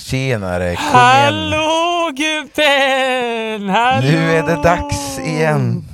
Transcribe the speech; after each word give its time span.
Tjenare 0.00 0.76
kungen! 0.76 0.92
Hallå 0.92 2.10
gubben! 2.16 3.68
Hallå! 3.68 4.06
Nu 4.06 4.30
är 4.36 4.42
det 4.42 4.62
dags 4.62 5.18
igen! 5.18 5.84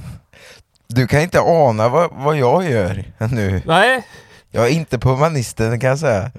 Du 0.89 1.07
kan 1.07 1.21
inte 1.21 1.41
ana 1.41 1.89
vad, 1.89 2.11
vad 2.13 2.37
jag 2.37 2.71
gör 2.71 3.05
nu. 3.31 3.63
Nej, 3.67 4.03
Jag 4.51 4.67
är 4.67 4.71
inte 4.71 4.99
på 4.99 5.09
humanisten 5.09 5.81
kan 5.81 5.91
jag 5.91 5.99
säga. 5.99 6.31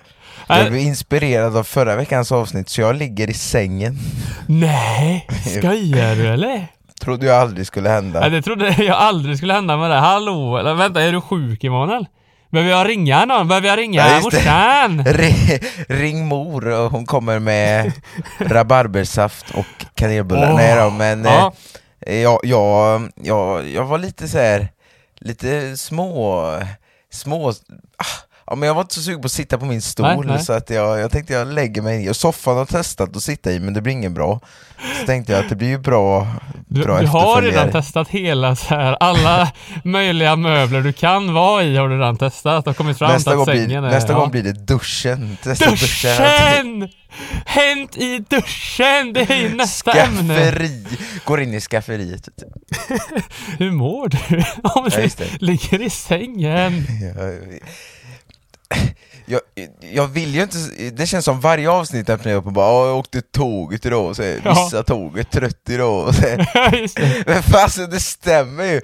Nej. 0.49 0.59
Jag 0.61 0.71
blev 0.71 0.81
inspirerad 0.81 1.57
av 1.57 1.63
förra 1.63 1.95
veckans 1.95 2.31
avsnitt 2.31 2.69
så 2.69 2.81
jag 2.81 2.95
ligger 2.95 3.29
i 3.29 3.33
sängen. 3.33 3.97
nej, 4.47 5.27
skojar 5.57 6.15
du 6.15 6.27
eller? 6.27 6.67
Trodde 7.01 7.25
jag 7.25 7.35
aldrig 7.41 7.67
skulle 7.67 7.89
hända. 7.89 8.19
Nej, 8.19 8.29
det 8.29 8.41
trodde 8.41 8.69
jag 8.83 8.97
aldrig 8.97 9.37
skulle 9.37 9.53
hända 9.53 9.77
med 9.77 9.89
det. 9.91 9.95
Hallå, 9.99 10.57
eller 10.57 10.73
vänta, 10.73 11.01
är 11.01 11.11
du 11.11 11.21
sjuk 11.21 11.63
Emanuel? 11.63 12.05
Behöver 12.53 12.71
jag 12.71 12.87
ringa 12.89 13.25
någon? 13.25 13.47
Behöver 13.47 13.67
jag 13.67 13.79
ringa 13.79 14.07
Ja, 14.07 14.19
morsan? 14.21 15.03
Ring, 15.05 15.59
ring 15.87 16.25
mor 16.27 16.67
och 16.67 16.91
hon 16.91 17.05
kommer 17.05 17.39
med 17.39 17.91
rabarbersaft 18.39 19.45
och 19.53 19.85
kanelbullar. 19.95 20.49
Åh, 20.51 20.55
Nej 20.55 20.75
då, 20.75 20.89
men 20.89 21.23
ja. 21.25 21.53
eh, 22.05 22.17
jag, 22.21 22.39
jag, 22.43 23.09
jag, 23.15 23.69
jag 23.69 23.85
var 23.85 23.97
lite 23.97 24.27
så 24.27 24.37
här, 24.37 24.67
lite 25.19 25.77
små, 25.77 26.51
små, 27.11 27.49
ah, 27.49 27.53
ja, 28.47 28.55
men 28.55 28.67
jag 28.67 28.73
var 28.73 28.81
inte 28.81 28.95
så 28.95 29.01
sugen 29.01 29.21
på 29.21 29.25
att 29.25 29.31
sitta 29.31 29.57
på 29.57 29.65
min 29.65 29.81
stol 29.81 30.25
Nej, 30.25 30.39
så 30.39 30.53
att 30.53 30.69
jag, 30.69 30.99
jag 30.99 31.11
tänkte 31.11 31.33
jag 31.33 31.47
lägger 31.47 31.81
mig 31.81 32.09
i, 32.09 32.13
soffan 32.13 32.57
har 32.57 32.65
testat 32.65 33.15
att 33.15 33.23
sitta 33.23 33.51
i 33.51 33.59
men 33.59 33.73
det 33.73 33.81
blir 33.81 33.93
ingen 33.93 34.13
bra. 34.13 34.39
Så 34.99 35.05
tänkte 35.05 35.31
jag 35.31 35.43
att 35.43 35.49
det 35.49 35.55
blir 35.55 35.67
ju 35.67 35.77
bra, 35.77 36.27
Du, 36.67 36.83
bra 36.83 36.99
du 36.99 37.07
har 37.07 37.41
redan 37.41 37.71
testat 37.71 38.07
hela 38.09 38.55
så 38.55 38.75
här, 38.75 38.97
alla 38.99 39.51
möjliga 39.83 40.35
möbler 40.35 40.81
du 40.81 40.93
kan 40.93 41.33
vara 41.33 41.63
i 41.63 41.77
har 41.77 41.89
du 41.89 41.95
redan 41.95 42.17
testat 42.17 42.67
och 42.67 42.77
kommit 42.77 42.97
fram 42.97 43.11
Nästa, 43.11 43.31
till 43.31 43.37
gång 43.37 43.49
att 43.49 43.53
blir, 43.53 43.65
sängen 43.65 43.83
är... 43.83 43.89
nästa 43.89 44.13
ja. 44.13 44.19
gång 44.19 44.31
blir 44.31 44.43
det 44.43 44.53
duschen. 44.53 45.37
Testa 45.43 45.69
Duschen! 45.69 46.89
Hänt 47.45 47.97
i 47.97 48.19
duschen! 48.19 49.13
Det 49.13 49.29
är 49.29 49.35
ju 49.35 49.55
nästa 49.55 49.91
ämne. 49.91 50.35
Skafferi! 50.35 50.85
Går 51.25 51.41
in 51.41 51.53
i 51.53 51.61
skafferiet. 51.61 52.29
Hur 53.59 53.71
mår 53.71 54.07
du? 54.07 54.37
Om 54.63 54.89
Ja, 54.91 55.01
du 55.01 55.09
det. 55.17 55.41
ligger 55.41 55.81
i 55.81 55.89
sängen. 55.89 56.85
Jag, 57.15 57.33
jag, 59.25 59.41
jag 59.79 60.07
vill 60.07 60.35
ju 60.35 60.41
inte, 60.43 60.57
det 60.91 61.05
känns 61.07 61.25
som 61.25 61.39
varje 61.41 61.69
avsnitt 61.69 62.09
öppnar 62.09 62.31
jag 62.31 62.39
upp 62.39 62.45
och 62.45 62.51
bara 62.53 62.65
"Ja, 62.67 62.87
jag 62.87 62.97
åkte 62.97 63.21
tåget 63.21 63.85
idag, 63.85 64.05
och 64.05 64.15
så 64.15 64.23
är 64.23 64.41
Ja. 64.45 64.83
tåget 64.87 65.31
trött 65.31 65.69
idag 65.69 66.07
och 66.07 66.15
så. 66.15 66.21
Men 67.25 67.43
fasen 67.43 67.89
det 67.89 67.99
stämmer 67.99 68.63
ju! 68.63 68.81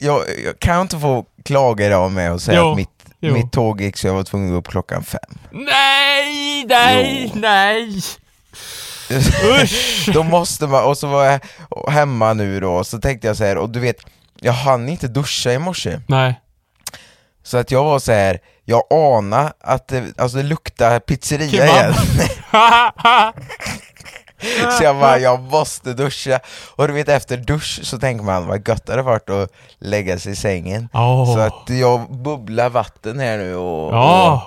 Jag, 0.00 0.22
jag 0.44 0.58
kan 0.58 0.80
inte 0.80 0.98
få 0.98 1.24
klaga 1.44 1.86
idag 1.86 2.10
med 2.12 2.32
och 2.32 2.42
säga 2.42 2.58
Jo, 2.60 2.70
att 2.70 2.76
mitt, 2.76 2.88
jo. 3.20 3.34
mitt 3.34 3.52
tåg 3.52 3.80
gick 3.80 3.96
så 3.96 4.06
jag 4.06 4.14
var 4.14 4.22
tvungen 4.22 4.48
att 4.48 4.52
gå 4.52 4.58
upp 4.58 4.68
klockan 4.68 5.04
fem. 5.04 5.20
Nej, 5.50 6.64
nej, 6.68 7.30
Jo. 7.34 7.40
nej! 7.40 8.00
Usch! 9.62 10.08
Då 10.14 10.22
måste 10.22 10.66
man, 10.66 10.84
och 10.84 10.98
så 10.98 11.06
var 11.06 11.24
jag 11.24 11.40
hemma 11.90 12.32
nu 12.32 12.60
då, 12.60 12.84
så 12.84 12.98
tänkte 12.98 13.26
jag 13.26 13.36
så 13.36 13.44
här, 13.44 13.56
och 13.58 13.70
du 13.70 13.80
vet, 13.80 13.96
jag 14.40 14.52
hann 14.52 14.88
inte 14.88 15.08
duscha 15.08 15.52
i 15.52 15.58
morse. 15.58 16.00
Nej. 16.08 16.40
Så 17.42 17.58
att 17.58 17.70
jag 17.70 17.84
var 17.84 17.98
så 17.98 18.12
här, 18.12 18.38
jag 18.68 18.82
anade 18.92 19.52
att 19.60 19.88
det, 19.88 20.18
alltså 20.18 20.36
det 20.36 20.42
luktade 20.42 21.00
pizzeria 21.00 21.48
Kebab. 21.50 21.68
igen. 21.68 21.94
Så 24.78 24.84
jag 24.84 24.96
bara, 24.96 25.18
jag 25.18 25.40
måste 25.42 25.92
duscha. 25.92 26.40
Och 26.76 26.88
du 26.88 26.94
vet 26.94 27.08
efter 27.08 27.36
dusch 27.36 27.80
så 27.82 27.98
tänker 27.98 28.24
man, 28.24 28.46
vad 28.46 28.68
gött 28.68 28.86
det 28.86 28.92
hade 28.92 29.02
varit 29.02 29.30
att 29.30 29.50
lägga 29.80 30.18
sig 30.18 30.32
i 30.32 30.36
sängen. 30.36 30.88
Åh. 30.92 31.34
Så 31.34 31.40
att 31.40 31.64
jag 31.80 32.10
bubblar 32.22 32.70
vatten 32.70 33.18
här 33.20 33.38
nu 33.38 33.54
och, 33.56 33.94
Ja. 33.94 34.42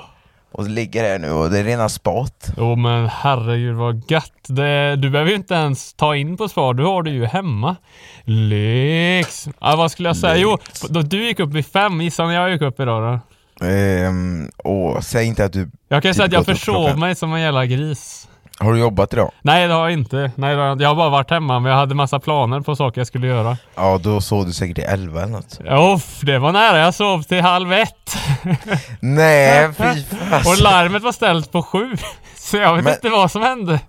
och, 0.52 0.60
och 0.60 0.70
ligger 0.70 1.04
här 1.10 1.20
nu 1.20 1.32
och 1.32 1.50
det 1.50 1.60
är 1.60 1.64
rena 1.64 1.90
spat. 1.90 2.52
Jo 2.58 2.76
men 2.76 3.08
herregud 3.08 3.76
vad 3.76 4.12
gött. 4.12 4.32
Det, 4.48 4.96
du 4.96 5.10
behöver 5.10 5.30
ju 5.32 5.38
inte 5.38 5.54
ens 5.54 5.94
ta 5.94 6.16
in 6.16 6.38
på 6.38 6.50
spar, 6.50 6.74
du 6.74 6.86
har 6.86 7.04
det 7.04 7.12
ju 7.12 7.26
hemma. 7.26 7.76
Lyx! 8.24 9.48
Ja, 9.62 9.76
vad 9.76 9.92
skulle 9.92 10.10
jag 10.10 10.18
säga? 10.18 10.36
Jo, 10.36 10.58
då 10.90 11.02
du 11.02 11.26
gick 11.26 11.40
upp 11.40 11.50
vid 11.54 11.66
fem, 11.66 12.02
gissa 12.02 12.26
när 12.26 12.34
jag 12.34 12.52
gick 12.52 12.62
upp 12.62 12.80
idag 12.80 13.04
då? 13.14 13.20
Ehm, 13.62 14.50
och 14.58 15.04
säg 15.04 15.26
inte 15.28 15.46
att 15.46 15.54
du, 15.54 15.70
Jag 15.88 16.04
kan 16.04 16.10
Typ 16.12 16.16
säga 16.16 16.26
att 16.26 16.32
jag 16.34 16.46
försov 16.46 16.98
mig 16.98 17.16
som 17.16 17.34
en 17.34 17.42
jävla 17.42 17.66
gris. 17.66 18.28
har 18.60 18.74
du 18.74 18.80
jobbat 18.80 19.14
idag? 19.14 19.32
Nej 19.42 19.68
det 19.68 19.74
har 19.74 19.82
jag 19.82 19.92
inte. 19.92 20.32
Nej, 20.36 20.56
har 20.56 20.64
jag 20.64 20.72
inte. 20.74 20.84
jag 20.84 20.90
har 20.90 20.96
bara 20.96 21.10
varit 21.10 21.30
hemma 21.32 21.60
men 21.60 21.72
jag 21.72 21.80
hade 21.80 21.96
massa 21.96 22.20
planer 22.20 22.62
på 22.62 22.76
saker 22.76 23.02
jag 23.02 23.08
skulle 23.08 23.28
göra. 23.28 23.58
Ja, 23.76 23.98
då 24.04 24.22
sov 24.22 24.46
du 24.46 24.54
säkert 24.54 24.78
i 24.78 24.82
elva 24.82 25.22
eller 25.24 25.32
något. 25.32 25.60
Uff, 25.96 26.20
det 26.22 26.40
var 26.40 26.52
nära. 26.52 26.78
Jag 26.78 26.94
sov 26.94 27.24
till 27.24 27.42
halv 27.42 27.74
ett. 27.74 28.18
Nej, 29.00 29.70
fy 29.78 29.84
Och 30.22 30.30
fasen. 30.44 30.64
larmet 30.64 31.04
var 31.04 31.12
ställt 31.12 31.52
på 31.52 31.64
sju. 31.64 31.96
Så 32.36 32.58
jag 32.58 32.76
vet 32.76 32.84
Men- 32.84 32.94
inte 32.94 33.10
vad 33.10 33.32
som 33.32 33.42
hände. 33.42 33.80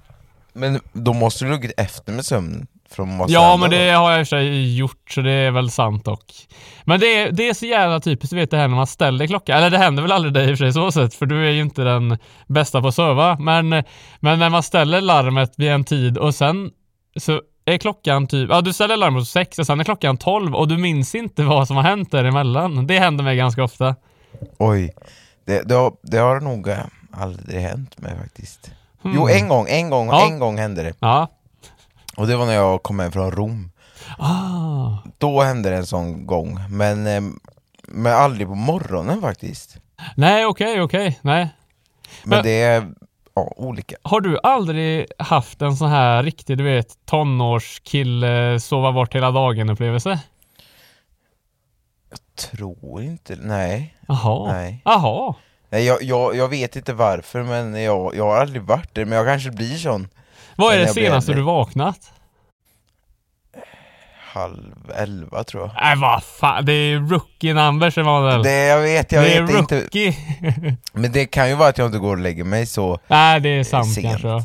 Men 0.52 0.80
då 0.92 1.12
måste 1.12 1.44
du 1.44 1.50
luggit 1.50 1.72
efter 1.76 2.12
med 2.12 2.24
sömn 2.24 2.66
från 2.94 3.16
massa 3.16 3.32
Ja, 3.32 3.56
men 3.56 3.70
det 3.70 3.90
har 3.90 4.10
jag 4.10 4.20
i 4.20 4.22
och 4.22 4.26
för 4.28 4.36
sig 4.36 4.76
gjort, 4.78 5.10
så 5.10 5.20
det 5.20 5.32
är 5.32 5.50
väl 5.50 5.70
sant 5.70 6.04
dock. 6.04 6.32
Men 6.84 7.00
det 7.00 7.06
är, 7.06 7.32
det 7.32 7.48
är 7.48 7.54
så 7.54 7.66
jävla 7.66 8.00
typiskt, 8.00 8.30
du 8.30 8.36
vet 8.36 8.50
det 8.50 8.56
här 8.56 8.68
när 8.68 8.76
man 8.76 8.86
ställer 8.86 9.26
klockan. 9.26 9.56
Eller 9.58 9.70
det 9.70 9.78
händer 9.78 10.02
väl 10.02 10.12
aldrig 10.12 10.34
dig 10.34 10.50
i 10.50 10.54
och 10.54 10.58
för 10.58 10.64
sig 10.64 10.72
så 10.72 10.92
sett, 10.92 11.14
för 11.14 11.26
du 11.26 11.46
är 11.46 11.50
ju 11.50 11.60
inte 11.60 11.82
den 11.82 12.18
bästa 12.46 12.80
på 12.82 12.88
att 12.88 12.94
söva. 12.94 13.36
Men, 13.38 13.68
men 14.20 14.38
när 14.38 14.50
man 14.50 14.62
ställer 14.62 15.00
larmet 15.00 15.52
vid 15.56 15.70
en 15.70 15.84
tid 15.84 16.18
och 16.18 16.34
sen 16.34 16.70
så 17.16 17.40
är 17.64 17.78
klockan 17.78 18.26
typ, 18.26 18.50
ja 18.50 18.60
du 18.60 18.72
ställer 18.72 18.96
larmet 18.96 19.20
på 19.20 19.24
sex 19.26 19.58
och 19.58 19.66
sen 19.66 19.80
är 19.80 19.84
klockan 19.84 20.16
tolv 20.16 20.54
och 20.54 20.68
du 20.68 20.78
minns 20.78 21.14
inte 21.14 21.42
vad 21.42 21.66
som 21.66 21.76
har 21.76 21.82
hänt 21.82 22.10
däremellan. 22.10 22.86
Det 22.86 22.98
händer 22.98 23.24
mig 23.24 23.36
ganska 23.36 23.64
ofta. 23.64 23.94
Oj, 24.58 24.92
det, 25.46 25.62
det, 25.68 25.74
har, 25.74 25.92
det 26.02 26.18
har 26.18 26.40
nog 26.40 26.68
eh, 26.68 26.78
aldrig 27.12 27.60
hänt 27.60 27.98
mig 27.98 28.12
faktiskt. 28.22 28.70
Hmm. 29.02 29.12
Jo, 29.14 29.28
en 29.28 29.48
gång, 29.48 29.66
en 29.68 29.90
gång, 29.90 30.08
Ja. 30.08 30.26
en 30.26 30.38
gång 30.38 30.58
hände 30.58 30.82
det. 30.82 30.92
Ja. 31.00 31.28
Och 32.20 32.26
det 32.26 32.36
var 32.36 32.46
när 32.46 32.54
jag 32.54 32.82
kom 32.82 32.98
hem 33.00 33.12
från 33.12 33.30
Rom. 33.30 33.70
Ah. 34.18 34.96
Då 35.18 35.40
hände 35.40 35.70
det 35.70 35.76
en 35.76 35.86
sån 35.86 36.26
gång, 36.26 36.58
men, 36.68 37.06
eh, 37.06 37.22
men 37.88 38.12
aldrig 38.12 38.46
på 38.46 38.54
morgonen 38.54 39.20
faktiskt. 39.20 39.76
Nej, 40.16 40.46
okej, 40.46 40.82
okej. 40.82 41.18
Nej. 41.22 41.48
Men, 42.24 42.36
Men- 42.36 42.44
det 42.44 42.62
är 42.62 42.88
ja, 43.34 43.52
olika. 43.56 43.96
Har 44.02 44.20
du 44.20 44.38
aldrig 44.42 45.06
haft 45.18 45.62
en 45.62 45.76
sån 45.76 45.88
här 45.88 46.22
riktig, 46.22 46.58
du 46.58 46.64
vet, 46.64 47.06
tonårskille 47.06 48.60
sova 48.60 48.92
bort 48.92 49.14
hela 49.14 49.30
dagen 49.30 49.70
upplevelse? 49.70 50.20
Tror 52.34 53.02
inte, 53.02 53.36
nej. 53.40 53.96
Jaha. 54.08 54.52
Nej. 54.52 54.82
Jaha. 54.84 55.34
nej 55.70 55.84
jag, 55.84 56.02
jag, 56.02 56.36
jag 56.36 56.48
vet 56.48 56.76
inte 56.76 56.92
varför, 56.92 57.42
men 57.42 57.82
jag, 57.82 58.16
jag 58.16 58.24
har 58.24 58.36
aldrig 58.36 58.62
varit 58.62 58.94
där, 58.94 59.04
men 59.04 59.18
jag 59.18 59.26
kanske 59.26 59.50
blir 59.50 59.76
sån 59.76 60.08
Vad 60.56 60.74
är 60.74 60.78
det 60.78 60.88
senaste 60.88 61.32
du 61.32 61.42
vaknat? 61.42 62.12
halv 64.32 64.92
elva 64.96 65.44
tror 65.44 65.62
jag. 65.62 65.70
Nej 65.82 65.96
vad 65.96 66.24
fan, 66.24 66.64
det 66.64 66.72
är 66.72 66.98
rookie 66.98 67.54
numbers 67.54 67.98
Emanuel. 67.98 68.42
Det, 68.42 68.66
jag 68.66 68.80
vet, 68.80 69.12
jag 69.12 69.24
det 69.24 69.34
är 69.36 69.42
vet 69.42 69.56
inte. 69.58 69.80
rookie. 69.80 70.16
Men 70.92 71.12
det 71.12 71.26
kan 71.26 71.48
ju 71.48 71.54
vara 71.54 71.68
att 71.68 71.78
jag 71.78 71.86
inte 71.86 71.98
går 71.98 72.10
och 72.16 72.22
lägger 72.22 72.44
mig 72.44 72.66
så. 72.66 72.98
Nej 73.06 73.40
det 73.40 73.48
är 73.48 73.64
sant 73.64 73.92
Sent. 73.94 74.06
kanske. 74.06 74.44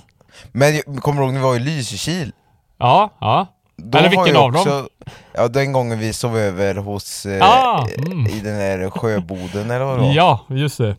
Men 0.52 0.76
jag- 0.76 1.02
kommer 1.02 1.22
du 1.22 1.26
ihåg 1.26 1.34
när 1.34 1.40
vi 1.42 1.46
var 1.48 1.56
i 1.56 1.60
Lysekil? 1.60 2.32
Ja, 2.78 3.10
ja. 3.20 3.48
Då 3.78 3.98
Eller 3.98 4.10
vilken 4.10 4.36
av 4.36 4.52
dem? 4.52 4.62
också, 4.62 4.90
Ja, 5.34 5.48
den 5.48 5.72
gången 5.72 6.00
vi 6.00 6.14
sov 6.14 6.38
över 6.38 6.76
hos, 6.76 7.26
eh, 7.26 7.44
Ah, 7.50 7.88
mm. 7.98 8.26
i 8.28 8.40
den 8.40 8.58
där 8.60 8.90
sjöboden 8.90 9.72
eller 9.72 9.86
vad 9.86 9.98
det 9.98 10.02
var. 10.02 10.14
Ja, 10.14 10.46
just 10.50 10.78
det. 10.78 10.96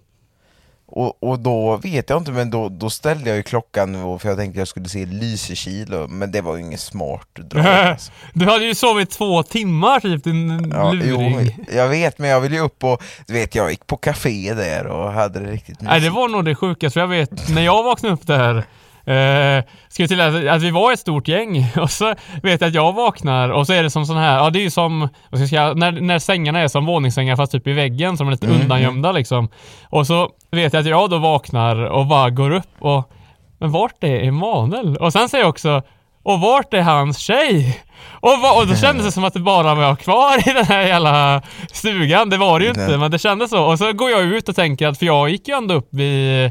Och, 0.89 1.23
och 1.23 1.39
då 1.39 1.77
vet 1.77 2.11
jag 2.11 2.19
inte, 2.19 2.31
men 2.33 2.51
då, 2.51 2.69
då 2.69 2.91
ställde 2.91 3.29
jag 3.29 3.37
ju 3.37 3.43
klockan 3.43 4.19
för 4.19 4.29
jag 4.29 4.39
tänkte 4.39 4.59
jag 4.59 4.69
skulle 4.69 4.89
se 4.89 5.07
Lysekil, 5.07 6.07
men 6.09 6.33
det 6.33 6.41
var 6.41 6.57
ju 6.57 6.63
inget 6.63 6.81
smart 6.81 7.29
drag 7.35 7.67
alltså. 7.67 8.13
Du 8.35 8.45
hade 8.45 8.65
ju 8.65 8.75
sovit 8.75 9.11
två 9.11 9.43
timmar 9.43 10.01
typ 10.01 10.25
din 10.25 10.71
ja, 10.75 10.93
jo, 10.95 11.01
luring. 11.01 11.59
Jag 11.73 11.89
vet, 11.89 12.19
men 12.19 12.31
jag 12.31 12.41
ville 12.41 12.57
ju 12.57 12.63
upp 12.63 12.85
och, 12.85 13.03
du 13.27 13.33
vet 13.33 13.55
jag 13.55 13.71
gick 13.71 13.87
på 13.87 13.97
café 13.97 14.55
där 14.55 14.87
och 14.87 15.13
hade 15.13 15.41
det 15.41 15.51
riktigt 15.51 15.81
Nej 15.81 15.93
det 15.95 16.01
mysigt. 16.01 16.15
var 16.15 16.29
nog 16.29 16.45
det 16.45 16.55
sjukaste, 16.55 17.01
jag 17.01 17.09
vet 17.09 17.49
när 17.49 17.63
jag 17.63 17.83
vaknade 17.83 18.15
upp 18.15 18.27
där 18.27 18.65
Eh, 19.07 19.65
ska 19.89 20.03
vi 20.03 20.09
till 20.09 20.21
att, 20.21 20.63
vi 20.63 20.71
var 20.71 20.93
ett 20.93 20.99
stort 20.99 21.29
gäng 21.29 21.67
och 21.77 21.91
så 21.91 22.15
vet 22.43 22.61
jag 22.61 22.69
att 22.69 22.75
jag 22.75 22.93
vaknar 22.93 23.49
och 23.49 23.67
så 23.67 23.73
är 23.73 23.83
det 23.83 23.91
som 23.91 24.07
sån 24.07 24.17
här, 24.17 24.37
ja 24.37 24.51
det 24.51 24.59
är 24.59 24.63
ju 24.63 24.71
som, 24.71 25.01
vad 25.01 25.09
ska 25.11 25.39
jag 25.39 25.49
säga, 25.49 25.75
när, 25.75 25.93
när 26.01 26.19
sängarna 26.19 26.61
är 26.61 26.69
som 26.69 26.87
våningssängar 26.87 27.37
fast 27.37 27.53
typ 27.53 27.67
i 27.67 27.73
väggen 27.73 28.17
som 28.17 28.27
är 28.29 28.33
lite 28.33 28.47
undangömda 28.47 29.13
liksom. 29.13 29.49
Och 29.91 30.07
så 30.07 30.31
vet 30.51 30.73
jag 30.73 30.81
att 30.81 30.87
jag 30.87 31.11
då 31.11 31.19
vaknar 31.19 31.77
och 31.77 32.07
bara 32.07 32.31
går 32.31 32.51
upp 32.51 32.75
och, 32.79 33.11
men 33.59 33.71
vart 33.71 34.05
är 34.05 34.25
Emanuel? 34.25 34.97
Och 34.97 35.13
sen 35.13 35.29
säger 35.29 35.45
jag 35.45 35.51
också, 35.51 35.83
och 36.23 36.41
vart 36.41 36.75
är 36.75 36.83
hans 36.83 37.19
tjej? 37.19 37.83
Och, 38.11 38.41
va, 38.43 38.61
och 38.61 38.67
då 38.67 38.75
kändes 38.83 39.07
det 39.07 39.13
som 39.13 39.25
att 39.25 39.35
det 39.35 39.41
bara 39.41 39.75
var 39.75 39.83
jag 39.83 39.99
kvar 39.99 40.49
i 40.49 40.53
den 40.53 40.65
här 40.65 40.83
jävla 40.83 41.43
stugan. 41.73 42.31
Det 42.31 42.37
var 42.37 42.59
det 42.59 42.65
ju 42.65 42.71
inte, 42.71 42.89
Nej. 42.89 42.99
men 42.99 43.11
det 43.11 43.19
kändes 43.19 43.51
så. 43.51 43.65
Och 43.65 43.79
så 43.79 43.93
går 43.93 44.11
jag 44.11 44.23
ut 44.23 44.49
och 44.49 44.57
tänker 44.57 44.89
att, 44.89 44.99
för 44.99 45.07
jag 45.07 45.31
gick 45.31 45.49
ju 45.49 45.55
ändå 45.55 45.75
upp 45.75 45.89
vid, 45.91 46.51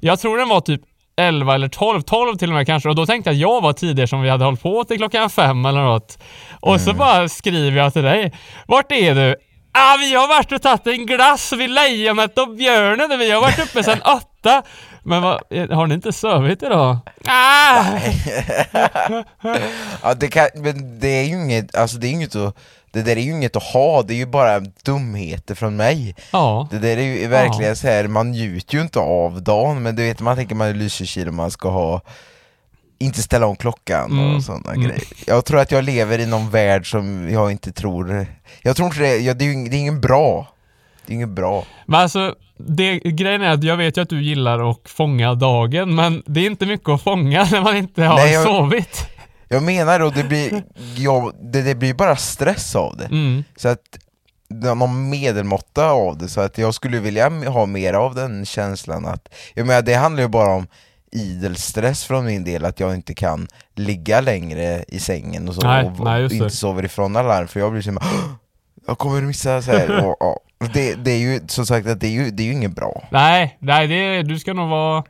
jag 0.00 0.20
tror 0.20 0.38
den 0.38 0.48
var 0.48 0.60
typ 0.60 0.80
11 1.16 1.54
eller 1.54 1.68
12, 1.68 2.02
12 2.02 2.36
till 2.36 2.48
och 2.48 2.54
med 2.54 2.66
kanske. 2.66 2.88
Och 2.88 2.94
då 2.94 3.06
tänkte 3.06 3.30
jag 3.30 3.34
att 3.34 3.40
jag 3.40 3.60
var 3.60 3.72
tidigare 3.72 4.08
som 4.08 4.22
vi 4.22 4.28
hade 4.28 4.44
hållit 4.44 4.62
på 4.62 4.84
till 4.84 4.96
klockan 4.96 5.30
fem 5.30 5.64
eller 5.64 5.82
något. 5.82 6.18
Och 6.60 6.80
så 6.80 6.92
bara 6.92 7.28
skriver 7.28 7.78
jag 7.78 7.92
till 7.92 8.02
dig. 8.02 8.32
Vart 8.66 8.92
är 8.92 9.14
du? 9.14 9.36
Ah, 9.72 9.96
vi 10.00 10.14
har 10.14 10.28
varit 10.28 10.52
och 10.52 10.62
tagit 10.62 10.86
en 10.86 11.06
glass 11.06 11.52
vid 11.52 11.70
lejonet 11.70 12.38
och 12.38 12.54
björnen. 12.54 13.18
Vi 13.18 13.30
har 13.30 13.40
varit 13.40 13.58
uppe 13.58 13.82
sedan 13.82 14.00
åtta. 14.16 14.62
Men 15.02 15.22
vad, 15.22 15.40
har 15.70 15.86
ni 15.86 15.94
inte 15.94 16.12
sovit 16.12 16.62
idag? 16.62 16.98
Ah! 17.26 17.84
Ja, 20.02 20.14
det, 20.14 20.28
kan, 20.28 20.48
men 20.54 21.00
det 21.00 21.08
är 21.08 21.24
ju 21.24 21.34
inget, 21.34 21.74
alltså 21.74 21.96
det 21.96 22.06
är 22.06 22.10
inget 22.10 22.36
att, 22.36 22.56
det 22.94 23.02
där 23.02 23.16
är 23.16 23.20
ju 23.20 23.30
inget 23.30 23.56
att 23.56 23.62
ha, 23.62 24.02
det 24.02 24.14
är 24.14 24.16
ju 24.16 24.26
bara 24.26 24.60
dumheter 24.60 25.54
från 25.54 25.76
mig. 25.76 26.14
Ja. 26.32 26.68
Det 26.70 26.78
där 26.78 26.96
är 26.96 27.02
ju 27.02 27.26
verkligen 27.26 27.76
så 27.76 27.86
här, 27.86 28.08
man 28.08 28.30
njuter 28.30 28.74
ju 28.74 28.82
inte 28.82 28.98
av 28.98 29.42
dagen, 29.42 29.82
men 29.82 29.96
du 29.96 30.02
vet 30.02 30.20
man 30.20 30.36
tänker 30.36 30.54
man 30.54 30.68
är 30.68 30.74
Lysekil 30.74 31.28
och 31.28 31.34
man 31.34 31.50
ska 31.50 31.68
ha 31.70 32.00
inte 32.98 33.22
ställa 33.22 33.46
om 33.46 33.56
klockan 33.56 34.10
Mm, 34.10 34.36
och 34.36 34.42
sådana 34.42 34.72
mm. 34.72 34.82
grejer. 34.86 35.02
Jag 35.26 35.44
tror 35.44 35.60
att 35.60 35.70
jag 35.72 35.84
lever 35.84 36.18
i 36.18 36.26
någon 36.26 36.50
värld 36.50 36.90
som 36.90 37.30
jag 37.30 37.50
inte 37.50 37.72
tror, 37.72 38.26
jag 38.62 38.76
tror 38.76 38.86
inte 38.88 39.00
det, 39.00 39.16
ja, 39.18 39.34
det 39.34 39.44
är 39.44 39.48
ju 39.48 39.68
det 39.68 39.76
är 39.76 39.80
ingen 39.80 40.00
bra. 40.00 40.48
Det 41.06 41.12
är 41.12 41.14
inget 41.14 41.28
bra. 41.28 41.64
Men 41.86 42.00
alltså, 42.00 42.34
det, 42.58 42.98
grejen 42.98 43.42
är 43.42 43.50
att 43.50 43.64
jag 43.64 43.76
vet 43.76 43.96
ju 43.96 44.02
att 44.02 44.08
du 44.08 44.22
gillar 44.22 44.70
att 44.70 44.80
fånga 44.84 45.34
dagen, 45.34 45.94
men 45.94 46.22
det 46.26 46.40
är 46.40 46.46
inte 46.46 46.66
mycket 46.66 46.88
att 46.88 47.02
fånga 47.02 47.44
när 47.52 47.60
man 47.60 47.76
inte 47.76 48.02
har 48.02 48.16
Nej, 48.16 48.32
jag- 48.32 48.46
sovit. 48.46 49.06
Jag 49.48 49.62
menar 49.62 49.98
då, 49.98 50.10
det 50.10 50.24
blir, 50.24 50.64
ja, 50.96 51.32
det, 51.42 51.62
det 51.62 51.74
blir 51.74 51.94
bara 51.94 52.16
stress 52.16 52.76
av 52.76 52.96
det. 52.96 53.04
Mm. 53.04 53.44
Så 53.56 53.68
att 53.68 53.98
någon 54.48 55.10
medelmåtta 55.10 55.90
av 55.90 56.18
det, 56.18 56.28
så 56.28 56.40
att 56.40 56.58
jag 56.58 56.74
skulle 56.74 56.98
vilja 57.00 57.28
ha 57.28 57.66
mer 57.66 57.94
av 57.94 58.14
den 58.14 58.46
känslan 58.46 59.06
att, 59.06 59.34
jag 59.54 59.66
menar 59.66 59.82
det 59.82 59.94
handlar 59.94 60.22
ju 60.22 60.28
bara 60.28 60.54
om 60.54 60.66
idel 61.12 61.56
stress 61.56 62.04
från 62.04 62.24
min 62.26 62.44
del, 62.44 62.64
att 62.64 62.80
jag 62.80 62.94
inte 62.94 63.14
kan 63.14 63.48
ligga 63.74 64.20
längre 64.20 64.84
i 64.88 64.98
sängen 64.98 65.48
och 65.48 65.54
så, 65.54 65.60
Nej, 65.60 65.84
och 65.84 66.04
nej, 66.04 66.22
inte 66.22 66.36
det. 66.36 66.50
sover 66.50 66.84
ifrån 66.84 67.16
alarm, 67.16 67.48
för 67.48 67.60
jag 67.60 67.72
blir 67.72 67.82
så 67.82 67.90
här, 67.90 67.98
"Åh, 68.02 68.30
jag 68.86 68.98
kommer 68.98 69.20
missa 69.20 69.62
så 69.62 69.70
här. 69.72 70.04
och, 70.06 70.16
ja. 70.20 70.40
det, 70.74 70.94
det 70.94 71.10
är 71.10 71.18
ju 71.18 71.40
som 71.48 71.66
sagt 71.66 71.86
att 71.88 72.00
det 72.00 72.06
är 72.06 72.10
ju, 72.10 72.30
det 72.30 72.42
är 72.42 72.44
ju 72.46 72.52
inget 72.52 72.74
bra. 72.76 73.08
Nej, 73.10 73.56
nej 73.58 73.86
det, 73.86 74.22
du 74.22 74.38
ska 74.38 74.52
nog 74.52 74.68
vara, 74.68 75.04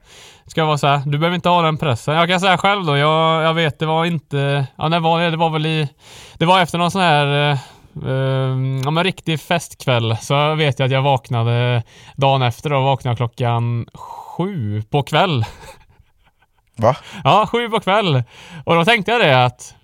ska 0.46 0.64
vara 0.64 0.78
så 0.78 0.86
här, 0.86 1.02
du 1.06 1.18
behöver 1.18 1.34
inte 1.34 1.48
ha 1.48 1.62
den 1.62 1.76
pressen. 1.76 2.14
Jag 2.14 2.28
kan 2.28 2.40
säga 2.40 2.58
själv 2.58 2.84
då, 2.84 2.96
jag, 2.96 3.42
jag 3.42 3.54
vet 3.54 3.78
det 3.78 3.86
var 3.86 4.04
inte, 4.04 4.66
ja 4.76 4.88
när 4.88 5.00
var 5.00 5.20
det? 5.20 5.30
Det 5.30 5.36
var 5.36 5.50
väl 5.50 5.66
i, 5.66 5.88
det 6.38 6.46
var 6.46 6.60
efter 6.60 6.78
någon 6.78 6.90
sån 6.90 7.02
här 7.02 7.50
eh, 7.50 7.58
eh, 8.06 8.80
ja 8.84 8.90
men 8.90 9.04
riktig 9.04 9.40
festkväll 9.40 10.16
så 10.20 10.54
vet 10.54 10.78
jag 10.78 10.86
att 10.86 10.92
jag 10.92 11.02
vaknade 11.02 11.82
dagen 12.16 12.42
efter 12.42 12.72
och 12.72 12.82
vaknade 12.82 13.16
klockan 13.16 13.86
sju 13.94 14.82
på 14.82 15.02
kväll. 15.02 15.44
Va? 16.76 16.96
Ja, 17.24 17.48
sju 17.52 17.68
på 17.68 17.80
kväll. 17.80 18.22
Och 18.64 18.74
då 18.74 18.84
tänkte 18.84 19.12
jag 19.12 19.20
det 19.20 19.44
att 19.44 19.74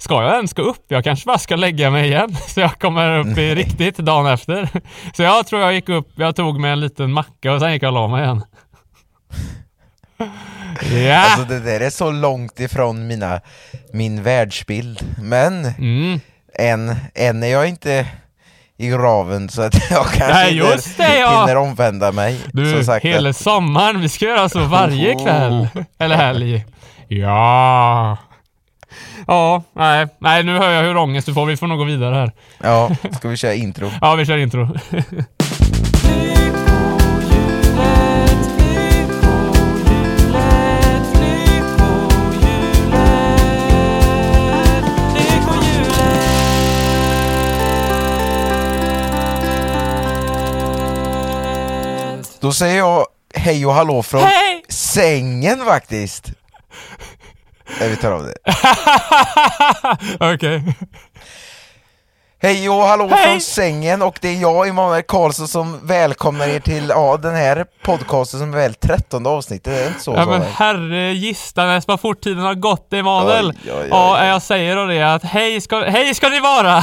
Ska 0.00 0.22
jag 0.22 0.34
ens 0.34 0.52
gå 0.52 0.62
upp? 0.62 0.84
Jag 0.88 1.04
kanske 1.04 1.26
bara 1.26 1.38
ska 1.38 1.56
lägga 1.56 1.90
mig 1.90 2.06
igen 2.08 2.36
så 2.48 2.60
jag 2.60 2.78
kommer 2.78 3.18
upp 3.18 3.38
i 3.38 3.54
riktigt 3.54 3.96
dagen 3.96 4.26
efter. 4.26 4.68
Så 5.16 5.22
jag 5.22 5.46
tror 5.46 5.60
jag 5.60 5.74
gick 5.74 5.88
upp, 5.88 6.08
jag 6.14 6.36
tog 6.36 6.60
mig 6.60 6.70
en 6.70 6.80
liten 6.80 7.12
macka 7.12 7.52
och 7.52 7.60
sen 7.60 7.72
gick 7.72 7.82
jag 7.82 7.88
och 7.88 7.94
la 7.94 8.08
mig 8.08 8.24
igen. 8.24 8.42
Ja! 11.06 11.16
Alltså 11.16 11.44
det 11.44 11.60
där 11.60 11.80
är 11.80 11.90
så 11.90 12.10
långt 12.10 12.60
ifrån 12.60 13.06
mina, 13.06 13.40
min 13.92 14.22
världsbild, 14.22 15.00
men 15.22 15.64
Mm. 15.64 16.20
än, 16.58 16.94
än 17.14 17.42
är 17.42 17.46
jag 17.48 17.68
inte 17.68 18.06
i 18.76 18.88
graven 18.88 19.48
så 19.48 19.62
att 19.62 19.74
jag 19.90 20.04
kanske 20.06 20.26
Nej, 20.34 20.52
hinner, 20.54 20.70
just 20.70 20.96
det, 20.96 21.18
ja. 21.18 21.40
hinner 21.40 21.56
omvända 21.56 22.12
mig. 22.12 22.40
Du, 22.52 22.84
sagt, 22.84 23.04
hela 23.04 23.30
att- 23.30 23.36
sommaren, 23.36 24.00
vi 24.00 24.08
ska 24.08 24.24
göra 24.24 24.48
så 24.48 24.64
varje 24.64 25.14
kväll. 25.14 25.68
Eller 25.98 26.16
helg. 26.16 26.64
Ja. 27.08 28.16
Ja, 29.26 29.62
nej, 29.72 30.06
nej 30.18 30.42
nu 30.42 30.58
hör 30.58 30.70
jag 30.70 30.82
hur 30.82 30.96
ångest 30.96 31.26
du 31.26 31.34
får. 31.34 31.46
Vi 31.46 31.56
får 31.56 31.66
nog 31.66 31.78
gå 31.78 31.84
vidare 31.84 32.14
här. 32.14 32.32
Ja, 32.62 32.90
ska 33.16 33.28
vi 33.28 33.36
köra 33.36 33.54
intro? 33.54 33.90
Ja, 34.00 34.14
vi 34.14 34.26
kör 34.26 34.36
intro. 34.38 34.68
Då 52.40 52.52
säger 52.52 52.78
jag 52.78 53.06
hej 53.34 53.66
och 53.66 53.74
hallå 53.74 54.02
från 54.02 54.22
Hej! 54.22 54.62
sängen 54.68 55.64
faktiskt. 55.64 56.32
Nej, 57.80 57.88
vi 57.88 57.96
tar 57.96 58.12
av 58.12 58.22
det. 58.26 58.34
Okej. 60.34 60.62
Hej 62.42 62.70
och 62.70 62.82
hallå 62.82 63.08
Hej! 63.10 63.30
från 63.30 63.40
sängen 63.40 64.02
och 64.02 64.18
det 64.20 64.28
är 64.28 64.40
jag, 64.40 64.68
Emanuel 64.68 65.02
Karlsson, 65.02 65.48
som 65.48 65.86
välkomnar 65.86 66.48
er 66.48 66.60
till 66.60 66.88
ja, 66.88 67.16
den 67.16 67.34
här 67.34 67.64
podcasten 67.82 68.40
som 68.40 68.54
är 68.54 68.56
väl 68.56 68.74
trettonde 68.74 69.30
avsnittet, 69.30 69.72
är 69.72 69.80
det 69.80 69.86
inte 69.86 70.00
så? 70.00 70.14
Ja 70.14 70.26
men 70.26 70.42
herre 70.42 71.12
gistanes 71.12 71.88
vad 71.88 72.00
fort 72.00 72.20
tiden 72.20 72.44
har 72.44 72.54
gått 72.54 72.92
Emanuel. 72.92 73.46
Oj, 73.46 73.56
oj, 73.64 73.72
oj, 73.82 73.88
Ja, 73.90 74.26
jag 74.26 74.42
säger 74.42 74.76
då 74.76 74.84
det 74.84 75.02
att 75.02 75.24
hej 75.24 75.60
ska, 75.60 75.84
hej 75.84 76.14
ska 76.14 76.28
ni 76.28 76.40
vara! 76.40 76.70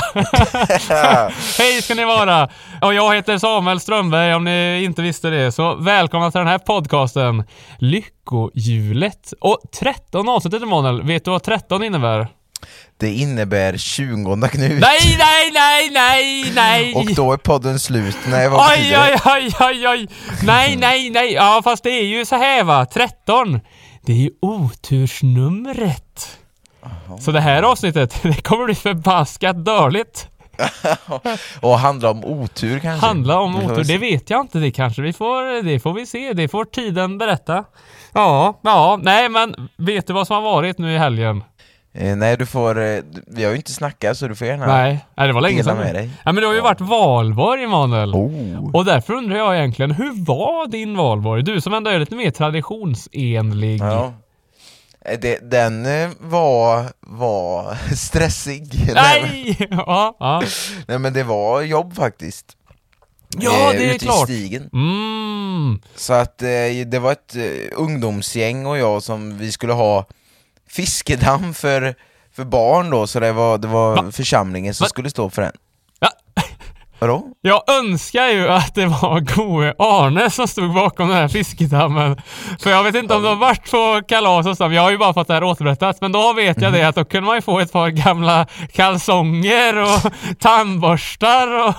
hej 1.58 1.82
ska 1.82 1.96
ni 1.96 2.06
vara! 2.06 2.50
Och 2.82 2.94
jag 2.94 3.16
heter 3.16 3.38
Samuel 3.38 3.80
Strömberg 3.80 4.34
om 4.34 4.44
ni 4.44 4.84
inte 4.84 5.02
visste 5.02 5.30
det, 5.30 5.52
så 5.52 5.76
välkomna 5.76 6.32
till 6.32 6.40
den 6.40 6.48
här 6.48 6.58
podcasten 6.58 7.44
Lyckohjulet. 7.80 9.34
Och 9.42 9.60
13 9.80 10.30
avsnittet 10.30 10.64
Emanuel, 10.64 11.04
vet 11.04 11.26
du 11.26 11.32
vad 11.32 11.44
13 11.44 11.84
innebär? 11.84 12.28
Det 12.98 13.14
innebär 13.14 13.78
20 13.78 14.48
Knut. 14.48 14.80
Nej, 14.80 15.18
nej, 15.18 15.52
nej, 15.54 15.90
nej, 15.92 16.52
nej! 16.56 16.96
Och 16.96 17.16
då 17.16 17.34
är 17.34 17.38
podden 17.38 17.80
slut. 17.80 18.18
Nej, 18.28 18.50
vad 18.50 18.72
Oj, 18.72 18.78
betyder 18.78 19.22
oj, 19.26 19.52
oj, 19.60 19.68
oj, 19.68 19.88
oj! 19.88 20.08
Nej, 20.44 20.76
nej, 20.76 21.10
nej! 21.10 21.34
Ja, 21.34 21.62
fast 21.64 21.84
det 21.84 21.90
är 21.90 22.06
ju 22.06 22.26
så 22.26 22.36
här 22.36 22.64
va, 22.64 22.86
13. 22.86 23.60
Det 24.06 24.12
är 24.12 24.18
ju 24.18 24.30
otursnumret. 24.42 26.38
Så 27.20 27.32
det 27.32 27.42
här 27.42 27.64
avsnittet, 27.64 28.20
det 28.24 28.42
kommer 28.42 28.66
bli 28.66 28.76
förbaskat 28.76 29.66
dåligt. 29.66 30.28
Och 31.62 31.80
handla 31.80 32.10
om 32.10 32.26
otur 32.26 32.80
kanske? 32.80 33.08
Handla 33.08 33.40
om 33.40 33.56
otur, 33.56 33.84
det 33.84 33.98
vet 33.98 34.30
jag 34.30 34.42
inte. 34.42 34.60
Det 34.60 34.72
kanske 34.72 35.02
vi 35.02 35.14
får, 35.14 35.64
det 35.64 35.80
får 35.80 35.94
vi 35.94 36.06
se. 36.06 36.34
Det 36.34 36.48
får 36.48 36.66
tiden 36.66 37.18
berätta. 37.18 37.64
Ja, 38.14 38.60
ja, 38.64 39.00
nej 39.02 39.30
men 39.30 39.70
vet 39.78 40.08
du 40.08 40.14
vad 40.14 40.28
som 40.28 40.36
har 40.36 40.44
varit 40.44 40.78
nu 40.78 40.94
i 40.94 40.98
helgen? 40.98 41.44
Eh, 42.00 42.16
nej, 42.16 42.38
du 42.38 42.46
får... 42.46 42.80
Eh, 42.82 43.00
vi 43.28 43.44
har 43.44 43.52
ju 43.52 43.58
inte 43.58 43.72
snackat 43.72 44.18
så 44.18 44.28
du 44.28 44.36
får 44.36 44.48
gärna 44.48 44.66
Nej, 44.68 45.06
nej 45.18 45.28
det 45.28 45.34
var 45.34 45.42
länge 45.42 45.58
dela 45.58 45.72
sedan. 45.72 45.78
med 45.78 45.96
dig. 45.96 46.10
Ja 46.26 46.32
men 46.32 46.42
det 46.42 46.48
har 46.48 46.54
ju 46.54 46.62
varit 46.62 46.82
valborg 46.82 47.64
Emanuel. 47.64 48.14
Oh. 48.16 48.70
Och 48.76 48.86
därför 48.86 49.14
undrar 49.14 49.38
jag 49.38 49.58
egentligen, 49.58 49.92
hur 49.92 50.26
var 50.26 50.68
din 50.68 50.98
valborg? 50.98 51.44
Du 51.44 51.62
som 51.62 51.74
ändå 51.74 51.92
är 51.92 52.00
lite 52.00 52.16
mer 52.16 52.32
traditionsenlig. 52.32 53.80
Ja. 53.82 54.14
Eh, 55.06 55.20
Det, 55.20 55.52
den 55.52 55.86
eh, 55.86 56.10
var, 56.20 56.86
var 57.00 57.78
stressig. 57.96 58.68
Nej, 58.94 59.22
Nej! 59.22 59.68
Ja, 59.72 60.16
ja. 60.20 60.44
nej 60.88 61.00
men 61.00 61.14
det 61.14 61.24
var 61.24 61.62
jobb 61.62 61.96
faktiskt. 61.96 62.46
ja 63.38 63.74
Eh, 63.74 63.80
det 63.80 63.86
är 63.86 63.96
ute 63.96 63.96
i 63.96 64.00
klart. 64.08 64.24
stigen. 64.24 64.70
Mm. 64.74 65.80
Så 65.96 66.14
att 66.14 66.42
eh, 66.42 66.48
det 66.86 67.00
var 67.00 67.12
ett 67.12 67.36
eh, 67.36 67.44
ungdomsgäng 67.76 68.66
och 68.66 68.78
jag 68.78 69.04
som 69.04 69.38
vi 69.38 69.52
skulle 69.52 69.74
ha 69.74 70.06
fiskedamm 70.70 71.54
för, 71.54 71.96
för 72.36 72.44
barn 72.44 72.90
då, 72.90 73.08
så 73.08 73.20
det 73.20 73.32
var, 73.32 73.58
det 73.58 73.68
var 73.68 73.96
Va? 73.96 74.12
församlingen 74.12 74.74
som 74.74 74.86
Va? 74.86 74.90
skulle 74.90 75.10
stå 75.10 75.30
för 75.30 75.42
den. 75.42 75.52
Ja. 76.00 76.10
Vadå? 77.00 77.28
Jag 77.42 77.64
önskar 77.70 78.28
ju 78.28 78.48
att 78.48 78.76
det 78.76 78.86
var 78.86 79.20
goe 79.20 79.74
Arne 79.80 80.30
som 80.30 80.48
stod 80.48 80.74
bakom 80.74 81.08
den 81.08 81.18
här 81.18 81.28
fiskedammen. 81.28 82.22
För 82.60 82.70
jag 82.70 82.84
vet 82.84 82.96
inte 82.96 83.16
om 83.16 83.26
har 83.26 83.36
varit 83.36 83.72
på 83.72 84.02
kalas 84.08 84.48
och 84.48 84.58
så, 84.58 84.64
jag 84.72 84.82
har 84.82 84.92
ju 84.92 84.98
bara 84.98 85.14
fått 85.14 85.28
det 85.28 85.34
här 85.34 85.44
återberättat. 85.44 86.02
Men 86.02 86.12
då 86.12 86.34
vet 86.34 86.62
jag 86.62 86.74
det 86.74 86.84
att 86.84 86.96
då 86.96 87.06
kunde 87.06 87.26
man 87.26 87.36
ju 87.36 87.42
få 87.42 87.60
ett 87.60 87.72
par 87.72 87.90
gamla 87.90 88.48
kalsonger 88.74 89.78
och 89.78 90.12
tandborstar 90.40 91.68
och 91.68 91.74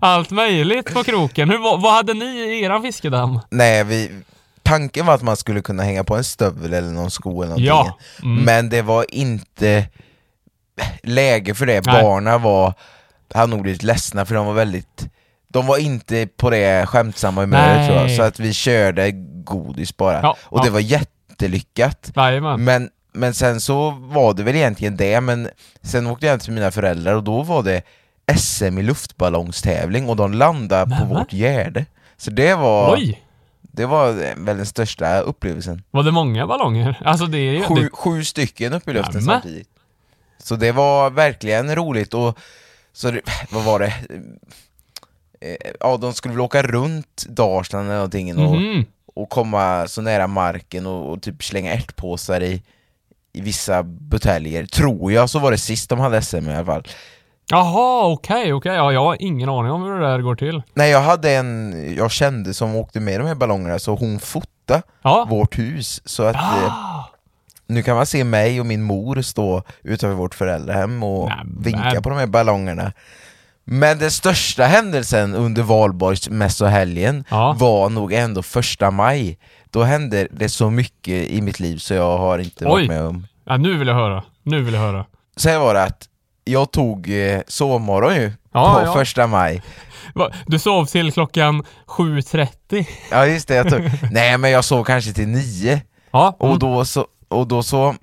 allt 0.00 0.30
möjligt 0.30 0.94
på 0.94 1.04
kroken. 1.04 1.50
Hur, 1.50 1.58
vad, 1.58 1.80
vad 1.80 1.92
hade 1.92 2.14
ni 2.14 2.24
i 2.24 2.62
eran 2.62 2.82
fiskedamm? 2.82 3.40
Nej, 3.50 3.84
vi... 3.84 4.10
tanken 4.68 5.06
var 5.06 5.14
att 5.14 5.22
man 5.22 5.36
skulle 5.36 5.60
kunna 5.60 5.82
hänga 5.82 6.04
på 6.04 6.16
en 6.16 6.24
stövel 6.24 6.72
eller 6.72 6.92
någon 6.92 7.10
sko 7.10 7.42
eller 7.42 7.48
någonting. 7.48 7.66
Ja. 7.66 7.98
Mm. 8.22 8.44
Men 8.44 8.68
det 8.68 8.82
var 8.82 9.06
inte 9.08 9.86
läge 11.02 11.54
för 11.54 11.66
det. 11.66 11.86
Nej. 11.86 12.02
Barnen 12.02 12.42
var, 12.42 12.74
hade 13.34 13.46
nog 13.46 13.62
blivit 13.62 13.82
ledsna 13.82 14.24
för 14.24 14.34
de 14.34 14.46
var 14.46 14.54
väldigt 14.54 15.08
de 15.52 15.66
var 15.66 15.78
inte 15.78 16.26
på 16.36 16.50
det 16.50 16.86
skämtsamma 16.86 17.40
humöret 17.40 17.86
tror 17.86 17.98
jag, 17.98 18.10
så 18.10 18.22
att 18.22 18.40
vi 18.40 18.52
körde 18.52 19.10
godis 19.44 19.96
bara. 19.96 20.20
Ja, 20.22 20.36
och 20.40 20.60
det 20.60 20.66
ja. 20.66 20.72
var 20.72 20.80
jättelyckat. 20.80 22.12
Jajamän. 22.16 22.64
Men, 22.64 22.90
men 23.12 23.34
sen 23.34 23.60
så 23.60 23.90
var 23.90 24.34
det 24.34 24.42
väl 24.42 24.56
egentligen 24.56 24.96
det, 24.96 25.20
men 25.20 25.48
sen 25.82 26.06
åkte 26.06 26.26
jag 26.26 26.30
hem 26.30 26.40
till 26.40 26.52
mina 26.52 26.70
föräldrar 26.70 27.14
och 27.14 27.22
då 27.24 27.42
var 27.42 27.62
det 27.62 27.82
SM 28.36 28.78
i 28.78 28.82
luftballongstävling 28.82 30.08
och 30.08 30.16
de 30.16 30.34
landade 30.34 30.84
på 30.84 30.90
Nämen. 30.90 31.08
vårt 31.08 31.32
gärde. 31.32 31.86
Så 32.16 32.30
det 32.30 32.54
var, 32.54 32.94
Oj! 32.94 33.22
Det 33.78 33.86
var 33.86 34.12
väl 34.44 34.56
den 34.56 34.66
största 34.66 35.20
upplevelsen. 35.20 35.82
Var 35.90 36.02
det 36.02 36.10
många 36.12 36.46
ballonger? 36.46 37.02
Alltså 37.04 37.26
det 37.26 37.38
är 37.38 37.52
ju... 37.52 37.62
Sju, 37.62 37.74
Det, 37.74 37.90
sju 37.92 38.24
stycken 38.24 38.72
upp 38.72 38.88
i 38.88 38.92
luften 38.92 39.12
Nämen. 39.24 39.24
samtidigt. 39.42 39.68
Så 40.38 40.56
det 40.56 40.72
var 40.72 41.10
verkligen 41.10 41.74
roligt 41.76 42.14
och 42.14 42.38
så 42.92 43.10
det, 43.10 43.20
vad 43.50 43.64
var 43.64 43.78
det? 43.78 43.92
Eh, 45.40 45.70
Ja, 45.80 45.96
de 45.96 46.12
skulle 46.12 46.34
väl 46.34 46.40
åka 46.40 46.62
runt 46.62 47.26
Dalsland 47.28 47.86
eller 47.86 47.94
någonting 47.94 48.38
och, 48.38 48.56
Mhm. 48.56 48.84
och 49.14 49.28
komma 49.30 49.88
så 49.88 50.02
nära 50.02 50.26
marken 50.26 50.86
och, 50.86 51.12
och 51.12 51.22
typ 51.22 51.44
slänga 51.44 51.72
ärtpåsar 51.74 52.40
i, 52.42 52.62
i 53.32 53.40
vissa 53.40 53.82
buteljer, 53.82 54.66
tror 54.66 55.12
jag, 55.12 55.30
så 55.30 55.38
var 55.38 55.50
det 55.50 55.58
sist 55.58 55.90
de 55.90 55.98
hade 56.00 56.22
SM 56.22 56.48
i 56.50 56.54
alla 56.54 56.64
fall. 56.66 56.84
Jaha, 57.50 58.06
okej, 58.12 58.52
okej. 58.52 58.74
Ja, 58.74 58.92
jag 58.92 59.00
har 59.04 59.16
ingen 59.22 59.48
aning 59.48 59.72
om 59.72 59.82
hur 59.82 60.00
det 60.00 60.06
där 60.06 60.18
går 60.20 60.34
till. 60.34 60.62
Nej, 60.74 60.90
jag 60.90 61.02
hade 61.02 61.30
en 61.32 61.74
jag 61.96 62.10
kände 62.10 62.54
som 62.54 62.76
åkte 62.76 63.00
med 63.00 63.20
de 63.20 63.26
här 63.26 63.34
ballongerna, 63.34 63.78
så 63.78 63.94
hon 63.94 64.20
fotade 64.20 64.82
Ja. 65.02 65.26
vårt 65.30 65.58
hus, 65.58 66.02
så 66.04 66.22
att 66.22 66.34
eh, 66.36 66.64
Ah, 66.66 67.10
nu 67.66 67.82
kan 67.82 67.96
man 67.96 68.06
se 68.06 68.24
mig 68.24 68.60
och 68.60 68.66
min 68.66 68.82
mor 68.82 69.22
stå 69.22 69.62
utanför 69.82 70.14
vårt 70.16 70.34
föräldrahem 70.34 71.02
och 71.02 71.28
Nämen. 71.28 71.56
vinka 71.60 72.02
på 72.02 72.08
de 72.10 72.18
här 72.18 72.26
ballongerna. 72.26 72.92
Men 73.64 73.98
den 73.98 74.10
största 74.10 74.64
händelsen 74.64 75.34
under 75.34 75.62
valborgsmässohelgen 75.62 77.24
Ja. 77.30 77.56
var 77.58 77.88
nog 77.90 78.12
ändå 78.12 78.42
första 78.42 78.90
maj. 78.90 79.38
Då 79.70 79.82
hände 79.82 80.28
det 80.30 80.48
så 80.48 80.70
mycket 80.70 81.28
i 81.30 81.40
mitt 81.42 81.60
liv 81.60 81.76
så 81.76 81.94
jag 81.94 82.18
har 82.18 82.38
inte 82.38 82.64
Oj. 82.64 82.70
varit 82.70 82.88
med 82.88 83.02
om. 83.04 83.26
ja, 83.44 83.56
nu 83.56 83.76
vill 83.78 83.88
jag 83.88 83.94
höra. 83.94 84.24
Nu 84.42 84.62
vill 84.62 84.74
jag 84.74 84.80
höra. 84.80 85.04
Så 85.36 85.48
här 85.48 85.58
var 85.58 85.74
det 85.74 85.82
att 85.82 86.04
jag 86.50 86.70
tog 86.70 87.10
eh, 87.10 87.40
sovmorgon 87.46 88.14
ju 88.14 88.32
Ja, 88.52 88.74
på 88.74 88.86
ja. 88.86 88.92
första 88.94 89.26
maj. 89.26 89.62
Va, 90.14 90.32
Du 90.46 90.58
sov 90.58 90.86
till 90.86 91.12
klockan 91.12 91.64
7.30? 91.86 92.86
Ja 93.10 93.26
just 93.26 93.48
det, 93.48 93.54
jag 93.54 93.70
tog, 93.70 93.90
nej 94.10 94.38
men 94.38 94.50
jag 94.50 94.64
sov 94.64 94.84
kanske 94.84 95.12
till 95.12 95.28
nio. 95.28 95.80
Ja. 96.10 96.36
Och 96.38 96.46
mm. 96.46 96.58
då 96.58 96.84
så, 96.84 97.06
och 97.28 97.46
då 97.48 97.62
så 97.62 97.94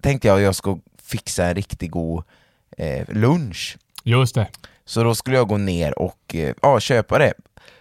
tänkte 0.00 0.28
jag 0.28 0.36
att 0.36 0.42
jag 0.42 0.54
ska 0.54 0.78
fixa 1.02 1.44
en 1.44 1.54
riktigt 1.54 1.90
god 1.90 2.24
eh, 2.78 3.04
lunch. 3.08 3.76
Just 4.04 4.34
det. 4.34 4.46
Så 4.84 5.02
då 5.02 5.14
skulle 5.14 5.36
jag 5.36 5.48
gå 5.48 5.56
ner 5.56 5.98
och 5.98 6.34
eh, 6.34 6.54
ja, 6.62 6.80
köpa 6.80 7.18
det. 7.18 7.32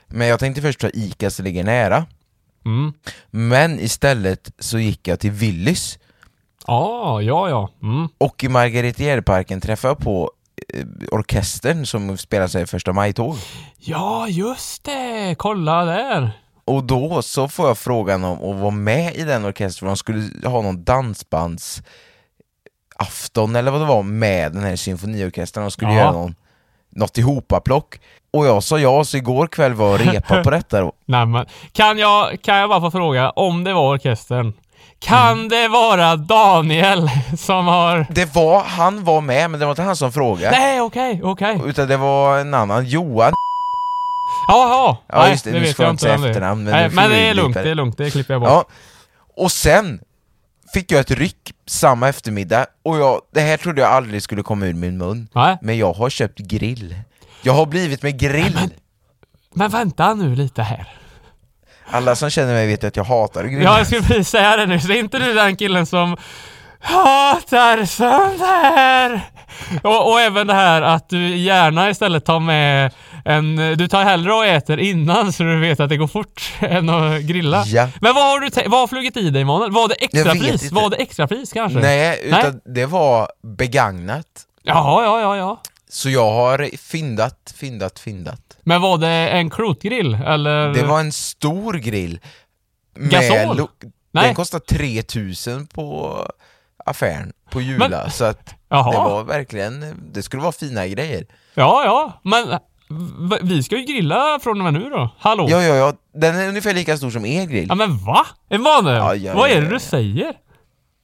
Men 0.08 0.28
jag 0.28 0.40
tänkte 0.40 0.62
först 0.62 0.80
ta 0.80 0.90
Ica 0.94 1.30
som 1.30 1.46
ligger 1.46 1.64
nära. 1.64 2.06
Mm. 2.66 2.94
Men 3.32 3.80
istället 3.80 4.52
så 4.60 4.80
gick 4.80 5.08
jag 5.08 5.20
till 5.20 5.32
Willys 5.32 6.00
Ah, 6.68 7.20
ja, 7.22 7.50
ja. 7.50 7.70
Mm. 7.82 8.10
och 8.18 8.44
i 8.44 8.50
Margaretiérparken 8.50 9.62
träffade 9.62 9.92
jag 9.92 9.98
på 9.98 10.32
eh, 10.74 10.86
orkestern 11.12 11.86
som 11.86 12.18
spelar 12.18 12.48
sig 12.48 12.68
första 12.68 12.94
maj-tåg. 12.94 13.36
Ja, 13.78 14.28
just 14.28 14.84
det! 14.84 15.36
Kolla 15.38 15.86
där! 15.86 16.32
Och 16.66 16.84
då 16.84 17.22
så 17.22 17.48
får 17.48 17.68
jag 17.68 17.78
frågan 17.78 18.24
om 18.24 18.52
att 18.56 18.62
vara 18.62 18.72
med 18.72 19.16
i 19.16 19.24
den 19.24 19.46
orkestern, 19.46 19.88
de 19.88 19.98
skulle 19.98 20.48
ha 20.50 20.62
någon 20.62 20.84
dansbands 20.84 21.82
afton 22.96 23.56
eller 23.56 23.72
vad 23.72 23.82
det 23.82 23.86
var 23.86 24.04
med 24.04 24.52
den 24.52 24.64
här 24.64 24.76
symfoniorkestern, 24.76 25.64
de 25.64 25.72
skulle 25.72 25.92
Ja. 25.92 25.98
göra 25.98 26.12
någon, 26.12 26.36
något 26.90 27.18
ihopaplock. 27.18 28.00
Och 28.32 28.46
jag 28.46 28.64
sa 28.64 28.80
ja, 28.80 29.04
så 29.04 29.18
igår 29.18 29.48
kväll 29.48 29.74
var 29.74 29.90
jag 29.92 30.08
repa 30.16 30.44
på 30.44 30.50
detta 30.58 30.82
då. 30.82 30.92
Nej, 31.06 31.26
men, 31.26 31.46
kan, 31.72 31.98
jag, 31.98 32.42
kan 32.42 32.58
jag 32.58 32.70
bara 32.70 32.82
få 32.82 32.92
fråga 32.92 33.30
om 33.30 33.64
det 33.64 33.74
var 33.74 33.94
orkestern? 33.96 34.54
Kan 35.00 35.32
Mm. 35.38 35.50
det 35.50 35.68
vara 35.68 36.16
Daniel 36.16 37.10
som 37.38 37.68
har... 37.68 38.06
Det 38.10 38.36
var, 38.36 38.64
han 38.64 39.04
var 39.04 39.22
med, 39.22 39.52
men 39.52 39.60
det 39.60 39.66
var 39.66 39.72
inte 39.72 39.82
han 39.82 39.96
som 39.96 40.12
frågade. 40.12 40.58
Nej, 40.58 40.82
okej, 40.82 41.22
okej. 41.24 41.62
Utan 41.66 41.88
det 41.88 41.98
var 41.98 42.38
en 42.40 42.54
annan, 42.54 42.86
Johan. 42.86 43.34
Jaha! 44.48 44.98
Ja, 45.08 45.20
Nej, 45.22 45.32
just 45.32 45.44
det, 45.44 45.52
det 45.52 45.60
nu 45.60 45.68
ska 45.68 45.84
jag 45.84 45.92
inte 45.94 46.10
är. 46.12 46.28
efternamn, 46.30 46.64
men 46.64 46.74
Nej, 46.74 46.90
men 46.90 47.10
det 47.10 47.16
är 47.16 47.34
lugnt, 47.34 47.54
det. 47.54 47.70
är 47.70 47.76
lugnt. 47.76 47.98
Det 47.98 48.12
klipper 48.12 48.34
jag 48.34 48.42
bort. 48.42 48.50
Ja. 48.50 48.66
Och 49.44 49.52
sen 49.52 50.00
fick 50.74 50.92
jag 50.92 51.00
ett 51.00 51.12
ryck 51.12 51.54
samma 51.68 52.10
eftermiddag, 52.10 52.66
och 52.84 52.98
jag, 53.00 53.22
det 53.34 53.42
här 53.42 53.58
trodde 53.58 53.82
jag 53.82 53.92
aldrig 53.92 54.22
skulle 54.24 54.44
komma 54.44 54.66
ur 54.66 54.74
min 54.74 54.98
mun. 54.98 55.28
Nej. 55.36 55.58
Men 55.62 55.78
jag 55.78 55.94
har 55.94 56.10
köpt 56.10 56.40
grill. 56.40 56.96
Jag 57.44 57.54
har 57.54 57.66
blivit 57.66 58.04
med 58.04 58.20
grill. 58.20 58.60
Men 59.54 59.70
vänta 59.72 60.14
nu 60.14 60.36
lite 60.36 60.62
här. 60.64 60.88
Alla 61.92 62.16
som 62.16 62.30
känner 62.30 62.54
mig 62.54 62.68
vet 62.68 62.84
att 62.84 62.96
jag 62.96 63.04
hatar 63.04 63.44
grill. 63.44 63.64
Ja, 63.64 63.78
jag 63.78 63.88
skulle 63.88 64.02
precis 64.02 64.30
säga 64.30 64.58
det 64.58 64.66
nu. 64.66 64.76
Är 64.76 64.92
inte 65.00 65.20
du 65.20 65.34
den 65.34 65.56
killen 65.56 65.86
som 65.86 66.18
hatar 66.80 67.86
sånt 67.86 68.42
här? 68.42 69.22
Och, 69.84 70.12
och 70.12 70.20
även 70.22 70.48
det 70.48 70.54
här 70.54 70.82
att 70.82 71.10
du 71.10 71.36
gärna 71.38 71.90
istället 71.90 72.26
tar 72.26 72.40
med 72.40 72.92
en... 73.26 73.56
Du 73.56 73.88
tar 73.88 74.04
hellre 74.04 74.34
och 74.34 74.46
äter 74.46 74.80
innan 74.80 75.34
så 75.34 75.44
du 75.44 75.60
vet 75.60 75.80
att 75.80 75.90
det 75.90 75.98
går 75.98 76.08
fort 76.08 76.54
än 76.60 76.90
att 76.90 77.22
grilla. 77.22 77.64
Ja. 77.66 77.90
Men 78.02 78.14
vad 78.16 78.24
har 78.24 78.40
du 78.40 78.70
vad 78.70 78.80
har 78.80 78.88
flugit 78.88 79.18
i 79.18 79.30
dig 79.30 79.42
Emanuel? 79.42 79.72
Var 79.72 79.88
det 79.88 79.96
extrapris? 79.96 80.72
Var 80.72 80.90
det 80.90 80.96
extrapris 80.96 81.54
kanske? 81.54 81.80
Nej, 81.80 82.22
utan 82.24 82.60
det 82.66 82.86
var 82.86 83.28
begagnat. 83.58 84.26
Jaha, 84.64 85.04
ja, 85.04 85.22
ja, 85.22 85.38
ja. 85.38 85.62
Så 85.90 86.10
jag 86.10 86.32
har 86.32 86.78
fyndat, 86.78 87.54
fyndat, 87.60 88.00
fyndat. 88.00 88.42
Men 88.68 88.82
var 88.82 88.98
det 88.98 89.08
en 89.30 89.50
klotgrill 89.50 90.14
eller? 90.14 90.74
Det 90.74 90.84
var 90.84 91.00
en 91.00 91.12
stor 91.12 91.74
grill. 91.74 92.20
Gasol? 92.96 93.68
Nej. 94.12 94.26
Den 94.26 94.36
kostade 94.36 94.66
3000 94.66 95.68
på 95.68 96.18
affären, 96.86 97.34
på 97.50 97.62
Jula. 97.62 97.90
Men- 97.90 98.12
Så 98.12 98.26
att 98.26 98.56
Jaha. 98.70 98.92
det 98.92 98.98
var 98.98 99.24
verkligen, 99.24 99.96
det 100.14 100.24
skulle 100.24 100.42
vara 100.42 100.52
fina 100.52 100.88
grejer. 100.88 101.26
Ja, 101.54 101.84
ja. 101.86 102.22
Men 102.24 102.60
vi 103.42 103.64
ska 103.64 103.78
ju 103.78 103.84
grilla 103.84 104.40
från 104.44 104.58
och 104.58 104.64
med 104.64 104.74
nu 104.74 104.90
då. 104.90 105.10
Hallå? 105.20 105.48
Ja, 105.50 105.64
ja, 105.64 105.76
ja, 105.76 105.94
den 106.14 106.36
är 106.36 106.48
ungefär 106.50 106.74
lika 106.74 106.98
stor 106.98 107.10
som 107.10 107.26
er 107.26 107.46
grill. 107.46 107.66
Ja 107.70 107.76
men 107.76 108.06
va? 108.06 108.26
Emanuel? 108.50 108.98
Ja, 108.98 109.16
ja, 109.16 109.36
vad 109.36 109.50
är 109.50 109.56
det 109.62 109.68
ja, 109.68 109.74
du 109.74 109.80
säger? 109.80 110.34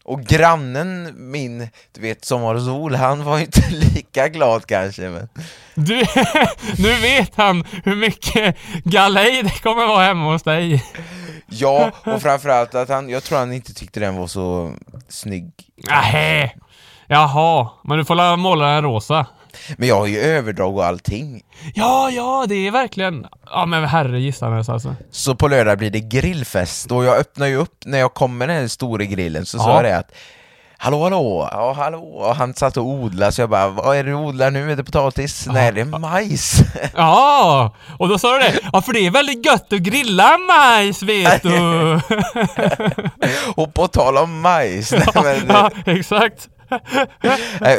Och 0.03 0.22
grannen 0.24 1.13
min, 1.32 1.70
du 1.91 2.01
vet 2.01 2.25
Sommar 2.25 2.55
och 2.55 2.62
Sol, 2.62 2.96
han 2.96 3.24
var 3.24 3.38
ju 3.38 3.43
inte 3.46 3.62
lika 3.96 4.27
glad 4.27 4.65
kanske 4.65 5.01
men... 5.01 5.29
Du, 5.75 5.96
nu 6.77 6.94
vet 6.94 7.36
han 7.36 7.63
hur 7.84 7.96
mycket 7.96 8.56
galej 8.84 9.44
det 9.44 9.62
kommer 9.63 9.88
vara 9.88 10.03
hemma 10.06 10.32
hos 10.32 10.44
dig. 10.44 10.84
Ja, 11.48 11.92
och 12.06 12.22
framförallt 12.22 12.75
att 12.75 12.89
han, 12.89 13.10
jag 13.10 13.24
tror 13.24 13.38
han 13.39 13.53
inte 13.53 13.74
tyckte 13.74 14.00
den 14.00 14.15
var 14.18 14.27
så 14.27 14.74
snygg. 15.10 15.51
Nähä. 15.89 16.51
Jaha, 17.08 17.70
men 17.84 17.98
du 17.98 18.06
får 18.06 18.15
la 18.15 18.36
måla 18.36 18.65
den 18.65 18.84
rosa. 18.84 19.25
Men 19.77 19.88
jag 19.88 19.96
har 20.00 20.08
ju 20.08 20.20
överdrag 20.20 20.77
och 20.77 20.86
allting. 20.86 21.42
Ja, 21.74 22.10
ja, 22.10 22.46
det 22.50 22.68
är 22.68 22.72
verkligen... 22.72 23.25
Ja 23.46 23.65
men 23.65 23.86
herre 23.86 24.20
gissanes 24.22 24.70
alltså. 24.70 24.96
Så 25.12 25.36
på 25.36 25.48
lördag 25.48 25.77
blir 25.77 25.89
det 25.89 26.00
grillfest 26.00 26.92
och 26.92 27.03
jag 27.06 27.18
öppnar 27.18 27.48
ju 27.48 27.56
upp 27.56 27.86
när 27.86 28.00
jag 28.00 28.13
kommer 28.13 28.36
med 28.36 28.50
den 28.50 28.58
här 28.62 28.68
stora 28.68 29.03
grillen 29.06 29.46
så 29.46 29.60
sa 29.60 29.70
Ja. 29.70 29.75
jag 29.75 29.84
det 29.84 29.98
att 29.98 30.12
Hallå 30.84 31.04
hallå, 31.04 31.50
ja 31.52 31.74
hallå, 31.74 32.00
och 32.00 32.36
han 32.36 32.54
satt 32.54 32.78
och 32.78 32.86
odlade 32.86 33.32
så 33.32 33.42
jag 33.42 33.50
bara 33.50 33.68
Vad 33.68 33.98
är 33.98 34.04
det 34.04 34.10
du 34.10 34.16
odlar 34.16 34.52
nu? 34.52 34.72
Är 34.72 34.75
det 34.75 34.84
potatis? 34.84 35.48
Nej 35.52 35.72
det 35.72 35.82
är 35.82 35.86
majs! 35.86 36.62
Ja, 36.96 37.75
och 38.00 38.10
då 38.10 38.20
sa 38.20 38.34
du 38.34 38.40
det. 38.40 38.60
Ja, 38.74 38.82
för 38.82 38.94
det 38.94 39.00
är 39.00 39.12
väldigt 39.12 39.46
gött 39.46 39.74
att 39.74 39.80
grilla 39.80 40.38
majs, 40.38 41.04
vet 41.04 41.44
du. 41.44 42.00
och 43.56 43.74
på 43.74 43.88
tal 43.88 44.18
om 44.18 44.42
majs, 44.42 44.92
nej, 44.92 45.02
men, 45.24 45.48
ja, 45.48 45.72
exakt. 45.86 46.50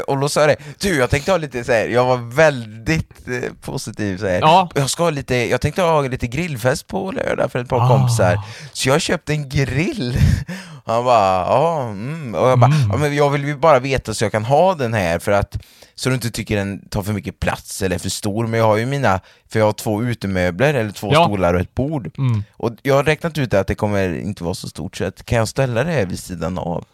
Och 0.07 0.19
då 0.19 0.29
sa 0.29 0.41
jag 0.41 0.49
det, 0.49 0.57
du 0.79 0.97
jag 0.97 1.11
tänkte 1.11 1.31
ha 1.31 1.39
lite 1.39 1.65
så 1.65 1.73
här. 1.73 1.89
jag 1.89 2.05
var 2.05 2.17
väldigt 2.17 3.29
eh, 3.29 3.53
positiv 3.61 4.19
så 4.19 4.27
här. 4.27 4.41
Ja. 4.41 4.69
Jag 4.75 4.91
ska 4.91 5.03
ha 5.03 5.11
lite, 5.11 5.35
jag 5.37 5.61
tänkte 5.61 5.83
ha 5.83 6.03
lite 6.03 6.27
grillfest 6.27 6.87
på 6.87 7.11
lördag 7.13 7.53
för 7.53 7.59
ett 7.59 7.69
par 7.69 7.81
Ah. 7.85 7.89
kompisar 7.89 8.39
Så 8.73 8.89
jag 8.89 9.01
köpte 9.01 9.33
en 9.33 9.49
grill 9.49 10.19
Han 10.87 11.05
bara, 11.05 11.47
ja, 11.47 11.83
mm. 11.83 12.35
och 12.35 12.49
jag 12.49 12.59
bara, 12.59 12.71
ja, 12.91 12.97
men 12.97 13.15
jag 13.17 13.31
vill 13.31 13.45
ju 13.45 13.57
bara 13.57 13.79
veta 13.79 14.15
så 14.15 14.25
jag 14.25 14.33
kan 14.33 14.45
ha 14.45 14.75
den 14.75 14.95
här 14.95 15.19
för 15.19 15.33
att 15.33 15.57
så 15.95 16.09
du 16.09 16.15
inte 16.15 16.31
tycker 16.31 16.57
den 16.57 16.89
tar 16.89 17.03
för 17.03 17.13
mycket 17.13 17.41
plats 17.41 17.83
eller 17.83 17.95
är 17.95 17.99
för 17.99 18.09
stor, 18.09 18.47
men 18.47 18.61
jag 18.61 18.67
har 18.67 18.77
ju 18.77 18.87
mina, 18.87 19.21
för 19.53 19.59
jag 19.59 19.67
har 19.67 19.73
två 19.73 20.03
utemöbler, 20.03 20.75
eller 20.75 20.91
två 20.91 21.11
Ja. 21.13 21.25
stolar 21.25 21.55
och 21.55 21.61
ett 21.61 21.75
bord 21.75 22.11
Mm. 22.19 22.45
Och 22.53 22.71
jag 22.83 22.95
har 22.95 23.05
räknat 23.05 23.39
ut 23.39 23.55
att 23.55 23.67
det 23.67 23.75
kommer 23.75 24.15
inte 24.15 24.45
vara 24.45 24.55
så 24.55 24.69
stort, 24.69 24.97
så 24.97 25.05
att 25.05 25.25
kan 25.25 25.39
jag 25.39 25.49
ställa 25.49 25.85
det 25.85 25.93
här 25.93 26.07
vid 26.07 26.19
sidan 26.19 26.59
av? 26.59 26.85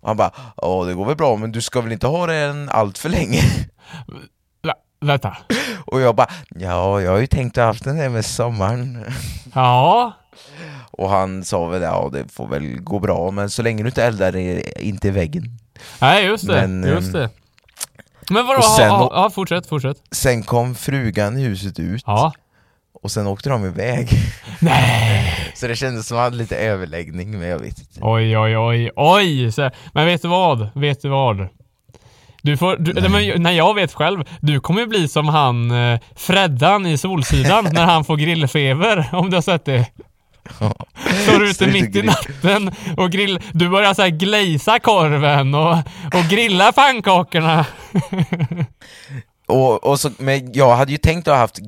Och 0.00 0.08
han 0.08 0.16
bara, 0.16 0.30
ja 0.56 0.84
det 0.84 0.94
går 0.94 1.04
väl 1.06 1.16
bra, 1.16 1.36
men 1.36 1.52
du 1.52 1.60
ska 1.60 1.80
väl 1.80 1.92
inte 1.92 2.06
ha 2.06 2.26
den 2.26 2.68
allt 2.68 2.98
för 2.98 3.08
länge? 3.08 3.40
Vä- 4.62 4.72
Vänta. 5.00 5.36
Och 5.86 6.00
jag 6.00 6.14
bara, 6.16 6.28
ja 6.48 7.00
jag 7.00 7.10
har 7.10 7.18
ju 7.18 7.26
tänkt 7.26 7.58
att 7.58 7.64
haft 7.64 7.84
den 7.84 7.96
här 7.96 8.08
med 8.08 8.24
sommaren 8.24 9.04
Ja. 9.54 10.12
Och 10.90 11.10
han 11.10 11.44
sa 11.44 11.66
väl 11.66 11.82
ja 11.82 12.08
det 12.12 12.32
får 12.32 12.46
väl 12.48 12.80
gå 12.80 12.98
bra 12.98 13.30
men 13.30 13.50
så 13.50 13.62
länge 13.62 13.82
du 13.82 13.88
inte 13.88 14.04
eldar 14.04 14.32
det 14.32 14.80
inte 14.82 15.08
i 15.08 15.10
väggen. 15.10 15.44
Nej, 16.00 16.24
just 16.26 16.46
det. 16.46 16.52
Men, 16.68 16.82
just 16.90 17.06
ehm, 17.06 17.20
det. 17.20 17.30
Men 18.30 18.46
vadå? 18.46 18.62
sen- 18.62 18.86
ja, 18.88 19.10
ja, 19.14 19.30
fortsätt, 19.30 19.66
fortsätt. 19.66 19.96
Sen 20.10 20.42
kom 20.42 20.74
frugan 20.74 21.38
i 21.38 21.42
huset 21.42 21.78
ut 21.78 22.02
Ja. 22.06 22.32
Och 23.02 23.10
sen 23.10 23.26
åkte 23.26 23.48
de 23.48 23.64
iväg. 23.64 24.08
Nej. 24.58 25.52
Så 25.54 25.66
det 25.66 25.76
kändes 25.76 26.06
som 26.06 26.16
att 26.16 26.22
han 26.22 26.24
hade 26.24 26.36
lite 26.36 26.56
överläggning 26.56 27.38
men 27.38 27.48
jag 27.48 27.58
vet 27.58 27.78
inte. 27.78 28.00
Oj, 28.02 28.38
oj, 28.38 28.58
oj, 28.58 28.90
oj! 28.96 29.52
Så, 29.52 29.70
men 29.92 30.06
vet 30.06 30.22
du 30.22 30.28
vad? 30.28 30.68
Vet 30.74 31.02
du 31.02 31.08
vad? 31.08 31.48
Du 32.42 32.56
får, 32.56 32.76
du, 32.76 32.92
nej. 32.92 33.10
men, 33.10 33.42
när 33.42 33.52
jag 33.52 33.74
vet 33.74 33.92
själv, 33.92 34.24
du 34.40 34.60
kommer 34.60 34.86
bli 34.86 35.08
som 35.08 35.28
han 35.28 35.70
eh, 35.70 36.00
Freddan 36.16 36.86
i 36.86 36.98
Solsidan 36.98 37.68
när 37.72 37.84
han 37.84 38.04
får 38.04 38.16
grillfeber, 38.16 39.08
om 39.12 39.30
du 39.30 39.36
har 39.36 39.42
sett 39.42 39.64
det. 39.64 39.86
Står 41.22 41.44
ute 41.44 41.66
mitt 41.66 41.84
i 41.84 41.90
grill. 41.90 42.06
natten 42.06 42.70
och 42.96 43.10
grill, 43.10 43.40
du 43.52 43.68
börjar 43.68 43.94
så 43.94 44.02
här 44.02 44.08
glazea 44.08 44.78
korven 44.78 45.54
och, 45.54 45.72
och 46.14 46.24
grilla 46.30 46.72
pannkakorna. 46.72 47.66
Och, 49.46 49.84
och 49.84 50.00
så, 50.00 50.10
men 50.18 50.52
jag 50.52 50.76
hade 50.76 50.92
ju 50.92 50.98
tänkt 50.98 51.28
att 51.28 51.34
ha 51.34 51.40
haft 51.40 51.58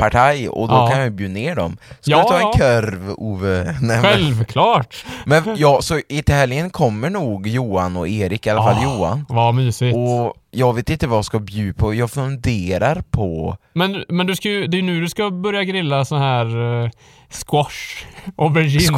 grillpartaj 0.00 0.48
och 0.48 0.68
då 0.68 0.74
Ja. 0.74 0.88
kan 0.88 0.98
jag 0.98 1.04
ju 1.04 1.10
bjuda 1.10 1.32
ner 1.34 1.54
dem. 1.56 1.76
Ska 2.00 2.10
Ja, 2.10 2.22
du 2.22 2.28
ta 2.28 2.34
en 2.36 2.40
ja. 2.40 2.52
korv 2.52 3.10
Ove? 3.18 3.76
Nej, 3.82 4.02
Självklart! 4.02 5.04
men 5.26 5.42
ja, 5.58 5.82
så 5.82 6.00
i 6.08 6.22
till 6.22 6.34
helgen 6.34 6.70
kommer 6.70 7.10
nog 7.10 7.46
Johan 7.46 7.96
och 7.96 8.08
Erik, 8.08 8.46
i 8.46 8.50
alla 8.50 8.62
fall 8.62 8.76
Ah, 8.78 8.82
Johan. 8.82 9.26
Vad 9.28 9.54
mysigt. 9.54 9.96
Och 9.96 10.34
jag 10.50 10.74
vet 10.74 10.90
inte 10.90 11.06
vad 11.06 11.16
jag 11.18 11.24
ska 11.24 11.38
bjuda 11.38 11.78
på, 11.78 11.94
jag 11.94 12.10
funderar 12.10 13.02
på 13.10 13.56
Men, 13.72 14.04
men 14.08 14.26
du 14.26 14.36
ska 14.36 14.48
ju, 14.48 14.66
det 14.66 14.78
är 14.78 14.82
nu 14.82 15.00
du 15.00 15.08
ska 15.08 15.30
börja 15.30 15.64
grilla 15.64 16.04
så 16.04 16.16
här 16.16 16.46
eh, 16.84 16.90
squash, 17.30 18.04
aubergine. 18.36 18.96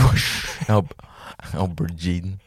Aub- 0.68 0.92
aubergine 1.58 2.38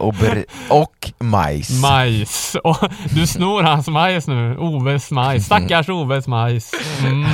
Auber 0.00 0.44
och 0.68 1.12
majs. 1.20 1.70
Majs. 1.80 2.56
Och 2.64 2.76
du 3.10 3.26
snor 3.26 3.62
hans 3.62 3.88
majs 3.88 4.26
nu. 4.26 4.56
Oves 4.56 5.10
majs. 5.10 5.44
Stackars 5.44 5.88
Oves 5.88 6.26
majs. 6.26 6.72
Mm. 7.00 7.22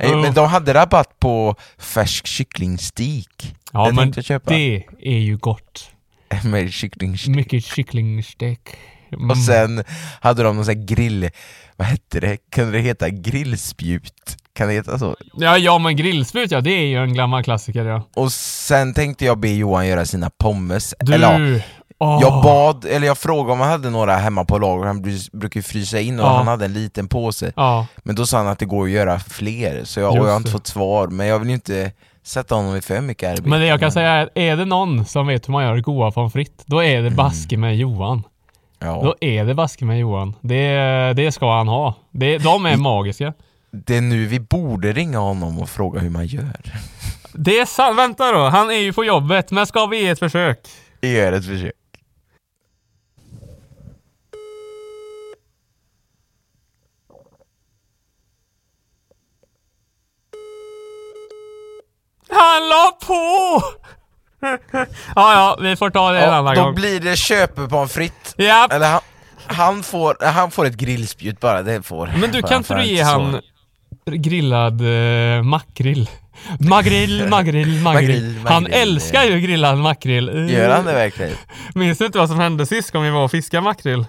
Nej, 0.00 0.16
men 0.16 0.34
de 0.34 0.48
hade 0.48 0.74
rabatt 0.74 1.20
på 1.20 1.54
färsk 1.78 2.26
kycklingstik. 2.26 3.54
Ja, 3.72 3.86
det 3.86 3.92
men 3.92 4.12
det 4.44 4.84
är 5.02 5.18
ju 5.18 5.36
gott. 5.36 5.90
Med 6.44 6.72
kycklingstik. 6.72 7.36
Mycket 7.36 7.64
kycklingstek. 7.64 8.76
Mm. 9.12 9.30
Och 9.30 9.38
sen 9.38 9.84
hade 10.20 10.42
de 10.42 10.56
någon 10.56 10.64
sån 10.64 10.74
här 10.74 10.86
grill... 10.86 11.30
Vad 11.76 11.88
hette 11.88 12.20
det? 12.20 12.36
Kunde 12.50 12.72
det 12.72 12.78
heta 12.78 13.10
grillspjut? 13.10 14.36
Kan 14.56 14.68
det 14.68 14.74
heta 14.74 14.98
så? 14.98 15.16
Ja, 15.34 15.58
ja, 15.58 15.78
men 15.78 15.96
grillspjut 15.96 16.50
ja, 16.50 16.60
det 16.60 16.70
är 16.70 16.86
ju 16.86 16.96
en 17.02 17.14
gammal 17.14 17.42
klassiker 17.44 17.84
ja. 17.84 18.02
Och 18.14 18.32
sen 18.32 18.94
tänkte 18.94 19.24
jag 19.24 19.38
be 19.38 19.48
Johan 19.48 19.86
göra 19.86 20.04
sina 20.04 20.30
pommes. 20.38 20.94
Du! 21.00 21.14
Eller 21.14 21.56
ja, 21.58 21.60
åh. 21.98 22.18
jag 22.22 22.42
bad, 22.42 22.84
eller 22.84 23.06
jag 23.06 23.18
frågade 23.18 23.52
om 23.52 23.60
han 23.60 23.70
hade 23.70 23.90
några 23.90 24.16
hemma 24.16 24.44
på 24.44 24.58
lager, 24.58 24.86
han 24.86 25.02
brukar 25.32 25.58
ju 25.58 25.62
frysa 25.62 26.00
in 26.00 26.20
och 26.20 26.26
Ja. 26.26 26.36
han 26.36 26.46
hade 26.46 26.64
en 26.64 26.72
liten 26.72 27.08
påse. 27.08 27.52
Ja, 27.56 27.86
Men 28.02 28.14
då 28.16 28.26
sa 28.26 28.36
han 28.38 28.46
att 28.48 28.58
det 28.58 28.66
går 28.66 28.84
att 28.84 28.90
göra 28.90 29.18
fler, 29.18 29.84
så 29.84 30.00
jag, 30.00 30.10
och 30.10 30.16
jag 30.18 30.30
har 30.30 30.36
inte 30.36 30.48
det. 30.48 30.52
fått 30.52 30.66
svar, 30.66 31.08
men 31.08 31.26
jag 31.26 31.38
vill 31.38 31.48
ju 31.48 31.54
inte 31.54 31.92
sätta 32.24 32.54
honom 32.54 32.76
i 32.76 32.80
för 32.80 33.00
mycket 33.00 33.28
arbete. 33.30 33.48
men 33.48 33.60
det 33.60 33.66
jag 33.66 33.80
kan 33.80 33.92
säga 33.92 34.10
är, 34.10 34.30
är 34.34 34.56
det 34.56 34.64
någon 34.64 35.04
som 35.06 35.26
vet 35.26 35.48
hur 35.48 35.52
man 35.52 35.64
gör 35.64 35.80
goda 35.80 36.10
pommes 36.10 36.32
frites, 36.32 36.64
då 36.66 36.82
är 36.84 37.02
det 37.02 37.10
baske 37.10 37.56
med 37.56 37.76
Johan. 37.76 38.22
Ja. 38.78 39.00
Då 39.04 39.14
är 39.20 39.44
det 39.44 39.54
baske 39.54 39.84
med 39.84 39.98
Johan. 39.98 40.34
Det, 40.40 41.12
det 41.16 41.32
ska 41.32 41.56
han 41.56 41.68
ha. 41.68 41.94
Det, 42.10 42.38
de 42.38 42.66
är 42.66 42.76
magiska. 42.76 43.32
Det 43.70 43.96
är 43.96 44.00
nu 44.00 44.26
vi 44.26 44.40
borde 44.40 44.92
ringa 44.92 45.18
honom 45.18 45.58
och 45.58 45.68
fråga 45.70 46.00
hur 46.00 46.10
man 46.10 46.26
gör. 46.26 46.60
Det 47.32 47.58
är 47.58 47.66
sant. 47.66 47.98
Vänta 47.98 48.32
då, 48.32 48.44
han 48.48 48.70
är 48.70 48.74
ju 48.78 48.92
på 48.92 49.04
jobbet, 49.04 49.50
men 49.50 49.66
ska 49.66 49.86
vi 49.86 50.02
ge 50.02 50.08
ett 50.08 50.18
försök? 50.18 50.58
Gör 51.00 51.32
ett 51.32 51.46
försök. 51.46 51.72
Han 62.28 62.68
la 62.68 62.98
på! 63.06 63.62
ja, 65.14 65.32
ja, 65.34 65.58
vi 65.62 65.76
får 65.76 65.90
ta 65.90 66.12
det 66.12 66.18
en 66.18 66.28
Ja, 66.30 66.34
annan 66.36 66.54
då 66.54 66.62
gång. 66.64 66.74
blir 66.74 67.00
det 67.00 67.16
köpepommes 67.16 67.92
frites. 67.92 68.34
Ja, 68.36 68.68
Eller 68.70 68.90
han, 68.90 69.00
han, 69.46 69.82
får, 69.82 70.16
han 70.24 70.50
får 70.50 70.66
ett 70.66 70.76
grillspjut 70.76 71.40
bara, 71.40 71.62
det 71.62 71.82
får 71.82 72.12
men 72.20 72.30
du 72.30 72.42
kan 72.42 72.56
inte 72.56 72.74
du 72.74 72.84
ge 72.84 73.04
så. 73.04 73.10
han 73.10 73.40
grillad 74.10 74.80
eh, 74.80 75.42
makrill? 75.42 76.10
Magrill, 76.60 77.26
magrill, 77.30 77.80
magrill. 77.82 78.40
Han 78.44 78.66
älskar 78.66 79.24
ju 79.24 79.40
grillad 79.40 79.78
makrill. 79.78 80.48
Gör 80.50 80.70
han 80.70 80.84
det 80.84 80.92
verkligen? 80.92 81.32
Minns 81.74 81.98
du 81.98 82.06
inte 82.06 82.18
vad 82.18 82.28
som 82.28 82.38
hände 82.38 82.66
sist 82.66 82.90
gången 82.90 83.12
vi 83.12 83.16
var 83.16 83.24
och 83.24 83.30
fiskade 83.30 83.62
makrill? 83.62 84.04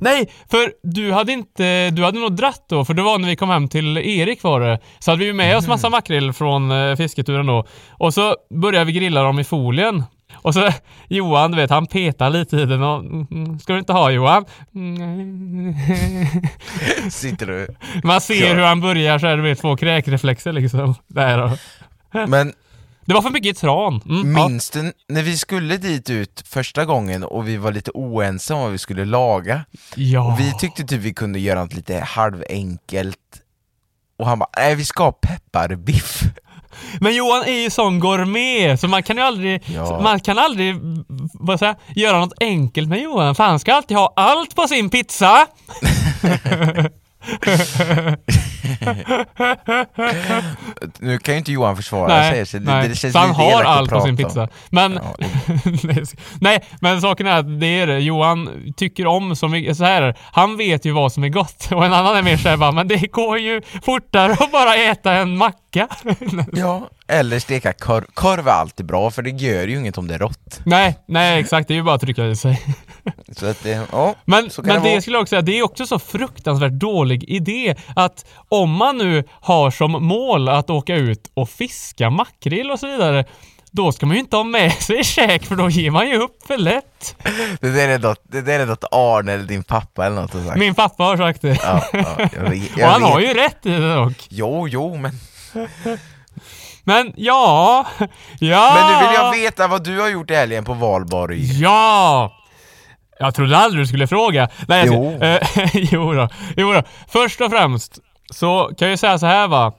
Nej, 0.00 0.30
för 0.50 0.72
du 0.82 1.12
hade 1.12 1.32
inte, 1.32 1.90
du 1.90 2.04
hade 2.04 2.18
nog 2.18 2.36
dratt 2.36 2.64
då, 2.68 2.84
för 2.84 2.94
det 2.94 3.02
var 3.02 3.18
när 3.18 3.28
vi 3.28 3.36
kom 3.36 3.48
hem 3.50 3.68
till 3.68 3.98
Erik 3.98 4.42
var 4.42 4.60
det. 4.60 4.78
Så 4.98 5.10
hade 5.10 5.18
vi 5.18 5.24
ju 5.26 5.32
med 5.32 5.56
oss 5.56 5.68
massa 5.68 5.88
makrill 5.90 6.32
från 6.32 6.70
eh, 6.70 6.96
fisketuren 6.96 7.46
då. 7.46 7.66
Och 7.90 8.14
så 8.14 8.36
började 8.50 8.84
vi 8.84 8.92
grilla 8.92 9.22
dem 9.22 9.38
i 9.38 9.44
folien. 9.44 10.04
Och 10.42 10.54
så 10.54 10.70
Johan, 11.08 11.50
du 11.50 11.56
vet, 11.56 11.70
han 11.70 11.86
petar 11.86 12.30
lite 12.30 12.56
i 12.56 12.66
den 12.66 12.82
och 12.82 12.98
mm, 13.00 13.26
mm, 13.30 13.58
Ska 13.58 13.72
du 13.72 13.78
inte 13.78 13.92
ha 13.92 14.10
Johan? 14.10 14.44
Sitter 17.10 17.46
du? 17.46 17.66
Man 18.04 18.20
ser 18.20 18.48
Ja. 18.48 18.54
hur 18.54 18.62
han 18.62 18.80
börjar 18.80 19.18
så 19.18 19.26
här, 19.26 19.36
du 19.36 19.42
vet, 19.42 19.60
få 19.60 19.76
kräkreflexer 19.76 20.52
liksom. 20.52 20.94
Där 21.06 21.38
då. 21.38 21.56
Men 22.28 22.52
Det 23.04 23.14
var 23.14 23.22
för 23.22 23.30
mycket 23.30 23.58
tran. 23.58 24.00
Mm, 24.08 24.36
ja. 24.36 24.48
minns 24.48 24.70
du 24.70 24.92
när 25.08 25.22
vi 25.22 25.38
skulle 25.38 25.76
dit 25.76 26.10
ut 26.10 26.42
första 26.46 26.84
gången 26.84 27.24
och 27.24 27.48
vi 27.48 27.56
var 27.56 27.72
lite 27.72 27.90
oense 27.94 28.54
om 28.54 28.60
vad 28.60 28.72
vi 28.72 28.78
skulle 28.78 29.04
laga? 29.04 29.64
ja. 29.96 30.32
Och 30.32 30.40
vi 30.40 30.52
tyckte 30.58 30.84
typ 30.84 31.00
vi 31.00 31.14
kunde 31.14 31.38
göra 31.38 31.60
något 31.62 31.74
lite 31.74 31.98
halvenkelt 31.98 33.18
och 34.18 34.26
han 34.26 34.38
bara, 34.38 34.48
nej 34.56 34.74
vi 34.74 34.84
ska 34.84 35.04
ha 35.04 35.12
pepparbiff. 35.12 36.22
Men 37.00 37.14
Johan 37.14 37.42
är 37.42 37.62
ju 37.62 37.70
sån 37.70 38.00
gourmet, 38.00 38.80
så 38.80 38.88
man 38.88 39.02
kan 39.02 39.16
ju 39.16 39.22
aldrig, 39.22 39.62
Ja. 39.66 40.00
man 40.02 40.20
kan 40.20 40.38
aldrig, 40.38 40.76
vad 41.34 41.58
säger 41.58 41.74
jag, 41.86 41.96
göra 41.96 42.18
något 42.20 42.34
enkelt 42.40 42.88
med 42.88 43.00
Johan, 43.00 43.34
för 43.34 43.44
han 43.44 43.58
ska 43.58 43.74
alltid 43.74 43.96
ha 43.96 44.12
allt 44.16 44.54
på 44.54 44.68
sin 44.68 44.90
pizza. 44.90 45.46
Nu 50.98 51.18
kan 51.18 51.34
ju 51.34 51.38
inte 51.38 51.52
Johan 51.52 51.76
försvara 51.76 52.22
sig, 52.22 52.30
nej, 52.32 52.46
så 52.46 52.58
det, 52.58 52.64
nej. 52.64 52.88
det 52.88 52.94
känns 52.94 53.12
så 53.12 53.18
han 53.18 53.30
har 53.30 53.62
allt 53.62 53.90
på 53.90 54.00
sin 54.00 54.16
pizza. 54.16 54.42
om. 54.42 54.48
Men, 54.70 55.00
Ja, 55.02 55.26
nej, 56.40 56.64
men 56.80 57.00
saken 57.00 57.26
är 57.26 57.38
att 57.38 57.60
det 57.60 57.66
är 57.80 57.86
det. 57.86 57.98
Johan 57.98 58.48
tycker 58.76 59.06
om 59.06 59.36
så 59.36 59.48
mycket, 59.48 59.76
så 59.76 59.84
här, 59.84 60.14
han 60.32 60.56
vet 60.56 60.84
ju 60.84 60.92
vad 60.92 61.12
som 61.12 61.24
är 61.24 61.28
gott. 61.28 61.68
Och 61.72 61.84
en 61.84 61.92
annan 61.92 62.16
är 62.16 62.22
mer 62.22 62.36
såhär 62.36 62.72
men 62.72 62.88
det 62.88 63.12
går 63.12 63.38
ju 63.38 63.62
fortare 63.82 64.32
att 64.32 64.52
bara 64.52 64.74
äta 64.76 65.12
en 65.12 65.36
macka. 65.36 65.58
Ja, 66.52 66.88
eller 67.08 67.38
steka 67.38 67.72
korv. 67.72 68.04
Korv 68.14 68.48
är 68.48 68.52
alltid 68.52 68.86
bra 68.86 69.10
för 69.10 69.22
det 69.22 69.30
gör 69.30 69.66
ju 69.68 69.78
inget 69.78 69.98
om 69.98 70.08
det 70.08 70.14
är 70.14 70.18
rått. 70.18 70.60
nej, 70.64 70.98
nej 71.06 71.40
exakt, 71.40 71.68
det 71.68 71.74
är 71.74 71.76
ju 71.76 71.82
bara 71.82 71.94
att 71.94 72.00
trycka 72.00 72.26
i 72.26 72.36
sig. 72.36 72.62
Så 73.36 73.46
att 73.46 73.62
det, 73.62 73.86
ja, 73.92 74.14
Men, 74.24 74.50
så 74.50 74.62
men 74.62 74.82
det 74.82 74.94
det, 74.94 75.02
skulle 75.02 75.16
jag 75.16 75.22
också 75.22 75.30
säga, 75.30 75.42
det 75.42 75.58
är 75.58 75.62
också 75.62 75.86
så 75.86 75.98
fruktansvärt 75.98 76.72
dålig 76.72 77.24
idé 77.24 77.74
att 77.96 78.24
om 78.48 78.70
man 78.70 78.98
nu 78.98 79.24
har 79.30 79.70
som 79.70 79.90
mål 79.92 80.48
att 80.48 80.70
åka 80.70 80.94
ut 80.94 81.30
och 81.34 81.50
fiska 81.50 82.10
makrill 82.10 82.70
och 82.70 82.78
så 82.80 82.86
vidare, 82.86 83.24
då 83.70 83.92
ska 83.92 84.06
man 84.06 84.16
ju 84.16 84.20
inte 84.20 84.36
ha 84.36 84.44
med 84.44 84.72
sig 84.72 85.04
käk 85.04 85.44
för 85.44 85.56
då 85.56 85.70
ger 85.70 85.90
man 85.90 86.08
ju 86.08 86.16
upp 86.16 86.46
för 86.46 86.58
lätt. 86.58 87.16
Det 87.60 87.70
där 87.70 87.88
är 87.88 87.98
något, 87.98 88.22
det 88.28 88.40
där 88.42 88.60
är 88.60 88.66
något 88.66 88.84
Arne 88.92 89.32
eller 89.32 89.44
din 89.44 89.62
pappa 89.64 90.06
eller 90.06 90.16
något 90.16 90.34
har 90.34 90.44
sagt. 90.44 90.58
Min 90.58 90.74
pappa 90.74 91.02
har 91.04 91.16
sagt 91.16 91.42
det. 91.42 91.58
Ja, 91.62 91.84
ja, 91.92 92.28
jag 92.32 92.50
vet, 92.50 92.72
och 92.72 92.78
jag 92.78 92.86
han 92.88 93.00
vet. 93.00 93.10
har 93.10 93.20
ju 93.20 93.34
rätt 93.34 93.66
i 93.66 93.70
det 93.70 93.94
dock. 93.94 94.26
Jo, 94.28 94.68
jo, 94.68 94.96
men... 94.96 95.12
Men 96.84 97.12
ja, 97.16 97.86
ja. 98.40 98.72
Men 98.74 98.92
nu 99.00 99.06
vill 99.06 99.14
jag 99.14 99.32
veta 99.32 99.66
vad 99.68 99.84
du 99.84 100.00
har 100.00 100.08
gjort 100.08 100.30
i 100.30 100.34
helgen 100.34 100.64
på 100.64 100.74
valborg. 100.74 101.60
Ja! 101.60 102.32
Jag 103.18 103.34
trodde 103.34 103.56
aldrig 103.58 103.82
du 103.82 103.86
skulle 103.86 104.06
fråga. 104.06 104.48
Nej, 104.68 104.86
jag 104.86 104.94
Jo. 104.94 105.22
eh, 105.22 105.40
jo, 105.92 106.12
då. 106.12 106.28
jo 106.56 106.72
då. 106.72 106.82
Först 107.08 107.40
och 107.40 107.50
främst 107.50 107.98
så 108.30 108.64
kan 108.78 108.88
jag 108.88 108.90
ju 108.90 108.96
säga 108.96 109.18
så 109.18 109.26
här 109.26 109.48
va. 109.48 109.72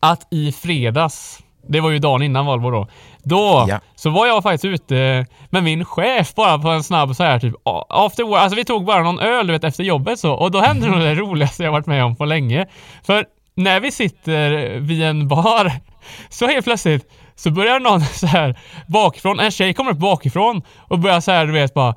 Att 0.00 0.26
i 0.30 0.52
fredags, 0.52 1.38
det 1.68 1.80
var 1.80 1.90
ju 1.90 1.98
dagen 1.98 2.22
innan 2.22 2.46
valborg 2.46 2.76
då. 2.76 2.88
Då 3.24 3.66
Ja. 3.68 3.80
så 3.94 4.10
var 4.10 4.26
jag 4.26 4.42
faktiskt 4.42 4.64
ute 4.64 5.26
med 5.50 5.62
min 5.62 5.84
chef 5.84 6.34
bara 6.34 6.58
på 6.58 6.68
en 6.68 6.82
snabb 6.82 7.16
så 7.16 7.22
här 7.22 7.38
typ 7.40 7.54
after 7.88 8.24
work. 8.24 8.40
Alltså 8.42 8.56
vi 8.56 8.64
tog 8.64 8.84
bara 8.84 9.02
någon 9.02 9.18
öl 9.20 9.46
du 9.46 9.52
vet 9.52 9.64
efter 9.64 9.84
jobbet 9.84 10.18
så. 10.18 10.32
Och 10.32 10.50
då 10.50 10.60
hände 10.60 10.86
nog 10.86 11.00
det 11.00 11.14
roligaste 11.14 11.62
jag 11.64 11.72
varit 11.72 11.86
med 11.86 12.04
om 12.04 12.16
på 12.16 12.24
länge. 12.24 12.66
För 13.02 13.24
när 13.54 13.80
vi 13.80 13.92
sitter 13.92 14.78
vid 14.80 15.02
en 15.02 15.28
bar 15.28 15.72
så 16.30 16.46
helt 16.46 16.64
plötsligt 16.64 17.12
så 17.36 17.50
börjar 17.50 17.80
någon 17.80 18.00
så 18.14 18.26
här 18.26 18.58
bakifrån, 18.86 19.40
en 19.40 19.50
tjej 19.50 19.74
kommer 19.74 19.90
upp 19.90 19.98
bakifrån 19.98 20.62
och 20.78 20.98
börjar 20.98 21.20
så 21.20 21.30
här 21.30 21.46
du 21.46 21.52
vet 21.52 21.74
bara 21.74 21.94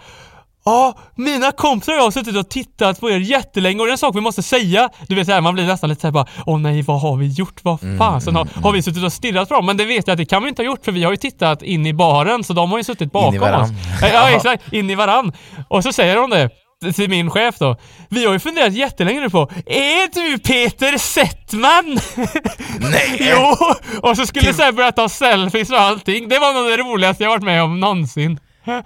Ja, 0.67 0.97
mina 1.15 1.51
kompisar 1.51 1.93
och 1.93 1.99
jag 1.99 2.03
har 2.03 2.11
suttit 2.11 2.35
och 2.35 2.49
tittat 2.49 2.99
på 2.99 3.09
er 3.11 3.19
jättelänge 3.19 3.79
och 3.79 3.85
det 3.85 3.89
är 3.89 3.91
en 3.91 3.97
sak 3.97 4.15
vi 4.15 4.21
måste 4.21 4.43
säga. 4.43 4.89
Du 5.07 5.15
vet 5.15 5.27
såhär, 5.27 5.41
man 5.41 5.53
blir 5.53 5.65
nästan 5.65 5.89
lite 5.89 6.01
såhär 6.01 6.11
bara 6.11 6.25
Åh 6.45 6.59
nej, 6.59 6.81
vad 6.81 7.01
har 7.01 7.17
vi 7.17 7.27
gjort? 7.27 7.59
Vad 7.63 7.83
Mm, 7.83 7.97
fasen 7.97 8.35
har, 8.35 8.47
har 8.63 8.71
vi 8.71 8.81
suttit 8.81 9.03
och 9.03 9.13
stirrat 9.13 9.47
på 9.49 9.53
dem? 9.55 9.65
Men 9.65 9.77
det 9.77 9.85
vet 9.85 10.07
jag 10.07 10.13
att 10.13 10.17
det 10.17 10.25
kan 10.25 10.43
vi 10.43 10.49
inte 10.49 10.61
ha 10.61 10.65
gjort 10.65 10.85
för 10.85 10.91
vi 10.91 11.03
har 11.03 11.11
ju 11.11 11.17
tittat 11.17 11.63
in 11.63 11.85
i 11.85 11.93
baren 11.93 12.43
så 12.43 12.53
de 12.53 12.71
har 12.71 12.77
ju 12.77 12.83
suttit 12.83 13.11
bakom 13.11 13.39
varann. 13.39 13.61
oss. 13.61 13.69
Ja, 14.01 14.07
ja 14.07 14.29
exakt, 14.35 14.73
in 14.73 14.89
i 14.89 14.95
varann. 14.95 15.31
Och 15.67 15.83
så 15.83 15.93
säger 15.93 16.15
de 16.15 16.29
det 16.29 16.49
till 16.95 17.09
min 17.09 17.29
chef 17.31 17.55
då. 17.59 17.77
Vi 18.09 18.25
har 18.25 18.33
ju 18.33 18.39
funderat 18.39 18.73
jättelänge 18.73 19.21
nu 19.21 19.29
på, 19.29 19.51
är 19.65 20.13
du 20.13 20.37
Peter 20.37 20.97
Settman? 20.97 21.99
Nej! 22.79 23.17
jo! 23.31 23.55
Och 24.01 24.17
så 24.17 24.25
skulle 24.25 24.53
så 24.53 24.71
börja 24.71 24.91
ta 24.91 25.09
selfies 25.09 25.69
och 25.69 25.79
allting. 25.79 26.29
Det 26.29 26.39
var 26.39 26.53
nog 26.53 26.65
det 26.65 26.77
roligaste 26.77 27.23
jag 27.23 27.29
varit 27.29 27.43
med 27.43 27.63
om 27.63 27.79
någonsin. 27.79 28.39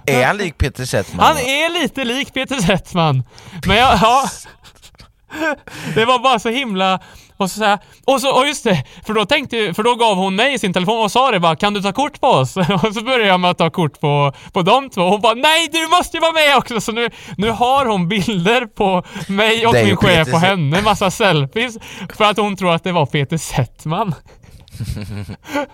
Är 0.06 0.26
han 0.26 0.36
lik 0.36 0.58
Peter 0.58 0.84
Settman? 0.84 1.26
Han 1.26 1.36
är 1.36 1.82
lite 1.82 2.04
lik 2.04 2.34
Peter 2.34 2.56
Settman. 2.56 3.24
Men 3.66 3.76
jag, 3.76 3.98
ja. 4.02 4.28
Det 5.94 6.04
var 6.04 6.18
bara 6.18 6.38
så 6.38 6.48
himla... 6.48 7.00
Och 7.40 7.50
så, 7.50 7.64
här, 7.64 7.78
och 8.04 8.20
så, 8.20 8.30
och 8.30 8.46
just 8.46 8.64
det, 8.64 8.84
för 9.06 9.14
då 9.14 9.24
tänkte 9.24 9.74
för 9.74 9.82
då 9.82 9.94
gav 9.94 10.16
hon 10.16 10.36
mig 10.36 10.58
sin 10.58 10.72
telefon 10.72 11.04
och 11.04 11.12
sa 11.12 11.30
det 11.30 11.40
bara 11.40 11.56
Kan 11.56 11.74
du 11.74 11.82
ta 11.82 11.92
kort 11.92 12.20
på 12.20 12.26
oss? 12.26 12.56
Och 12.82 12.94
så 12.94 13.04
började 13.04 13.26
jag 13.26 13.40
med 13.40 13.50
att 13.50 13.58
ta 13.58 13.70
kort 13.70 14.00
på, 14.00 14.32
på 14.52 14.62
de 14.62 14.90
två 14.90 15.02
och 15.02 15.10
hon 15.10 15.20
bara 15.20 15.34
Nej 15.34 15.68
du 15.72 15.86
måste 15.88 16.16
ju 16.16 16.20
vara 16.20 16.32
med 16.32 16.56
också! 16.56 16.80
Så 16.80 16.92
nu, 16.92 17.10
nu 17.36 17.50
har 17.50 17.86
hon 17.86 18.08
bilder 18.08 18.66
på 18.66 19.02
mig 19.28 19.66
och 19.66 19.72
Det 19.72 19.84
min 19.84 19.96
chef 19.96 20.28
och 20.34 20.40
henne, 20.40 20.82
massa 20.82 21.10
selfies 21.10 21.78
För 22.16 22.24
att 22.24 22.36
hon 22.36 22.56
tror 22.56 22.74
att 22.74 22.84
det 22.84 22.92
var 22.92 23.06
Peter 23.06 23.36
Settman 23.36 24.14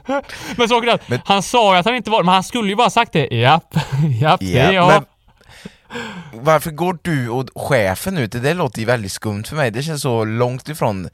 Men 0.57 0.69
så 0.69 0.91
att 0.91 1.09
Men- 1.09 1.21
han 1.25 1.43
sa 1.43 1.73
ju 1.73 1.79
att 1.79 1.87
han 1.87 1.95
inte 1.95 2.11
var 2.11 2.23
men 2.23 2.35
han 2.35 2.45
skulle 2.45 2.69
ju 2.69 2.77
bara 2.77 2.91
sagt 2.91 3.13
det 3.13 3.27
Japp, 3.27 3.77
japp 4.21 4.41
det 4.41 4.59
är 4.59 4.73
jag 4.73 4.89
men 4.89 5.05
varför 6.33 6.71
går 6.71 6.99
du 7.03 7.29
och 7.29 7.49
chefen 7.55 8.19
ut? 8.19 8.33
Det 8.33 8.41
där 8.41 8.55
låter 8.55 8.79
ju 8.81 8.85
väldigt 8.85 9.13
skumt 9.13 9.45
för 9.45 9.57
mig, 9.57 9.71
det 9.71 9.83
känns 9.83 10.03
så 10.03 10.25
långt 10.25 10.69
ifrån 10.69 11.09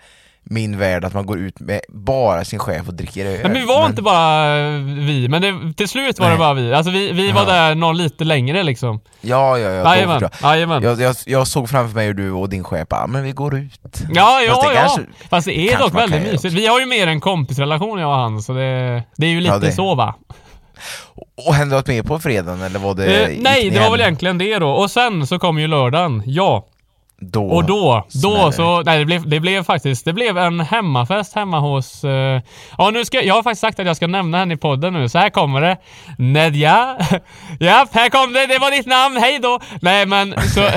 min 0.52 0.78
värld 0.78 1.04
att 1.04 1.14
man 1.14 1.26
går 1.26 1.38
ut 1.38 1.60
med 1.60 1.80
bara 1.88 2.44
sin 2.44 2.58
chef 2.58 2.88
och 2.88 2.94
dricker 2.94 3.26
öl. 3.26 3.32
Nej, 3.32 3.42
men 3.42 3.52
vi 3.52 3.64
var 3.66 3.86
inte 3.86 4.02
bara 4.02 4.58
vi, 4.80 5.26
men 5.28 5.42
det, 5.42 5.74
till 5.76 5.88
slut 5.88 6.18
var 6.18 6.26
det 6.26 6.30
Nej. 6.32 6.38
bara 6.38 6.54
vi. 6.54 6.74
Alltså 6.74 6.92
vi, 6.92 7.12
vi 7.12 7.32
var 7.32 7.40
Ja. 7.42 7.52
där 7.52 7.74
någon 7.74 7.96
lite 7.96 8.24
längre 8.24 8.62
liksom. 8.62 9.00
Ja, 9.20 9.58
ja, 9.58 9.70
ja, 9.70 9.94
Jajamän, 9.96 10.28
jajamän. 10.42 10.82
jag, 10.82 11.00
jag, 11.00 11.16
jag 11.26 11.46
såg 11.46 11.68
framför 11.70 11.94
mig 11.94 12.06
hur 12.06 12.14
du 12.14 12.30
och 12.30 12.48
din 12.48 12.64
chef 12.64 12.88
bara, 12.88 13.06
men 13.06 13.22
vi 13.24 13.32
går 13.32 13.54
ut. 13.58 13.80
Ja, 14.14 14.40
ja, 14.40 14.54
Fast 14.54 14.62
det 14.68 14.74
ja. 14.74 14.80
kanske- 14.80 15.28
Fast 15.30 15.46
det 15.46 15.58
är 15.72 15.78
dock 15.78 15.94
väldigt 15.94 16.22
mysigt. 16.32 16.54
Vi 16.54 16.66
har 16.66 16.80
ju 16.80 16.86
mer 16.86 17.06
en 17.06 17.20
kompisrelation 17.20 17.98
jag 17.98 18.08
och 18.10 18.16
han, 18.16 18.42
så 18.42 18.52
det, 18.52 19.02
det 19.16 19.26
är 19.26 19.30
ju 19.30 19.40
lite 19.40 19.54
Ja, 19.54 19.58
det- 19.58 19.72
så 19.72 19.94
va. 19.94 20.14
Och 21.46 21.54
hände 21.54 21.76
något 21.76 21.86
mer 21.86 22.02
på 22.02 22.18
fredagen 22.18 22.62
eller 22.62 22.78
var 22.78 22.94
det... 22.94 23.22
Eh, 23.24 23.36
nej, 23.40 23.70
det 23.70 23.76
var 23.76 23.82
hem 23.82 23.92
väl 23.92 24.00
egentligen 24.00 24.38
det 24.38 24.58
då. 24.58 24.68
Och 24.70 24.90
sen 24.90 25.26
så 25.26 25.38
kom 25.38 25.58
ju 25.58 25.66
lördagen, 25.66 26.22
ja. 26.26 26.66
Då. 27.22 27.44
Och 27.44 27.64
då, 27.64 28.06
då 28.22 28.52
så, 28.52 28.82
nej 28.82 28.98
det 28.98 29.04
blev, 29.04 29.28
det 29.28 29.40
blev 29.40 29.64
faktiskt, 29.64 30.04
det 30.04 30.12
blev 30.12 30.38
en 30.38 30.60
hemmafest 30.60 31.34
hemma 31.34 31.60
hos, 31.60 32.04
eh, 32.04 32.40
ja 32.78 32.90
nu 32.90 33.04
ska, 33.04 33.22
jag 33.22 33.34
har 33.34 33.42
faktiskt 33.42 33.60
sagt 33.60 33.80
att 33.80 33.86
jag 33.86 33.96
ska 33.96 34.06
nämna 34.06 34.38
henne 34.38 34.54
i 34.54 34.56
podden 34.56 34.92
nu, 34.92 35.08
så 35.08 35.18
här 35.18 35.30
kommer 35.30 35.60
det. 35.60 35.76
Nedja. 36.18 36.96
ja, 37.60 37.86
här 37.92 38.08
kom 38.08 38.32
det, 38.32 38.46
det 38.46 38.58
var 38.58 38.70
ditt 38.70 38.86
namn, 38.86 39.16
hej 39.16 39.38
då. 39.38 39.60
Nej 39.82 40.06
men 40.06 40.34
så, 40.40 40.70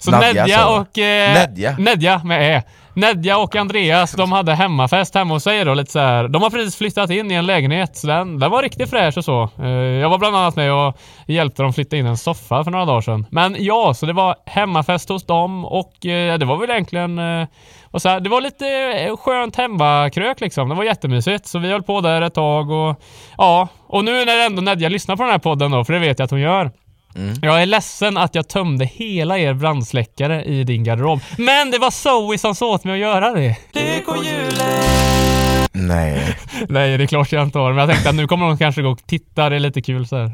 så 0.00 0.10
Nadja, 0.20 0.32
Nedja 0.32 0.66
och... 0.66 0.98
Eh, 0.98 1.34
Nedja. 1.34 1.76
Nedja 1.78 2.20
med 2.24 2.56
E. 2.56 2.62
Nedja 2.96 3.38
och 3.38 3.56
Andreas, 3.56 4.12
de 4.12 4.32
hade 4.32 4.54
hemmafest 4.54 5.14
hemma 5.14 5.34
hos 5.34 5.42
sig 5.42 5.64
då, 5.64 5.74
lite 5.74 5.92
så 5.92 5.98
här. 5.98 6.28
De 6.28 6.42
har 6.42 6.50
precis 6.50 6.76
flyttat 6.76 7.10
in 7.10 7.30
i 7.30 7.34
en 7.34 7.46
lägenhet, 7.46 7.96
så 7.96 8.06
den, 8.06 8.38
den 8.38 8.50
var 8.50 8.62
riktigt 8.62 8.90
fräsch 8.90 9.18
och 9.18 9.24
så. 9.24 9.50
Eh, 9.58 9.68
jag 9.68 10.10
var 10.10 10.18
bland 10.18 10.36
annat 10.36 10.56
med 10.56 10.72
och 10.72 10.98
hjälpte 11.26 11.62
dem 11.62 11.72
flytta 11.72 11.96
in 11.96 12.06
en 12.06 12.16
soffa 12.16 12.64
för 12.64 12.70
några 12.70 12.84
dagar 12.84 13.00
sedan. 13.00 13.26
Men 13.30 13.56
ja, 13.58 13.94
så 13.94 14.06
det 14.06 14.12
var 14.12 14.36
hemmafest 14.46 15.08
hos 15.08 15.26
dem 15.26 15.64
och 15.64 16.06
eh, 16.06 16.38
det 16.38 16.46
var 16.46 16.56
väl 16.56 16.70
egentligen 16.70 17.18
eh, 17.18 17.48
och 17.84 18.02
så 18.02 18.08
här, 18.08 18.20
det 18.20 18.28
var 18.28 18.40
lite 18.40 18.64
skönt 19.16 19.56
hemmakrök 19.56 20.40
liksom. 20.40 20.68
Det 20.68 20.74
var 20.74 20.84
jättemysigt. 20.84 21.46
Så 21.46 21.58
vi 21.58 21.72
höll 21.72 21.82
på 21.82 22.00
där 22.00 22.22
ett 22.22 22.34
tag 22.34 22.70
och 22.70 23.00
ja, 23.38 23.68
och 23.86 24.04
nu 24.04 24.24
när 24.24 24.46
ändå 24.46 24.62
Nedja 24.62 24.88
lyssnar 24.88 25.16
på 25.16 25.22
den 25.22 25.32
här 25.32 25.38
podden 25.38 25.70
då, 25.70 25.84
för 25.84 25.92
det 25.92 25.98
vet 25.98 26.18
jag 26.18 26.24
att 26.24 26.30
hon 26.30 26.40
gör. 26.40 26.70
Jag 27.42 27.62
är 27.62 27.66
ledsen 27.66 28.16
att 28.16 28.34
jag 28.34 28.48
tömde 28.48 28.84
hela 28.84 29.38
er 29.38 29.54
brandsläckare 29.54 30.44
i 30.44 30.64
din 30.64 30.84
garderob. 30.84 31.20
Men 31.38 31.70
det 31.70 31.78
var 31.78 31.90
Zoe 31.90 32.38
som 32.38 32.54
sa 32.54 32.66
åt 32.66 32.84
mig 32.84 32.92
att 32.92 32.98
göra 32.98 33.32
det. 33.32 33.56
Nej. 35.72 36.36
Nej, 36.68 36.98
det 36.98 37.04
är 37.04 37.06
klart 37.06 37.32
jag 37.32 37.42
inte 37.42 37.58
har. 37.58 37.70
Men 37.72 37.78
jag 37.78 37.88
tänkte 37.88 38.08
att 38.08 38.14
nu 38.14 38.26
kommer 38.26 38.46
hon 38.46 38.58
kanske 38.58 38.82
gå 38.82 38.88
och 38.90 39.06
titta. 39.06 39.48
Det 39.48 39.56
är 39.56 39.60
lite 39.60 39.82
kul 39.82 40.06
så 40.06 40.16
här. 40.16 40.32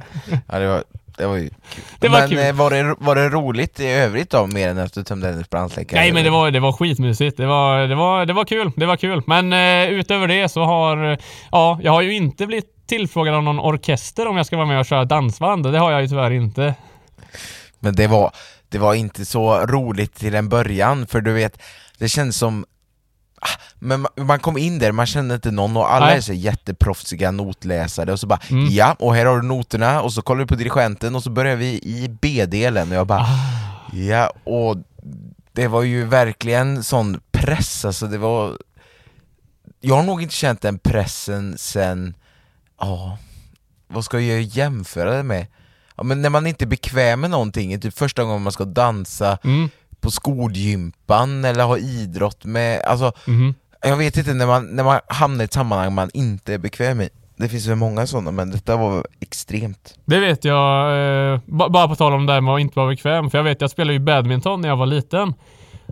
Ja, 0.48 0.58
det 0.58 0.68
var, 0.68 0.84
det 1.22 1.28
var 1.28 1.36
ju 1.36 1.48
kul. 1.48 1.84
Det 1.98 2.08
var 2.08 2.20
men 2.20 2.28
kul. 2.28 2.38
eh, 2.38 2.52
Var, 2.52 2.70
det, 2.70 2.94
var 2.98 3.14
det 3.14 3.28
roligt 3.28 3.80
i 3.80 3.86
övrigt 3.86 4.30
då, 4.30 4.46
mer 4.46 4.68
än 4.68 4.78
att 4.78 4.92
du 4.92 5.02
tömde 5.04 5.26
hennes 5.28 5.50
brandsläckare? 5.50 6.00
Nej 6.00 6.12
men 6.12 6.24
det 6.24 6.30
var, 6.30 6.50
det 6.50 6.60
var 6.60 6.72
skitmysigt. 6.72 7.36
Det 7.36 7.46
var, 7.46 7.80
det, 7.88 7.94
var, 7.94 8.26
det 8.26 8.32
var 8.32 8.44
kul. 8.44 8.70
Det 8.76 8.86
var 8.86 8.96
kul. 8.96 9.22
Men 9.26 9.52
eh, 9.52 9.90
utöver 9.90 10.28
det 10.28 10.48
så 10.48 10.64
har... 10.64 11.18
Ja, 11.50 11.78
jag 11.82 11.92
har 11.92 12.02
ju 12.02 12.14
inte 12.14 12.46
blivit 12.46 12.86
tillfrågad 12.86 13.34
av 13.34 13.42
någon 13.42 13.60
orkester 13.60 14.28
om 14.28 14.36
jag 14.36 14.46
ska 14.46 14.56
vara 14.56 14.66
med 14.66 14.78
och 14.78 14.86
köra 14.86 15.04
dansband. 15.04 15.72
Det 15.72 15.78
har 15.78 15.92
jag 15.92 16.02
ju 16.02 16.08
tyvärr 16.08 16.30
inte. 16.30 16.74
Men 17.80 17.94
det 17.94 18.06
var, 18.06 18.30
det 18.68 18.78
var 18.78 18.94
inte 18.94 19.24
så 19.24 19.66
roligt 19.66 20.14
till 20.14 20.34
en 20.34 20.48
början, 20.48 21.06
för 21.06 21.20
du 21.20 21.32
vet, 21.32 21.62
det 21.98 22.08
känns 22.08 22.36
som 22.36 22.64
men 23.78 24.00
man- 24.00 24.26
man 24.26 24.38
kom 24.40 24.58
in 24.58 24.78
där, 24.78 24.92
man 24.92 25.06
kände 25.06 25.34
inte 25.34 25.50
någon 25.50 25.76
och 25.76 25.92
alla 25.92 26.06
Nej. 26.06 26.16
är 26.16 26.20
så 26.20 26.32
jätteproffsiga 26.32 27.30
notläsare 27.30 28.12
och 28.12 28.20
så 28.20 28.26
bara 28.26 28.40
Mm. 28.50 28.66
ja, 28.70 28.96
och 28.98 29.14
här 29.14 29.26
har 29.26 29.36
du 29.40 29.46
noterna 29.48 30.02
och 30.02 30.12
så 30.12 30.22
kollar 30.22 30.40
vi 30.40 30.46
på 30.46 30.54
dirigenten 30.54 31.14
och 31.14 31.22
så 31.22 31.30
börjar 31.30 31.56
vi 31.56 31.66
i 31.66 32.16
B-delen 32.20 32.88
och 32.90 32.96
jag 32.96 33.06
bara 33.06 33.20
Ah. 33.20 33.92
ja, 33.92 34.32
och 34.44 34.76
det 35.52 35.68
var 35.68 35.82
ju 35.82 36.04
verkligen 36.04 36.82
sån 36.84 37.20
press, 37.32 37.84
alltså 37.84 38.06
det 38.06 38.18
var 38.18 38.58
Jag 39.80 39.96
har 39.96 40.02
nog 40.02 40.22
inte 40.22 40.34
känt 40.34 40.60
den 40.62 40.78
pressen 40.78 41.58
sen, 41.58 42.14
ja, 42.80 43.18
vad 43.88 44.04
ska 44.04 44.20
jag 44.20 44.42
jämföra 44.42 45.16
det 45.16 45.22
med? 45.22 45.46
Ja, 45.96 46.02
men 46.02 46.22
när 46.22 46.30
man 46.30 46.46
inte 46.46 46.64
är 46.64 46.66
bekväm 46.66 47.20
med 47.20 47.30
någonting, 47.30 47.80
typ 47.80 47.98
första 47.98 48.24
gången 48.24 48.42
man 48.42 48.52
ska 48.52 48.64
dansa 48.64 49.38
Mm. 49.44 49.68
På 50.02 50.10
skolgympan 50.10 51.44
eller 51.44 51.64
ha 51.64 51.78
idrott 51.78 52.44
med, 52.44 52.80
alltså 52.82 53.12
Mhm. 53.26 53.54
jag 53.82 53.96
vet 53.96 54.16
inte, 54.16 54.34
när 54.34 54.46
man, 54.46 54.66
när 54.66 54.84
man 54.84 55.00
hamnar 55.06 55.42
i 55.42 55.44
ett 55.44 55.52
sammanhang 55.52 55.94
man 55.94 56.10
inte 56.14 56.54
är 56.54 56.58
bekväm 56.58 57.00
i. 57.00 57.08
Det 57.36 57.48
finns 57.48 57.66
väl 57.66 57.76
många 57.76 58.06
sådana, 58.06 58.30
men 58.30 58.50
detta 58.50 58.76
var 58.76 59.06
extremt. 59.20 59.94
Det 60.04 60.20
vet 60.20 60.44
jag, 60.44 60.92
eh, 61.32 61.40
ba- 61.46 61.68
bara 61.68 61.88
på 61.88 61.96
tal 61.96 62.12
om 62.12 62.26
det 62.26 62.32
här 62.32 62.40
med 62.40 62.54
att 62.54 62.60
inte 62.60 62.78
vara 62.78 62.88
bekväm, 62.88 63.30
för 63.30 63.38
jag 63.38 63.44
vet 63.44 63.60
jag 63.60 63.70
spelade 63.70 63.92
ju 63.92 63.98
badminton 63.98 64.60
när 64.60 64.68
jag 64.68 64.76
var 64.76 64.86
liten. 64.86 65.34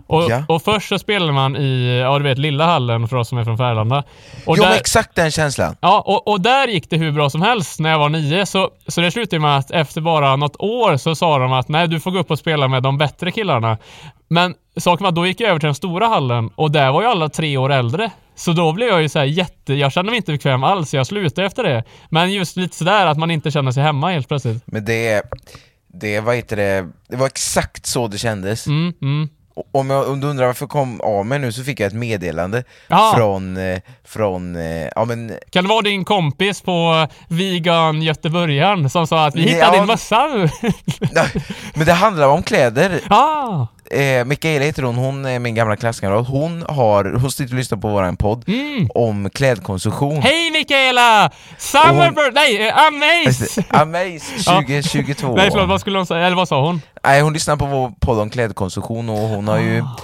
Och, 0.07 0.23
Ja. 0.29 0.43
och 0.47 0.61
först 0.61 0.89
så 0.89 0.99
spelade 0.99 1.31
man 1.31 1.55
i, 1.55 1.99
ja 2.03 2.17
du 2.17 2.23
vet, 2.23 2.37
lilla 2.37 2.65
hallen 2.65 3.07
för 3.07 3.17
oss 3.17 3.29
som 3.29 3.37
är 3.37 3.43
från 3.43 3.57
Färlanda. 3.57 4.03
Och 4.45 4.57
jo, 4.57 4.63
där, 4.63 4.75
exakt 4.75 5.15
den 5.15 5.31
känslan! 5.31 5.75
Ja, 5.81 6.01
och, 6.05 6.27
och 6.27 6.41
där 6.41 6.67
gick 6.67 6.89
det 6.89 6.97
hur 6.97 7.11
bra 7.11 7.29
som 7.29 7.41
helst 7.41 7.79
när 7.79 7.89
jag 7.89 7.99
var 7.99 8.09
nio. 8.09 8.45
Så, 8.45 8.69
så 8.87 9.01
det 9.01 9.11
slutade 9.11 9.39
med 9.39 9.57
att 9.57 9.71
efter 9.71 10.01
bara 10.01 10.35
något 10.35 10.55
år 10.59 10.97
så 10.97 11.15
sa 11.15 11.37
de 11.39 11.53
att 11.53 11.67
nej, 11.67 11.87
du 11.87 11.99
får 11.99 12.11
gå 12.11 12.19
upp 12.19 12.31
och 12.31 12.39
spela 12.39 12.67
med 12.67 12.83
de 12.83 12.97
bättre 12.97 13.31
killarna. 13.31 13.77
Men 14.27 14.55
saken 14.77 15.03
var 15.03 15.09
att 15.09 15.15
då 15.15 15.25
gick 15.27 15.39
jag 15.41 15.49
över 15.49 15.59
till 15.59 15.67
den 15.67 15.75
stora 15.75 16.07
hallen 16.07 16.49
och 16.55 16.71
där 16.71 16.91
var 16.91 17.01
ju 17.01 17.07
alla 17.07 17.29
tre 17.29 17.57
år 17.57 17.71
äldre. 17.71 18.09
Så 18.35 18.53
då 18.53 18.73
blev 18.73 18.89
jag 18.89 19.01
ju 19.01 19.09
så 19.09 19.19
här 19.19 19.25
jätte... 19.25 19.73
Jag 19.73 19.91
kände 19.91 20.11
mig 20.11 20.17
inte 20.17 20.31
bekväm 20.31 20.63
alls, 20.63 20.93
jag 20.93 21.07
slutade 21.07 21.47
efter 21.47 21.63
det. 21.63 21.83
Men 22.09 22.31
just 22.31 22.57
lite 22.57 22.77
sådär 22.77 23.05
att 23.05 23.17
man 23.17 23.31
inte 23.31 23.51
känner 23.51 23.71
sig 23.71 23.83
hemma 23.83 24.11
helt 24.11 24.27
plötsligt. 24.27 24.63
Men 24.65 24.85
det, 24.85 25.21
det, 25.93 26.19
vad 26.19 26.35
heter 26.35 26.55
det, 26.55 26.87
det 27.09 27.15
var 27.15 27.25
exakt 27.27 27.85
så 27.85 28.07
det 28.07 28.17
kändes. 28.17 28.67
Mm, 28.67 28.93
mm. 29.01 29.29
Om, 29.71 29.89
jag, 29.89 30.09
om 30.09 30.19
du 30.19 30.27
undrar 30.27 30.45
varför 30.45 30.67
kom 30.67 31.01
av 31.01 31.25
mig 31.25 31.39
nu 31.39 31.51
så 31.51 31.63
fick 31.63 31.79
jag 31.79 31.87
ett 31.87 31.93
meddelande 31.93 32.63
Ja. 32.87 33.13
från, 33.15 33.57
eh, 33.57 33.79
från, 34.07 34.55
eh, 34.55 34.87
ja 34.95 35.05
men 35.05 35.37
Kan 35.49 35.63
det 35.63 35.69
vara 35.69 35.81
din 35.81 36.05
kompis 36.05 36.61
på 36.61 37.07
Vegan 37.27 38.01
Göteborgaren 38.01 38.89
som 38.89 39.07
sa 39.07 39.25
att 39.25 39.35
vi 39.35 39.41
hittade 39.41 39.65
Ja. 39.65 39.71
din 39.79 39.85
mössa? 39.87 40.27
Men 41.73 41.85
det 41.85 41.93
handlar 41.93 42.27
om 42.27 42.43
kläder. 42.43 42.99
ah, 43.09 43.67
Eh, 43.91 44.25
Mikaela 44.25 44.65
heter 44.65 44.83
hon, 44.83 44.95
hon 44.95 45.25
är 45.25 45.39
min 45.39 45.55
gamla 45.55 45.75
klasskamrat. 45.75 46.27
Hon 46.27 46.65
har, 46.69 47.03
hon 47.19 47.31
sitter 47.31 47.53
och 47.53 47.57
lyssnar 47.57 47.77
på 47.77 47.87
våran 47.87 48.17
podd 48.17 48.43
mm. 48.47 48.87
om 48.95 49.29
klädkonsumtion. 49.29 50.21
Hej 50.21 50.51
Mikaela! 50.51 51.31
Summer 51.57 52.11
hon-. 52.15 52.31
Nej, 52.33 52.67
eh, 52.67 52.77
Amaze! 52.77 53.63
Amaze 53.69 54.43
2022. 54.43 55.35
Nej 55.35 55.49
förlåt, 55.51 55.69
vad 55.69 55.81
skulle 55.81 55.97
hon 55.97 56.05
säga? 56.05 56.25
Eller 56.25 56.35
vad 56.35 56.47
sa 56.47 56.65
hon? 56.65 56.81
Nej, 57.03 57.21
hon 57.21 57.33
lyssnar 57.33 57.57
på 57.57 57.65
vår 57.65 57.93
podd 57.99 58.19
om 58.19 58.29
klädkonsumtion 58.29 59.09
och 59.09 59.17
hon 59.17 59.47
har 59.47 59.57
ju 59.59 59.81
Ah. 59.81 59.97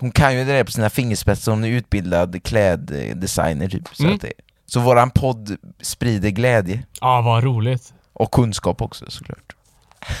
Hon 0.00 0.10
kan 0.10 0.34
ju 0.38 0.44
det 0.44 0.52
där 0.52 0.64
på 0.64 0.70
sina 0.72 0.90
fingerspetsar, 0.90 1.52
hon 1.52 1.64
är 1.64 1.68
utbildad 1.68 2.42
kläddesigner 2.42 3.68
typ. 3.68 3.88
Så, 3.92 4.02
Mm. 4.04 4.18
det, 4.20 4.32
så 4.66 4.80
våran 4.80 5.10
podd 5.10 5.56
sprider 5.80 6.30
glädje. 6.30 6.82
Ja, 7.00 7.20
vad 7.20 7.44
roligt. 7.44 7.92
Och 8.12 8.30
kunskap 8.32 8.82
också 8.82 9.04
såklart. 9.08 9.52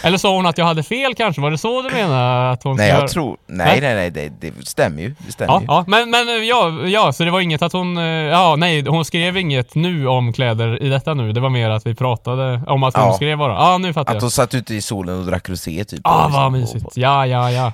Eller 0.02 0.18
sa 0.18 0.36
hon 0.36 0.46
att 0.46 0.58
jag 0.58 0.64
hade 0.64 0.82
fel 0.82 1.14
kanske? 1.14 1.42
Var 1.42 1.50
det 1.50 1.58
så 1.58 1.82
du 1.82 1.90
menade? 1.90 2.50
Att 2.50 2.62
hon 2.62 2.76
Nej 2.76 2.88
jag 2.88 3.08
tror, 3.10 3.36
nej 3.46 3.80
nej 3.80 3.94
nej 3.94 4.10
det, 4.10 4.28
det 4.40 4.66
stämmer 4.66 5.02
ju, 5.02 5.14
det 5.26 5.32
stämmer 5.32 5.52
Ja, 5.52 5.60
ju. 5.60 5.66
ja, 5.68 5.84
men, 5.86 6.10
men 6.10 6.46
ja, 6.46 6.70
ja, 6.86 7.12
så 7.12 7.24
det 7.24 7.30
var 7.30 7.40
inget 7.40 7.62
att 7.62 7.72
hon, 7.72 7.96
eh, 7.96 8.02
ja 8.04 8.56
nej, 8.56 8.84
hon 8.88 9.04
skrev 9.04 9.36
inget 9.36 9.74
nu 9.74 10.06
om 10.06 10.32
kläder 10.32 10.82
i 10.82 10.88
detta 10.88 11.14
nu. 11.14 11.32
Det 11.32 11.40
var 11.40 11.48
mer 11.50 11.70
att 11.70 11.86
vi 11.86 11.94
pratade 11.94 12.62
om 12.66 12.82
att 12.82 12.96
hon 12.96 13.06
Ja. 13.06 13.12
skrev 13.14 13.38
bara. 13.38 13.52
Ja, 13.52 13.78
nu 13.78 13.92
fattar 13.92 14.10
Att 14.10 14.14
jag. 14.14 14.20
hon 14.20 14.30
satt 14.30 14.54
ute 14.54 14.74
i 14.74 14.82
solen 14.82 15.18
och 15.18 15.26
drack 15.26 15.48
rosé 15.48 15.84
typ. 15.84 16.00
Ah, 16.04 16.16
och 16.24 16.24
liksom- 16.30 16.42
vad 16.42 16.52
mysigt. 16.52 16.86
Ja, 16.96 17.26
ja, 17.26 17.50
ja. 17.50 17.72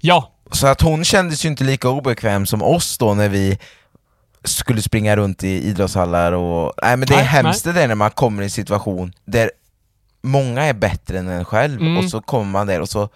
Ja, 0.00 0.30
Så 0.52 0.66
att 0.66 0.80
hon 0.82 1.04
kändes 1.04 1.44
ju 1.44 1.48
inte 1.48 1.64
lika 1.64 1.88
obekväm 1.88 2.46
som 2.46 2.62
oss 2.62 2.98
då 2.98 3.14
när 3.14 3.28
vi 3.28 3.58
skulle 4.44 4.82
springa 4.82 5.16
runt 5.16 5.44
i 5.44 5.48
idrottshallar 5.68 6.32
och... 6.32 6.72
Nej 6.82 6.96
men 6.96 7.08
det 7.08 7.14
är 7.14 7.16
Nej, 7.16 7.26
hemskt 7.26 7.64
det 7.64 7.72
där 7.72 7.88
när 7.88 7.94
man 7.94 8.10
kommer 8.10 8.42
i 8.42 8.44
en 8.44 8.50
situation 8.50 9.12
där 9.24 9.50
många 10.22 10.62
är 10.62 10.74
bättre 10.74 11.18
än 11.18 11.28
en 11.28 11.44
själv 11.44 11.80
Mm. 11.80 11.98
och 11.98 12.04
så 12.04 12.20
kommer 12.20 12.50
man 12.50 12.66
där 12.66 12.80
och 12.80 12.88
så 12.88 13.08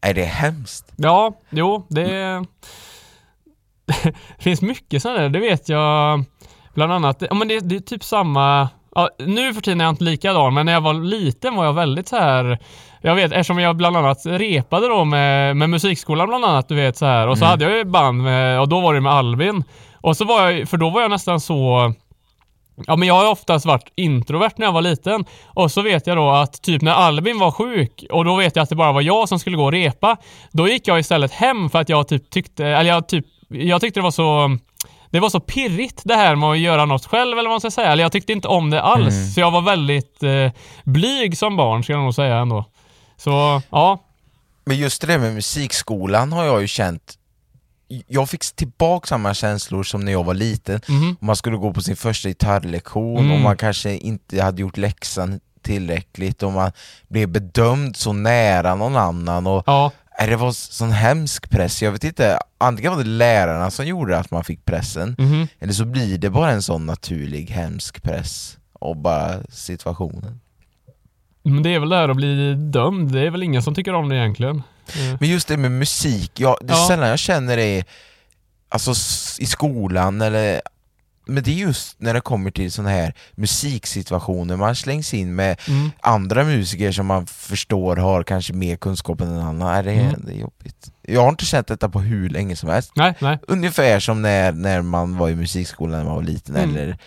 är 0.00 0.14
det 0.14 0.24
hemskt. 0.24 0.92
ja, 0.96 1.32
jo, 1.50 1.86
det... 1.88 2.44
finns 4.38 4.62
mycket 4.62 5.02
sådana 5.02 5.20
där, 5.20 5.28
det 5.28 5.38
vet 5.38 5.68
jag. 5.68 6.24
Bland 6.74 6.92
annat, 6.92 7.22
ja 7.30 7.34
men 7.34 7.48
det, 7.48 7.60
det 7.60 7.76
är 7.76 7.80
typ 7.80 8.04
samma... 8.04 8.68
Ja, 8.94 9.08
nu 9.18 9.54
för 9.54 9.60
tiden 9.60 9.80
är 9.80 9.84
jag 9.84 9.92
inte 9.92 10.04
likadan, 10.04 10.54
men 10.54 10.66
när 10.66 10.72
jag 10.72 10.80
var 10.80 10.94
liten 10.94 11.54
var 11.54 11.64
jag 11.64 11.72
väldigt 11.72 12.08
så 12.08 12.16
här. 12.16 12.58
Jag 13.00 13.14
vet, 13.14 13.32
eftersom 13.32 13.58
jag 13.58 13.76
bland 13.76 13.96
annat 13.96 14.26
repade 14.26 14.88
då 14.88 15.04
med, 15.04 15.56
med 15.56 15.70
musikskolan 15.70 16.28
bland 16.28 16.44
annat, 16.44 16.68
du 16.68 16.74
vet 16.74 16.96
så 16.96 17.06
här. 17.06 17.28
Och 17.28 17.38
så 17.38 17.44
hade 17.44 17.64
jag 17.64 17.76
ju 17.76 17.84
band 17.84 18.22
med, 18.22 18.60
och 18.60 18.68
då 18.68 18.80
var 18.80 18.94
det 18.94 19.00
med 19.00 19.12
Albin. 19.12 19.64
Och 20.00 20.16
så 20.16 20.24
var 20.24 20.50
jag, 20.50 20.68
för 20.68 20.76
då 20.76 20.90
var 20.90 21.00
jag 21.00 21.10
nästan 21.10 21.40
så... 21.40 21.92
Ja 22.86 22.96
men 22.96 23.08
jag 23.08 23.14
har 23.14 23.30
oftast 23.30 23.66
varit 23.66 23.92
introvert 23.94 24.52
när 24.56 24.66
jag 24.66 24.72
var 24.72 24.82
liten. 24.82 25.24
Och 25.44 25.72
så 25.72 25.82
vet 25.82 26.06
jag 26.06 26.16
då 26.16 26.30
att 26.30 26.62
typ 26.62 26.82
när 26.82 26.92
Albin 26.92 27.38
var 27.38 27.50
sjuk 27.50 28.04
och 28.10 28.24
då 28.24 28.36
vet 28.36 28.56
jag 28.56 28.62
att 28.62 28.68
det 28.68 28.76
bara 28.76 28.92
var 28.92 29.00
jag 29.00 29.28
som 29.28 29.38
skulle 29.38 29.56
gå 29.56 29.64
och 29.64 29.72
repa. 29.72 30.16
Då 30.52 30.68
gick 30.68 30.88
jag 30.88 31.00
istället 31.00 31.32
hem 31.32 31.70
för 31.70 31.78
att 31.78 31.88
jag 31.88 32.08
typ 32.08 32.30
tyckte, 32.30 32.66
eller 32.66 32.90
jag 32.90 33.08
typ, 33.08 33.26
jag 33.48 33.80
tyckte 33.80 34.00
det 34.00 34.04
var 34.04 34.10
så 34.10 34.58
det 35.10 35.20
var 35.20 35.30
så 35.30 35.40
pirrigt 35.40 36.02
det 36.04 36.14
här 36.14 36.36
med 36.36 36.50
att 36.50 36.58
göra 36.58 36.84
något 36.84 37.06
själv 37.06 37.38
eller 37.38 37.48
vad 37.48 37.54
man 37.54 37.60
ska 37.60 37.70
säga. 37.70 37.92
Eller 37.92 38.04
jag 38.04 38.12
tyckte 38.12 38.32
inte 38.32 38.48
om 38.48 38.70
det 38.70 38.82
alls. 38.82 39.34
Så 39.34 39.40
jag 39.40 39.50
var 39.50 39.60
väldigt 39.60 40.22
eh, 40.22 40.52
blyg 40.84 41.38
som 41.38 41.56
barn 41.56 41.84
ska 41.84 41.92
jag 41.92 42.02
nog 42.02 42.14
säga 42.14 42.36
ändå. 42.36 42.64
Så 43.16 43.62
ja. 43.70 43.98
Men 44.64 44.76
just 44.76 45.00
det 45.00 45.06
där 45.06 45.18
med 45.18 45.34
musikskolan 45.34 46.32
har 46.32 46.44
jag 46.44 46.60
ju 46.60 46.66
känt 46.66 47.17
jag 48.06 48.28
fick 48.28 48.56
tillbaka 48.56 49.06
samma 49.06 49.34
känslor 49.34 49.82
som 49.82 50.00
när 50.04 50.12
jag 50.12 50.24
var 50.24 50.34
liten, 50.34 50.80
Mhm. 50.88 51.16
man 51.20 51.36
skulle 51.36 51.56
gå 51.56 51.72
på 51.72 51.80
sin 51.80 51.96
första 51.96 52.28
gitarrlektion 52.28 53.18
Mm. 53.18 53.32
och 53.32 53.40
man 53.40 53.56
kanske 53.56 53.96
inte 53.96 54.42
hade 54.42 54.60
gjort 54.62 54.76
läxan 54.76 55.40
tillräckligt 55.62 56.42
och 56.42 56.52
man 56.52 56.72
blev 57.08 57.28
bedömd 57.28 57.96
så 57.96 58.12
nära 58.12 58.74
någon 58.74 58.96
annan 58.96 59.46
och 59.46 59.62
Ja. 59.66 59.92
Nej, 60.20 60.28
det 60.30 60.36
var 60.36 60.52
sån 60.52 60.90
hemsk 60.90 61.50
press, 61.50 61.82
jag 61.82 61.92
vet 61.92 62.04
inte, 62.04 62.38
antingen 62.58 62.92
var 62.92 62.98
det 62.98 63.08
lärarna 63.08 63.70
som 63.70 63.86
gjorde 63.86 64.18
att 64.18 64.30
man 64.30 64.44
fick 64.44 64.64
pressen, 64.64 65.14
Mhm. 65.18 65.48
eller 65.58 65.72
så 65.72 65.84
blir 65.84 66.18
det 66.18 66.30
bara 66.30 66.50
en 66.50 66.62
sån 66.62 66.86
naturlig 66.86 67.50
hemsk 67.50 68.02
press 68.02 68.58
av 68.80 68.96
bara 69.02 69.34
situationen. 69.48 70.40
Men 71.42 71.62
det 71.62 71.74
är 71.74 71.80
väl 71.80 71.88
det 71.88 71.96
här 71.96 72.08
att 72.08 72.16
bli 72.16 72.54
dömd. 72.54 73.12
Det 73.12 73.20
är 73.26 73.30
väl 73.30 73.42
ingen 73.42 73.62
som 73.62 73.74
tycker 73.74 73.94
om 73.94 74.08
det 74.08 74.16
egentligen. 74.16 74.62
Eh, 74.96 75.16
Men 75.20 75.28
just 75.28 75.48
det 75.48 75.56
med 75.56 75.70
musik, 75.72 76.32
ja, 76.40 76.58
det 76.60 76.72
är 76.72 76.76
Ja. 76.76 76.88
sällan 76.88 77.08
jag 77.08 77.18
känner 77.18 77.56
det 77.56 77.84
alltså, 78.68 78.90
i 79.42 79.46
skolan 79.46 80.20
eller 80.20 80.60
men 81.30 81.42
det 81.42 81.50
är 81.50 81.54
just 81.54 82.00
när 82.00 82.14
det 82.14 82.20
kommer 82.20 82.50
till 82.50 82.72
såna 82.72 82.88
här 82.90 83.14
musiksituationer 83.32 84.56
man 84.56 84.76
slängs 84.76 85.14
in 85.14 85.34
med 85.34 85.60
Mm. 85.68 85.90
andra 86.00 86.44
musiker 86.44 86.92
som 86.92 87.06
man 87.06 87.26
förstår 87.26 87.96
har 87.96 88.22
kanske 88.22 88.52
mer 88.52 88.76
kunskap 88.76 89.20
än 89.20 89.28
en 89.28 89.38
annan. 89.40 89.58
Nej, 89.58 89.82
det, 89.82 89.92
är, 89.92 90.08
Mm. 90.08 90.22
det 90.26 90.32
är 90.32 90.36
jobbigt. 90.38 90.90
Jag 91.02 91.20
har 91.22 91.28
inte 91.28 91.44
känt 91.44 91.66
detta 91.66 91.88
på 91.88 92.00
hur 92.00 92.28
länge 92.28 92.56
som 92.56 92.68
helst. 92.68 92.92
Nej, 92.96 93.14
nej. 93.20 93.38
Ungefär 93.48 94.00
som 94.00 94.22
när, 94.22 94.52
när 94.52 94.82
man 94.82 95.16
var 95.18 95.28
i 95.28 95.34
musikskolan 95.36 95.98
när 95.98 96.04
man 96.04 96.14
var 96.14 96.22
liten 96.22 96.56
Mm. 96.56 96.70
eller 96.76 96.98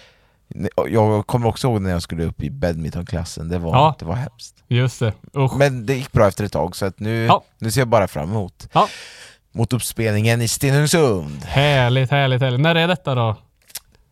jag 0.90 1.28
kommer 1.28 1.48
också 1.48 1.68
ihåg 1.68 1.82
när 1.82 1.90
jag 1.90 2.02
skulle 2.02 2.24
upp 2.24 2.44
i 2.44 2.50
badmintonklassen, 2.50 3.50
det 3.50 3.58
var, 3.58 3.72
Ja. 3.72 3.96
det 4.00 4.06
var 4.06 4.16
hemskt. 4.16 4.56
Just 4.68 5.00
det. 5.00 5.14
Usch. 5.38 5.56
Men 5.58 5.86
det 5.86 5.94
gick 5.96 6.12
bra 6.12 6.28
efter 6.28 6.44
ett 6.44 6.52
tag 6.52 6.76
så 6.76 6.86
att 6.86 7.00
nu, 7.00 7.26
Ja. 7.26 7.44
nu 7.60 7.72
ser 7.72 7.82
jag 7.82 7.88
bara 7.88 8.08
fram 8.08 8.30
emot 8.30 8.68
Ja. 8.74 8.88
mot 9.52 9.74
uppspelningen 9.74 10.42
i 10.42 10.48
Stenungsund. 10.48 11.44
Härligt, 11.46 12.12
härligt, 12.12 12.42
härligt. 12.42 12.60
När 12.60 12.76
är 12.76 12.88
detta 12.88 13.16
då? 13.16 13.36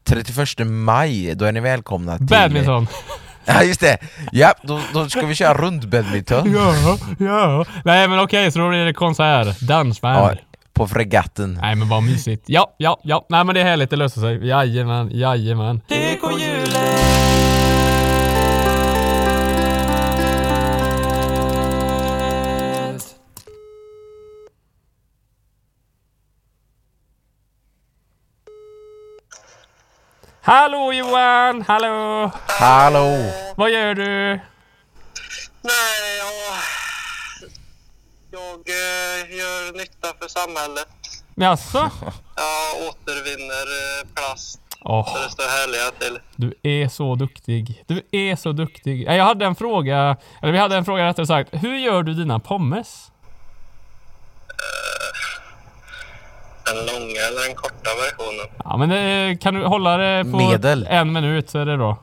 31 0.04 0.67
maj, 0.67 1.36
då 1.36 1.45
är 1.45 1.52
ni 1.52 1.60
välkomna 1.60 2.17
till... 2.17 2.25
Badminton. 2.28 2.88
Ja 3.45 3.63
just 3.63 3.80
det! 3.80 3.97
Ja, 4.32 4.54
då, 4.63 4.82
då 4.93 5.10
ska 5.10 5.21
vi 5.25 5.36
köra 5.36 5.54
rundbadminton. 5.54 6.52
Ja, 6.54 6.97
ja. 7.19 7.65
Nej 7.86 8.08
men 8.08 8.19
okej, 8.19 8.52
så 8.52 8.60
då 8.60 8.69
blir 8.69 8.86
det 8.86 8.93
konsert. 8.93 9.60
Dansband. 9.60 10.38
På 10.80 10.88
fregatten. 10.88 11.60
Nej 11.62 11.76
men 11.76 11.89
vad 11.89 12.04
mysigt. 12.04 12.44
Ja, 12.48 12.76
ja, 12.78 13.00
ja. 13.04 13.26
Nej 13.30 13.44
men 13.44 13.56
det 13.56 13.62
är 13.62 13.65
härligt, 13.65 13.89
det 13.89 13.96
löser 13.96 14.22
sig. 14.22 14.48
Jajamän, 14.48 15.10
jajamän. 15.12 15.82
Hallå 30.42 30.94
Johan! 30.94 31.62
Hallå! 31.68 32.32
Hallå! 32.48 33.32
Vad 33.56 33.72
gör 33.72 33.96
du? 33.96 34.39
Nej, 35.62 36.18
jag, 36.20 36.68
jag 38.32 38.42
eh, 38.70 39.38
gör 39.38 39.78
nytta 39.78 40.08
för 40.22 40.28
samhället. 40.28 40.88
Jaså? 41.36 41.92
Jag 42.36 42.88
återvinner 42.89 43.65
eh, 44.02 44.08
plast 44.15 44.62
Åh, 44.82 45.13
så 45.13 45.24
det 45.24 45.30
står 45.30 45.44
härliga 45.44 45.92
till. 46.00 46.20
du 46.36 46.54
är 46.63 46.88
så 46.88 47.15
duktig. 47.15 47.84
Du 47.88 48.02
är 48.12 48.36
så 48.36 48.52
duktig. 48.52 49.08
Eh, 49.08 49.15
Jag 49.15 49.26
hade 49.26 49.46
en 49.46 49.56
fråga, 49.56 50.18
eller 50.42 50.52
vi 50.52 50.58
hade 50.60 50.76
en 50.78 50.86
fråga 50.86 51.06
rättare 51.06 51.26
sagt. 51.28 51.50
Hur 51.54 51.78
gör 51.78 52.04
du 52.04 52.13
dina 52.13 52.39
pommes? 52.39 53.12
Den 56.65 56.76
långa 56.86 57.22
eller 57.30 57.48
den 57.48 57.56
korta 57.56 57.89
versionen. 57.96 58.48
Ja 58.63 58.78
men 58.78 58.89
det, 58.89 59.38
kan 59.42 59.54
du 59.54 59.65
hålla 59.65 59.98
det 59.98 60.24
på 60.32 60.38
Medel. 60.38 60.88
en 60.89 61.13
minut 61.13 61.50
så 61.50 61.60
är 61.60 61.65
det 61.65 61.78
bra. 61.78 61.98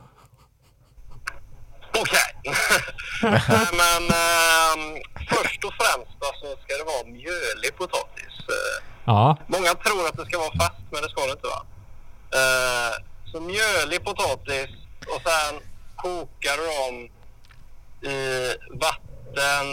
Okej. 2.01 2.19
Nej, 3.21 3.67
Men 3.81 4.03
ehm, 4.23 5.01
först 5.29 5.63
och 5.63 5.73
främst 5.79 6.11
då, 6.19 6.27
så 6.41 6.47
ska 6.63 6.77
det 6.77 6.83
vara 6.93 7.03
mjölig 7.05 7.77
potatis. 7.77 8.33
Eh, 8.49 8.83
Ja, 9.05 9.37
Många 9.47 9.73
tror 9.73 10.07
att 10.07 10.17
det 10.17 10.25
ska 10.25 10.37
vara 10.37 10.51
fast, 10.59 10.81
men 10.91 11.01
det 11.01 11.09
ska 11.09 11.21
det 11.25 11.31
inte 11.31 11.47
vara. 11.47 11.65
Eh, 12.39 12.93
så 13.31 13.41
mjölig 13.41 14.03
potatis 14.05 14.67
och 15.13 15.21
sen 15.27 15.53
kokar 15.95 16.57
du 16.57 16.65
dem 16.65 17.09
i 18.13 18.17
vatten, 18.85 19.65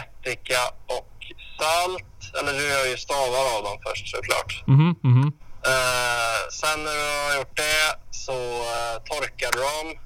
ättika 0.00 0.60
och 0.86 1.14
salt. 1.58 2.34
Eller 2.40 2.52
du 2.52 2.68
gör 2.68 2.84
ju 2.86 2.96
stavar 2.96 3.56
av 3.56 3.62
dem 3.64 3.78
först 3.86 4.08
såklart. 4.16 4.62
mhm, 4.66 4.94
mhm. 5.02 5.32
Eh, 5.66 6.48
sen 6.52 6.84
när 6.84 6.94
du 6.94 7.28
har 7.30 7.36
gjort 7.38 7.56
det 7.56 7.96
så 8.10 8.32
eh, 8.76 8.96
torkar 9.04 9.52
du 9.52 9.58
dem 9.58 10.05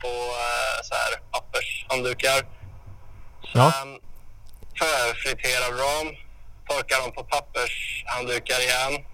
på 0.00 0.08
eh, 0.08 0.82
så 0.82 0.94
här 0.94 1.20
pappershanddukar. 1.30 2.46
Ja. 3.54 3.72
Sen 3.72 3.98
förfriterar 4.78 5.70
du 5.72 5.78
dem, 5.78 6.16
torkar 6.68 7.00
dem 7.02 7.12
på 7.12 7.24
pappershanddukar 7.24 8.60
igen. 8.60 9.04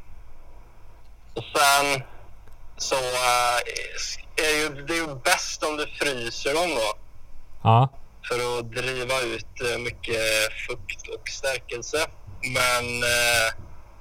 Och 1.34 1.44
sen 1.54 2.02
så 2.76 2.94
eh, 2.94 4.46
är 4.46 4.56
ju, 4.58 4.84
det 4.86 4.92
är 4.92 4.98
ju 4.98 5.14
bäst 5.14 5.62
om 5.62 5.76
du 5.76 5.86
fryser 5.86 6.54
dem 6.54 6.70
då 6.70 6.92
Ja, 7.62 7.88
för 8.28 8.58
att 8.58 8.72
driva 8.72 9.20
ut 9.20 9.60
eh, 9.70 9.78
mycket 9.78 10.52
fukt 10.68 11.08
och 11.08 11.28
stärkelse. 11.28 12.06
Men 12.54 12.84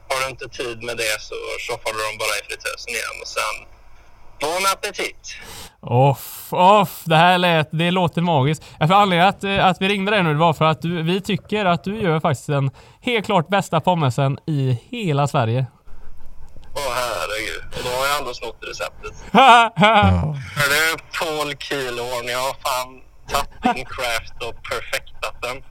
har 0.10 0.24
du 0.24 0.30
inte 0.30 0.50
tid 0.50 0.84
med 0.84 0.98
det 0.98 1.22
så 1.22 1.36
tjoffar 1.60 1.94
du 1.94 2.00
dem 2.04 2.18
bara 2.18 2.38
i 2.40 2.44
fritösen 2.48 2.94
igen 2.94 3.18
och 3.22 3.28
sen 3.28 3.56
bon 4.42 4.66
appetit! 4.74 5.38
Off, 5.80 6.54
off. 6.54 7.02
Det 7.06 7.16
här 7.16 7.38
lät, 7.38 7.70
det 7.72 7.92
låter 7.92 8.22
magiskt. 8.22 8.64
Ja, 8.80 8.88
För 8.88 8.94
anledningen 8.94 9.30
att, 9.30 9.44
eh, 9.44 9.66
att 9.66 9.82
vi 9.82 9.90
ringde 9.90 10.12
dig 10.12 10.24
nu 10.24 10.34
det 10.34 10.40
var 10.40 10.54
för 10.54 10.66
att 10.66 10.82
du, 10.82 11.02
vi 11.04 11.22
tycker 11.22 11.66
att 11.66 11.84
du 11.84 12.02
gör 12.02 12.20
faktiskt 12.20 12.48
den 12.48 12.72
helt 13.02 13.26
klart 13.26 13.48
bästa 13.48 13.80
pommesen 13.80 14.38
i 14.48 14.80
hela 14.90 15.28
Sverige. 15.28 15.66
Åh 16.76 16.94
herregud, 16.96 17.64
och 17.78 17.84
då 17.84 17.90
har 17.90 18.08
jag 18.08 18.20
ändå 18.20 18.34
snott 18.34 18.58
receptet. 18.62 19.14
Är 20.64 20.70
det 20.74 21.02
Paul 21.20 21.56
Kielhorn? 21.58 22.28
Jag 22.28 22.40
har 22.40 22.56
fan 22.66 23.02
tagit 23.32 23.78
in 23.78 23.86
craft 23.86 24.44
och 24.44 24.64
perfektat 24.64 25.36
den. 25.42 25.64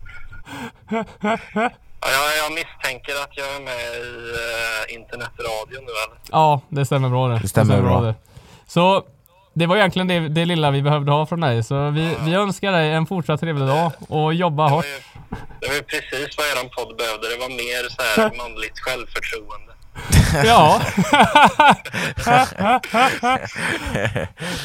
Ja, 2.02 2.32
jag, 2.42 2.52
misstänker 2.54 3.12
att 3.12 3.36
jag 3.36 3.56
är 3.56 3.60
med 3.60 3.74
i 3.74 4.30
uh, 4.90 4.94
internetradion 4.94 5.84
nu 5.84 5.92
eller? 6.04 6.18
ja, 6.30 6.60
det 6.68 6.86
stämmer 6.86 7.08
bra 7.08 7.28
det. 7.28 7.38
Det 7.38 7.48
stämmer 7.48 7.82
bra. 7.82 8.00
det. 8.00 8.14
Så 8.70 9.02
det 9.54 9.66
var 9.66 9.76
egentligen 9.76 10.08
det, 10.08 10.18
det 10.28 10.44
lilla 10.44 10.70
vi 10.70 10.82
behövde 10.82 11.12
ha 11.12 11.26
från 11.26 11.40
dig. 11.40 11.62
Så 11.64 11.90
vi, 11.90 12.16
vi 12.24 12.34
önskar 12.34 12.72
dig 12.72 12.92
en 12.92 13.06
fortsatt 13.06 13.40
trevlig 13.40 13.68
dag 13.68 13.92
och 14.08 14.34
jobba 14.34 14.68
hårt. 14.68 14.84
ju, 14.84 15.36
det 15.60 15.66
var 15.68 15.74
ju 15.74 15.82
precis 15.82 16.36
vad 16.38 16.46
eran 16.46 16.70
podd 16.76 16.96
behövde. 16.96 17.28
Det 17.28 17.36
var 17.36 17.48
mer 17.48 17.88
så 17.88 18.02
här 18.02 18.36
manligt 18.38 18.78
självförtroende. 18.78 19.72
Ja. 20.44 20.80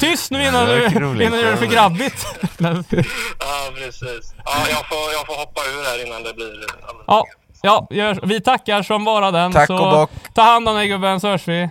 Tyst 0.00 0.30
nu 0.30 0.42
innan 0.42 0.66
du, 0.66 0.86
innan 0.86 1.12
du 1.12 1.40
gör 1.40 1.50
det 1.50 1.56
för 1.56 1.66
grabbigt. 1.66 2.26
Ja, 2.58 3.72
precis. 3.74 4.34
Ja, 4.44 4.52
jag 4.70 4.88
får, 4.88 5.12
jag 5.12 5.26
får 5.26 5.38
hoppa 5.38 5.60
ur 5.60 5.84
här 5.84 6.06
innan 6.06 6.22
det 6.22 6.34
blir 6.34 6.64
Ja, 7.06 7.26
ja 7.62 7.86
gör, 7.90 8.20
vi 8.22 8.40
tackar 8.40 8.82
som 8.82 9.04
bara 9.04 9.30
den. 9.30 9.52
Tack 9.52 9.66
så 9.66 9.74
och 9.84 9.92
bock. 9.92 10.10
ta 10.34 10.42
hand 10.42 10.68
om 10.68 10.76
dig 10.76 10.88
gubben 10.88 11.20
så 11.20 11.28
hörs 11.28 11.48
vi. 11.48 11.68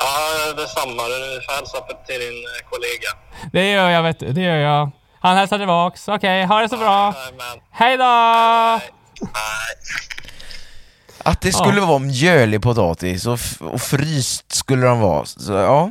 Ja, 0.00 0.52
detsamma. 0.56 1.02
Du 1.02 1.40
får 1.46 1.56
hälsa 1.56 1.78
till 2.06 2.20
din 2.20 2.44
eh, 2.44 2.68
kollega. 2.70 3.10
Det 3.52 3.70
gör 3.70 3.90
jag 3.90 4.02
vet 4.02 4.18
du, 4.18 4.32
det 4.32 4.40
gör 4.40 4.56
jag. 4.56 4.90
Han 5.20 5.36
hälsar 5.36 5.58
tillbaks. 5.58 6.08
Okej, 6.08 6.44
ha 6.44 6.60
det 6.60 6.68
så 6.68 6.76
bra. 6.76 7.14
Hej 7.70 7.96
då! 7.96 8.80
Att 11.22 11.40
det 11.40 11.52
skulle 11.52 11.80
vara 11.80 11.98
mjölig 11.98 12.62
potatis 12.62 13.26
och, 13.26 13.38
och 13.60 13.80
fryst 13.80 14.52
skulle 14.52 14.86
de 14.86 15.00
vara. 15.00 15.24
Så, 15.24 15.52
ja, 15.52 15.90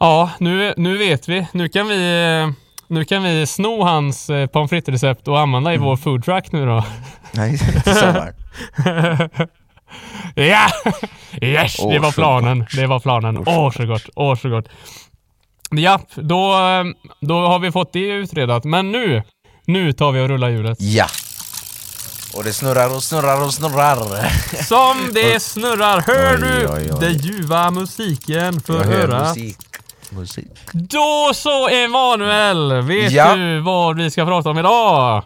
Ja, 0.00 0.30
nu, 0.38 0.74
nu 0.76 0.96
vet 0.98 1.28
vi. 1.28 1.46
Nu 1.52 1.68
kan 1.68 1.88
vi, 1.88 2.24
eh, 2.42 2.50
nu 2.88 3.04
kan 3.04 3.22
vi 3.22 3.46
sno 3.46 3.82
hans 3.82 4.30
eh, 4.30 4.46
pommes 4.46 4.70
frites-recept 4.70 5.28
och 5.28 5.40
använda 5.40 5.74
i 5.74 5.76
vår 5.76 5.96
food 5.96 6.24
truck 6.24 6.52
nu 6.52 6.66
då. 6.66 6.84
nej, 7.32 7.58
till 7.58 7.94
sommar. 7.94 8.34
Ja! 10.34 10.66
Yes, 11.42 11.76
det 11.76 11.98
var 11.98 12.12
planen. 12.12 12.66
Det 12.72 12.86
var 12.86 13.00
planen. 13.00 13.38
Åh, 13.46 13.72
så 13.72 13.86
gott. 13.86 14.08
Åh, 14.14 14.36
så 14.36 14.48
gott. 14.48 14.68
Japp, 15.76 16.06
då, 16.14 16.52
eh, 16.52 16.84
då 17.20 17.46
har 17.46 17.58
vi 17.58 17.72
fått 17.72 17.92
det 17.92 17.98
utredat. 18.06 18.64
Men 18.64 18.92
nu, 18.92 19.22
nu 19.64 19.92
tar 19.92 20.12
vi 20.12 20.20
och 20.20 20.28
rullar 20.28 20.48
hjulet. 20.48 20.78
Ja. 20.80 21.06
Och 22.34 22.44
det 22.44 22.52
snurrar 22.52 22.94
och 22.96 23.02
snurrar 23.02 23.44
och 23.44 23.54
snurrar. 23.54 24.28
Som 24.64 25.10
det 25.14 25.42
snurrar. 25.42 26.00
Hör 26.06 26.34
Oj, 26.34 26.40
du 26.40 26.68
oj, 26.68 26.90
oj. 26.92 27.00
den 27.00 27.16
ljuva 27.18 27.70
musiken? 27.70 28.60
Hör 28.68 28.84
höra. 28.84 29.34
Musik. 30.12 30.46
Då 30.72 31.30
så 31.34 31.68
Emanuel, 31.68 32.82
vet 32.82 33.12
Ja. 33.12 33.34
du 33.36 33.60
vad 33.60 33.96
vi 33.96 34.10
ska 34.10 34.24
prata 34.26 34.50
om 34.50 34.58
idag? 34.58 35.22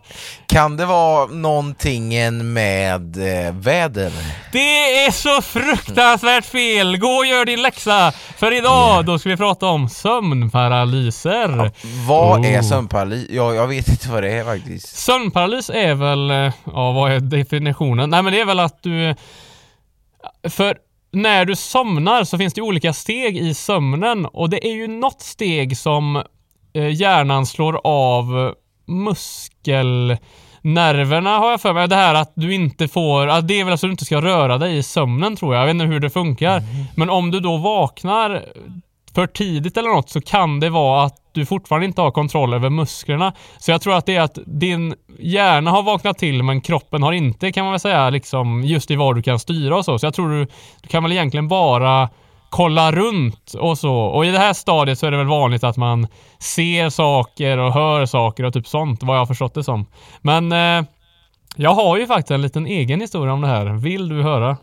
Kan 0.46 0.76
det 0.76 0.86
vara 0.86 1.26
någonting 1.26 2.08
med 2.52 3.16
eh, 3.46 3.52
väder? 3.54 4.12
Det 4.52 5.04
är 5.06 5.10
så 5.10 5.42
fruktansvärt 5.42 6.44
fel! 6.44 6.96
Gå 6.98 7.08
och 7.08 7.26
gör 7.26 7.44
din 7.44 7.62
läxa! 7.62 8.12
För 8.12 8.52
idag, 8.52 9.04
då 9.04 9.18
ska 9.18 9.28
vi 9.28 9.36
prata 9.36 9.66
om 9.66 9.88
sömnparalyser. 9.88 11.70
Vad 12.08 12.44
är 12.44 12.58
Oh. 12.60 12.62
sömnparalys? 12.62 13.26
Ja, 13.30 13.54
jag 13.54 13.66
vet 13.66 13.88
inte 13.88 14.10
vad 14.10 14.22
det 14.22 14.30
är 14.32 14.44
faktiskt. 14.44 14.96
Sömnparalys 14.96 15.70
är 15.70 15.94
väl, 15.94 16.30
eh, 16.30 16.52
ja 16.64 16.92
vad 16.92 17.12
är 17.12 17.20
definitionen? 17.20 18.10
Nej 18.10 18.22
men 18.22 18.32
det 18.32 18.40
är 18.40 18.44
väl 18.44 18.60
att 18.60 18.82
du... 18.82 19.14
För 20.48 20.76
när 21.12 21.44
du 21.44 21.56
somnar 21.56 22.24
så 22.24 22.38
finns 22.38 22.54
det 22.54 22.62
olika 22.62 22.92
steg 22.92 23.38
i 23.38 23.54
sömnen 23.54 24.26
och 24.26 24.50
det 24.50 24.66
är 24.66 24.74
ju 24.74 24.88
något 24.88 25.20
steg 25.20 25.76
som 25.76 26.22
eh, 26.72 26.88
hjärnan 26.88 27.46
slår 27.46 27.80
av 27.84 28.54
muskelnerverna 28.86 31.38
har 31.38 31.50
jag 31.50 31.60
för 31.60 31.72
mig. 31.72 31.88
Det 31.88 31.96
här 31.96 32.14
att 32.14 32.32
du 32.34 32.54
inte 32.54 32.88
får, 32.88 33.26
att 33.26 33.48
det 33.48 33.60
är 33.60 33.64
väl 33.64 33.74
att 33.74 33.80
du 33.80 33.90
inte 33.90 34.04
ska 34.04 34.22
röra 34.22 34.58
dig 34.58 34.76
i 34.76 34.82
sömnen 34.82 35.36
tror 35.36 35.54
jag. 35.54 35.62
Jag 35.62 35.66
vet 35.66 35.74
inte 35.74 35.84
hur 35.84 36.00
det 36.00 36.10
funkar. 36.10 36.62
Men 36.96 37.10
om 37.10 37.30
du 37.30 37.40
då 37.40 37.56
vaknar 37.56 38.44
för 39.14 39.26
tidigt 39.26 39.76
eller 39.76 39.88
något 39.88 40.10
så 40.10 40.20
kan 40.20 40.60
det 40.60 40.70
vara 40.70 41.04
att 41.04 41.16
du 41.32 41.46
fortfarande 41.46 41.86
inte 41.86 42.00
har 42.00 42.10
kontroll 42.10 42.54
över 42.54 42.70
musklerna. 42.70 43.32
Så 43.58 43.70
jag 43.70 43.80
tror 43.80 43.94
att 43.94 44.06
det 44.06 44.16
är 44.16 44.20
att 44.20 44.38
din 44.46 44.94
hjärna 45.18 45.70
har 45.70 45.82
vaknat 45.82 46.18
till 46.18 46.42
men 46.42 46.60
kroppen 46.60 47.02
har 47.02 47.12
inte 47.12 47.52
kan 47.52 47.64
man 47.64 47.72
väl 47.72 47.80
säga 47.80 48.10
liksom 48.10 48.64
just 48.64 48.90
i 48.90 48.96
vad 48.96 49.16
du 49.16 49.22
kan 49.22 49.38
styra 49.38 49.76
och 49.76 49.84
så. 49.84 49.98
Så 49.98 50.06
jag 50.06 50.14
tror 50.14 50.30
du, 50.30 50.46
du 50.82 50.88
kan 50.88 51.02
väl 51.02 51.12
egentligen 51.12 51.48
bara 51.48 52.08
kolla 52.50 52.92
runt 52.92 53.54
och 53.54 53.78
så. 53.78 53.94
Och 53.94 54.26
i 54.26 54.30
det 54.30 54.38
här 54.38 54.52
stadiet 54.52 54.98
så 54.98 55.06
är 55.06 55.10
det 55.10 55.16
väl 55.16 55.26
vanligt 55.26 55.64
att 55.64 55.76
man 55.76 56.06
ser 56.38 56.90
saker 56.90 57.58
och 57.58 57.72
hör 57.72 58.06
saker 58.06 58.44
och 58.44 58.52
typ 58.52 58.66
sånt 58.66 59.02
vad 59.02 59.16
jag 59.16 59.20
har 59.20 59.26
förstått 59.26 59.54
det 59.54 59.64
som. 59.64 59.86
Men 60.20 60.52
eh, 60.52 60.84
jag 61.56 61.74
har 61.74 61.98
ju 61.98 62.06
faktiskt 62.06 62.30
en 62.30 62.42
liten 62.42 62.66
egen 62.66 63.00
historia 63.00 63.32
om 63.32 63.40
det 63.40 63.48
här. 63.48 63.66
Vill 63.66 64.08
du 64.08 64.22
höra? 64.22 64.56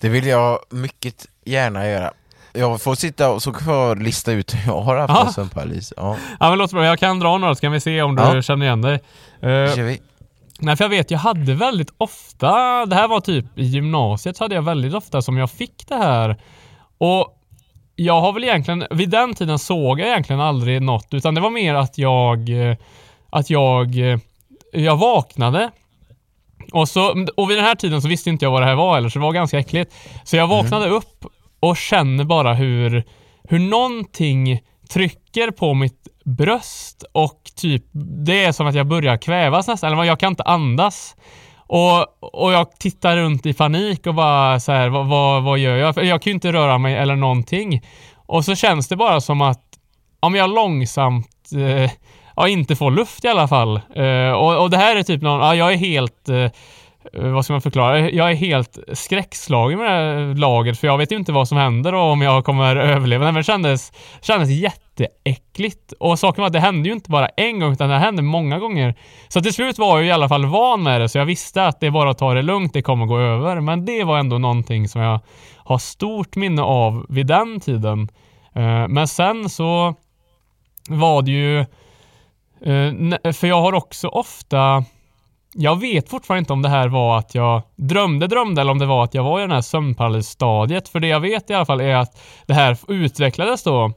Det 0.00 0.08
vill 0.08 0.26
jag 0.26 0.58
mycket 0.70 1.26
gärna 1.44 1.86
göra. 1.86 2.12
Jag 2.52 2.82
får 2.82 2.94
sitta 2.94 3.30
och 3.30 3.42
så 3.42 3.52
får 3.52 3.74
jag 3.74 4.02
lista 4.02 4.32
ut 4.32 4.54
hur 4.54 4.72
jag 4.72 4.80
har 4.80 4.96
haft 4.96 5.14
Ja. 5.14 5.26
en 5.26 5.32
sömnparalys. 5.32 5.92
Ja, 5.96 6.16
Ja 6.40 6.48
men 6.50 6.58
låt 6.58 6.70
bra. 6.70 6.84
Jag 6.84 6.98
kan 6.98 7.18
dra 7.18 7.38
några 7.38 7.54
så 7.54 7.60
kan 7.60 7.72
vi 7.72 7.80
se 7.80 8.02
om 8.02 8.16
du 8.16 8.22
Ja. 8.22 8.42
känner 8.42 8.66
igen 8.66 8.82
dig. 8.82 9.00
Det 9.40 9.76
kör 9.76 9.82
vi. 9.82 10.00
Nej, 10.62 10.76
för 10.76 10.84
jag 10.84 10.88
vet, 10.88 11.10
jag 11.10 11.18
hade 11.18 11.54
väldigt 11.54 11.90
ofta, 11.98 12.86
det 12.86 12.94
här 12.96 13.08
var 13.08 13.20
typ 13.20 13.58
i 13.58 13.64
gymnasiet, 13.64 14.36
så 14.36 14.44
hade 14.44 14.54
jag 14.54 14.62
väldigt 14.62 14.94
ofta 14.94 15.22
som 15.22 15.36
jag 15.36 15.50
fick 15.50 15.84
det 15.88 15.94
här. 15.96 16.36
Och 16.98 17.36
jag 17.96 18.20
har 18.20 18.32
väl 18.32 18.44
egentligen, 18.44 18.84
vid 18.90 19.10
den 19.10 19.34
tiden 19.34 19.58
såg 19.58 20.00
jag 20.00 20.08
egentligen 20.08 20.40
aldrig 20.40 20.82
något, 20.82 21.06
utan 21.10 21.34
det 21.34 21.40
var 21.40 21.50
mer 21.50 21.74
att 21.74 21.98
jag, 21.98 22.48
eh, 22.70 22.76
att 23.30 23.50
jag, 23.50 24.12
eh, 24.12 24.18
jag 24.72 24.96
vaknade. 24.96 25.70
Och, 26.72 26.88
så, 26.88 27.26
och 27.36 27.50
vid 27.50 27.58
den 27.58 27.64
här 27.64 27.74
tiden 27.74 28.02
så 28.02 28.08
visste 28.08 28.30
inte 28.30 28.44
jag 28.44 28.50
vad 28.52 28.62
det 28.62 28.66
här 28.66 28.74
var 28.74 28.96
eller 28.98 29.08
så 29.08 29.18
det 29.18 29.22
var 29.22 29.32
ganska 29.32 29.58
äckligt. 29.58 29.94
Så 30.24 30.36
jag 30.36 30.46
vaknade 30.46 30.88
upp 30.88 31.24
och 31.60 31.76
känner 31.76 32.24
bara 32.24 32.54
hur, 32.54 33.04
hur 33.48 33.58
någonting 33.58 34.60
trycker 34.90 35.50
på 35.50 35.74
mitt 35.74 36.08
bröst 36.24 37.04
och 37.12 37.40
typ 37.56 37.84
det 38.26 38.44
är 38.44 38.52
som 38.52 38.66
att 38.66 38.74
jag 38.74 38.86
börjar 38.86 39.16
kvävas 39.16 39.68
nästan, 39.68 39.92
eller 39.92 40.04
jag 40.04 40.20
kan 40.20 40.32
inte 40.32 40.42
andas. 40.42 41.16
Och, 41.56 42.06
och 42.20 42.52
jag 42.52 42.78
tittar 42.78 43.16
runt 43.16 43.46
i 43.46 43.54
panik 43.54 44.06
och 44.06 44.14
bara 44.14 44.60
så 44.60 44.72
här, 44.72 44.88
vad, 44.88 45.06
vad, 45.06 45.42
vad 45.42 45.58
gör 45.58 45.76
jag? 45.76 45.94
För 45.94 46.02
jag 46.02 46.22
kan 46.22 46.30
ju 46.30 46.34
inte 46.34 46.52
röra 46.52 46.78
mig 46.78 46.94
eller 46.96 47.16
någonting. 47.16 47.82
Och 48.26 48.44
så 48.44 48.54
känns 48.54 48.88
det 48.88 48.96
bara 48.96 49.20
som 49.20 49.40
att 49.40 49.62
om 50.20 50.34
jag 50.34 50.54
långsamt 50.54 51.50
eh, 51.54 51.90
ja, 52.36 52.48
inte 52.48 52.76
får 52.76 52.90
luft 52.90 53.24
i 53.24 53.28
alla 53.28 53.48
fall. 53.48 53.80
Eh, 53.96 54.32
och, 54.32 54.62
och 54.62 54.70
det 54.70 54.76
här 54.76 54.96
är 54.96 55.02
typ 55.02 55.22
någon, 55.22 55.40
ja, 55.40 55.54
jag 55.54 55.72
är 55.72 55.76
helt 55.76 56.28
eh, 56.28 56.36
eh, 56.36 56.50
Eh, 57.12 57.30
vad 57.30 57.44
ska 57.44 57.54
man 57.54 57.60
förklara? 57.60 58.10
Jag 58.10 58.30
är 58.30 58.34
helt 58.34 58.78
skräckslagen 58.92 59.78
med 59.78 59.86
det 59.86 59.92
här 59.92 60.34
laget 60.34 60.78
för 60.78 60.86
jag 60.86 60.98
vet 60.98 61.12
ju 61.12 61.16
inte 61.16 61.32
vad 61.32 61.48
som 61.48 61.58
händer 61.58 61.94
och 61.94 62.02
om 62.02 62.22
jag 62.22 62.44
kommer 62.44 62.76
överleva. 62.76 63.24
Nej, 63.24 63.32
men 63.32 63.40
det 63.40 63.44
kändes, 63.44 63.92
kändes 64.20 64.48
jätteäckligt. 64.50 65.92
Och 65.92 66.18
saken 66.18 66.42
var 66.42 66.46
att 66.46 66.52
det 66.52 66.60
hände 66.60 66.88
ju 66.88 66.94
inte 66.94 67.10
bara 67.10 67.28
en 67.28 67.60
gång 67.60 67.72
utan 67.72 67.88
det 67.88 67.98
hände 67.98 68.22
många 68.22 68.58
gånger. 68.58 68.94
Så 69.28 69.40
till 69.40 69.54
slut 69.54 69.78
var 69.78 69.98
jag 69.98 70.06
i 70.06 70.10
alla 70.10 70.28
fall 70.28 70.46
van 70.46 70.82
med 70.82 71.00
det 71.00 71.08
så 71.08 71.18
jag 71.18 71.26
visste 71.26 71.66
att 71.66 71.80
det 71.80 71.86
är 71.86 71.90
bara 71.90 72.10
att 72.10 72.18
ta 72.18 72.34
det 72.34 72.42
lugnt, 72.42 72.72
det 72.72 72.82
kommer 72.82 73.06
gå 73.06 73.18
över. 73.18 73.60
Men 73.60 73.84
det 73.84 74.04
var 74.04 74.18
ändå 74.18 74.38
någonting 74.38 74.88
som 74.88 75.00
jag 75.00 75.20
har 75.56 75.78
stort 75.78 76.36
minne 76.36 76.62
av 76.62 77.06
vid 77.08 77.26
den 77.26 77.60
tiden. 77.60 78.08
Eh, 78.54 78.88
men 78.88 79.08
sen 79.08 79.48
så 79.48 79.94
var 80.88 81.22
det 81.22 81.30
ju 81.30 81.60
eh, 82.60 83.32
för 83.32 83.46
jag 83.46 83.60
har 83.60 83.72
också 83.72 84.08
ofta 84.08 84.84
jag 85.54 85.80
vet 85.80 86.08
fortfarande 86.08 86.38
inte 86.38 86.52
om 86.52 86.62
det 86.62 86.68
här 86.68 86.88
var 86.88 87.18
att 87.18 87.34
jag 87.34 87.62
drömde 87.76 88.26
drömde 88.26 88.60
eller 88.60 88.72
om 88.72 88.78
det 88.78 88.86
var 88.86 89.04
att 89.04 89.14
jag 89.14 89.24
var 89.24 89.38
i 89.38 89.42
den 89.42 89.50
här 89.50 89.60
sömnparalysstadiet. 89.60 90.88
För 90.88 91.00
det 91.00 91.08
jag 91.08 91.20
vet 91.20 91.50
i 91.50 91.54
alla 91.54 91.66
fall 91.66 91.80
är 91.80 91.94
att 91.94 92.20
det 92.46 92.54
här 92.54 92.76
utvecklades 92.88 93.62
då. 93.62 93.92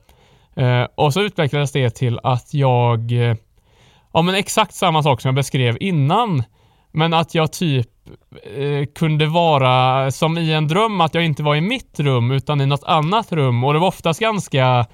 Eh, 0.55 0.87
och 0.95 1.13
så 1.13 1.21
utvecklades 1.21 1.71
det 1.71 1.89
till 1.89 2.19
att 2.23 2.53
jag, 2.53 3.11
eh, 3.11 3.35
ja 4.13 4.21
men 4.21 4.35
exakt 4.35 4.73
samma 4.73 5.03
sak 5.03 5.21
som 5.21 5.29
jag 5.29 5.35
beskrev 5.35 5.77
innan. 5.79 6.43
Men 6.91 7.13
att 7.13 7.35
jag 7.35 7.51
typ 7.51 7.89
eh, 8.55 8.85
kunde 8.95 9.25
vara 9.25 10.11
som 10.11 10.37
i 10.37 10.53
en 10.53 10.67
dröm, 10.67 11.01
att 11.01 11.13
jag 11.13 11.25
inte 11.25 11.43
var 11.43 11.55
i 11.55 11.61
mitt 11.61 11.99
rum 11.99 12.31
utan 12.31 12.61
i 12.61 12.65
något 12.65 12.83
annat 12.83 13.31
rum. 13.31 13.63
Och 13.63 13.73
det 13.73 13.79
var 13.79 13.87
oftast 13.87 14.19
ganska 14.19 14.85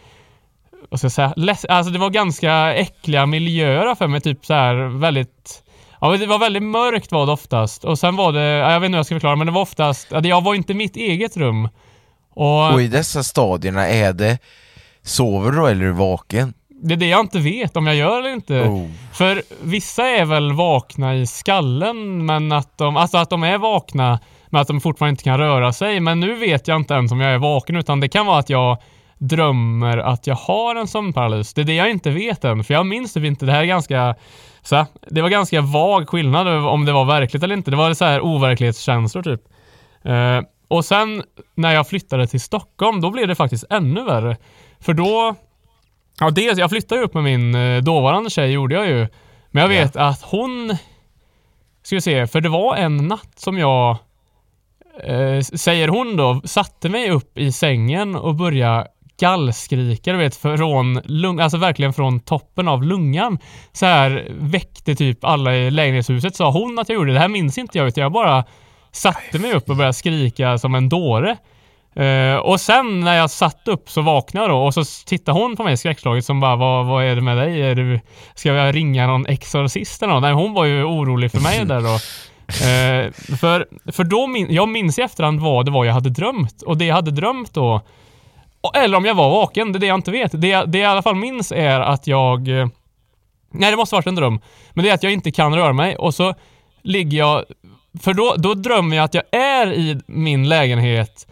vad 0.90 1.00
ska 1.00 1.06
jag 1.06 1.12
säga, 1.12 1.34
alltså 1.70 1.94
det 1.94 2.00
var 2.00 2.10
ganska 2.10 2.74
äckliga 2.74 3.26
miljöer 3.26 3.96
för 3.96 4.08
mig, 4.08 4.22
typ 4.22 4.46
så 4.46 4.54
här 4.54 4.76
väldigt 5.00 5.64
Ja, 6.02 6.18
det 6.18 6.26
var 6.26 6.40
väldigt 6.40 6.64
mörkt 6.64 7.12
var 7.12 7.26
det 7.26 7.32
oftast. 7.32 7.84
Och 7.84 8.00
sen 8.00 8.16
var 8.16 8.32
det, 8.32 8.42
ja, 8.42 8.72
jag 8.72 8.80
vet 8.80 8.86
inte 8.86 8.96
hur 8.96 9.00
jag 9.00 9.06
ska 9.06 9.16
förklara, 9.16 9.36
men 9.36 9.48
det 9.48 9.54
var 9.54 9.62
oftast, 9.62 10.08
jag 10.24 10.44
var 10.44 10.56
inte 10.56 10.72
i 10.72 10.76
mitt 10.76 10.96
eget 10.96 11.38
rum. 11.38 11.70
Och 12.34 12.74
Och 12.74 12.82
i 12.82 12.88
dessa 12.88 13.24
stadierna, 13.24 13.88
är 13.88 14.14
det 14.14 14.40
Sover 15.04 15.52
du 15.52 15.58
då 15.58 15.66
eller 15.66 15.82
är 15.82 15.88
du 15.88 15.94
vaken? 15.94 16.54
det 16.82 16.94
är 16.94 16.98
det 16.98 17.06
jag 17.08 17.20
inte 17.20 17.40
vet 17.40 17.78
om 17.78 17.88
jag 17.88 17.96
gör 17.96 18.20
eller 18.20 18.34
inte. 18.34 18.62
Oh. 18.62 18.88
För 19.14 19.44
vissa 19.62 20.08
är 20.08 20.26
väl 20.26 20.54
vakna 20.54 21.16
i 21.16 21.28
skallen, 21.28 22.26
men 22.26 22.52
att 22.52 22.78
de, 22.78 22.98
alltså 22.98 23.18
att 23.18 23.30
de 23.30 23.44
är 23.44 23.58
vakna, 23.58 24.20
men 24.50 24.62
att 24.62 24.68
de 24.68 24.82
fortfarande 24.82 25.10
inte 25.12 25.24
kan 25.24 25.38
röra 25.38 25.74
sig. 25.74 26.00
Men 26.00 26.20
nu 26.20 26.36
vet 26.36 26.68
jag 26.68 26.76
inte 26.76 26.94
ens 26.94 27.12
om 27.12 27.20
jag 27.20 27.34
är 27.34 27.38
vaken, 27.38 27.76
utan 27.76 28.00
det 28.00 28.10
kan 28.10 28.26
vara 28.26 28.40
att 28.40 28.50
jag 28.50 28.78
drömmer 29.20 29.98
att 29.98 30.28
jag 30.28 30.36
har 30.36 30.76
en 30.76 30.88
sömnparalys. 30.88 31.54
Det 31.54 31.62
är 31.62 31.66
det 31.66 31.76
jag 31.76 31.92
inte 31.92 32.10
vet 32.10 32.46
än, 32.46 32.64
för 32.64 32.74
jag 32.74 32.86
minns 32.86 33.14
typ 33.14 33.24
inte. 33.24 33.46
Det 33.46 33.52
här 33.52 33.62
är 33.62 33.66
ganska, 33.66 34.16
så 34.62 34.76
här, 34.76 34.86
det 35.10 35.22
var 35.22 35.30
ganska 35.30 35.62
vag 35.62 36.10
skillnad 36.10 36.66
om 36.66 36.86
det 36.86 36.92
var 36.92 37.06
verkligt 37.06 37.44
eller 37.44 37.56
inte. 37.56 37.72
Det 37.72 37.78
var 37.78 37.94
så 37.94 38.06
här 38.06 38.22
overklighetskänslor 38.22 39.24
typ. 39.24 39.42
Eh, 40.04 40.42
och 40.68 40.86
sen 40.86 41.24
när 41.56 41.74
jag 41.74 41.88
flyttade 41.88 42.28
till 42.28 42.42
Stockholm, 42.42 43.02
då 43.02 43.10
blev 43.10 43.28
det 43.28 43.36
faktiskt 43.36 43.66
ännu 43.70 44.04
värre. 44.04 44.38
För 44.80 44.94
då 44.94 45.36
Ja, 46.20 46.30
dels, 46.30 46.60
jag 46.60 46.70
flyttade 46.70 47.02
ju 47.02 47.06
upp 47.06 47.14
med 47.14 47.24
min 47.24 47.56
eh, 47.56 47.82
dåvarande 47.82 48.30
tjej, 48.30 48.52
gjorde 48.52 48.76
jag 48.76 48.88
ju. 48.88 49.08
Men 49.52 49.62
jag 49.62 49.70
vet 49.70 49.96
att 49.96 50.22
hon... 50.22 50.78
Ska 51.84 51.96
vi 51.96 52.02
se, 52.02 52.28
för 52.28 52.42
det 52.42 52.50
var 52.50 52.76
en 52.76 52.98
natt 52.98 53.34
som 53.36 53.58
jag, 53.58 53.98
eh, 55.04 55.42
säger 55.42 55.88
hon 55.88 56.18
då, 56.18 56.42
satte 56.46 56.90
mig 56.90 57.10
upp 57.10 57.38
i 57.38 57.52
sängen 57.52 58.16
och 58.16 58.36
började 58.36 58.88
gallskrika, 59.20 60.12
du 60.12 60.18
vet, 60.18 60.36
från 60.36 61.02
lung, 61.04 61.40
alltså 61.40 61.58
verkligen 61.58 61.94
från 61.94 62.20
toppen 62.20 62.68
av 62.68 62.84
lungan. 62.84 63.40
Så 63.72 63.86
här 63.86 64.28
väckte 64.40 64.96
typ 64.96 65.24
alla 65.24 65.56
i 65.56 65.72
lägenhetshuset, 65.72 66.36
sa 66.36 66.52
hon 66.52 66.80
att 66.80 66.90
jag 66.90 66.96
gjorde. 66.96 67.14
Det 67.14 67.20
här 67.20 67.28
minns 67.28 67.58
inte 67.58 67.78
jag, 67.78 67.88
utan 67.88 68.02
jag 68.02 68.12
bara 68.12 68.44
satte 68.92 69.40
mig 69.40 69.54
upp 69.54 69.70
och 69.70 69.76
började 69.76 69.94
skrika 69.94 70.58
som 70.58 70.76
en 70.76 70.90
dåre. 70.90 71.38
Uh, 72.00 72.36
och 72.36 72.62
sen 72.62 73.00
när 73.00 73.18
jag 73.18 73.32
satt 73.32 73.68
upp 73.68 73.90
så 73.90 74.02
vaknade 74.02 74.44
jag 74.44 74.52
då 74.52 74.66
och 74.66 74.74
så 74.74 74.84
tittade 75.06 75.40
hon 75.40 75.56
på 75.56 75.64
mig 75.64 75.78
skräckslaget 75.78 76.26
som 76.26 76.40
bara 76.40 76.56
vad, 76.56 76.86
vad 76.86 77.04
är 77.04 77.16
det 77.16 77.22
med 77.22 77.38
dig? 77.38 77.62
Är 77.62 77.76
du, 77.76 78.00
ska 78.36 78.54
jag 78.54 78.76
ringa 78.76 79.08
någon 79.08 79.26
exorcist 79.26 80.04
eller 80.04 80.14
något? 80.14 80.22
Nej, 80.22 80.34
hon 80.34 80.54
var 80.54 80.66
ju 80.66 80.84
orolig 80.84 81.32
för 81.32 81.40
mig 81.40 81.60
där 81.66 81.82
då. 81.82 81.94
Uh, 82.50 83.12
för, 83.38 83.68
för 83.92 84.04
då 84.04 84.28
min, 84.28 84.54
jag 84.54 84.70
minns 84.70 85.00
i 85.00 85.02
efterhand 85.02 85.40
vad 85.40 85.66
det 85.66 85.72
var 85.72 85.86
jag 85.86 85.94
hade 85.94 86.10
drömt 86.10 86.62
och 86.62 86.78
det 86.78 86.86
jag 86.86 86.96
hade 86.96 87.12
drömt 87.12 87.54
då 87.54 87.82
eller 88.76 88.98
om 88.98 89.06
jag 89.06 89.16
var 89.16 89.30
vaken, 89.30 89.72
det 89.72 89.78
är 89.78 89.80
det 89.80 89.88
jag 89.88 89.98
inte 89.98 90.12
vet. 90.12 90.32
Det, 90.32 90.38
det 90.38 90.52
jag 90.52 90.76
i 90.76 90.84
alla 90.84 91.02
fall 91.02 91.16
minns 91.16 91.52
är 91.52 91.80
att 91.80 92.08
jag... 92.08 92.48
Eh, 92.48 92.68
nej, 93.52 93.72
det 93.72 93.78
måste 93.78 93.96
ha 93.96 93.98
varit 93.98 94.08
en 94.08 94.16
dröm. 94.16 94.40
Men 94.74 94.84
det 94.84 94.90
är 94.90 94.94
att 94.94 95.04
jag 95.04 95.14
inte 95.14 95.32
kan 95.32 95.56
röra 95.56 95.74
mig 95.74 95.96
och 95.96 96.14
så 96.14 96.34
ligger 96.82 97.18
jag... 97.18 97.44
För 98.02 98.14
då, 98.14 98.36
då 98.38 98.54
drömmer 98.54 98.96
jag 98.96 99.04
att 99.04 99.14
jag 99.14 99.24
är 99.32 99.74
i 99.74 100.02
min 100.08 100.50
lägenhet 100.50 101.28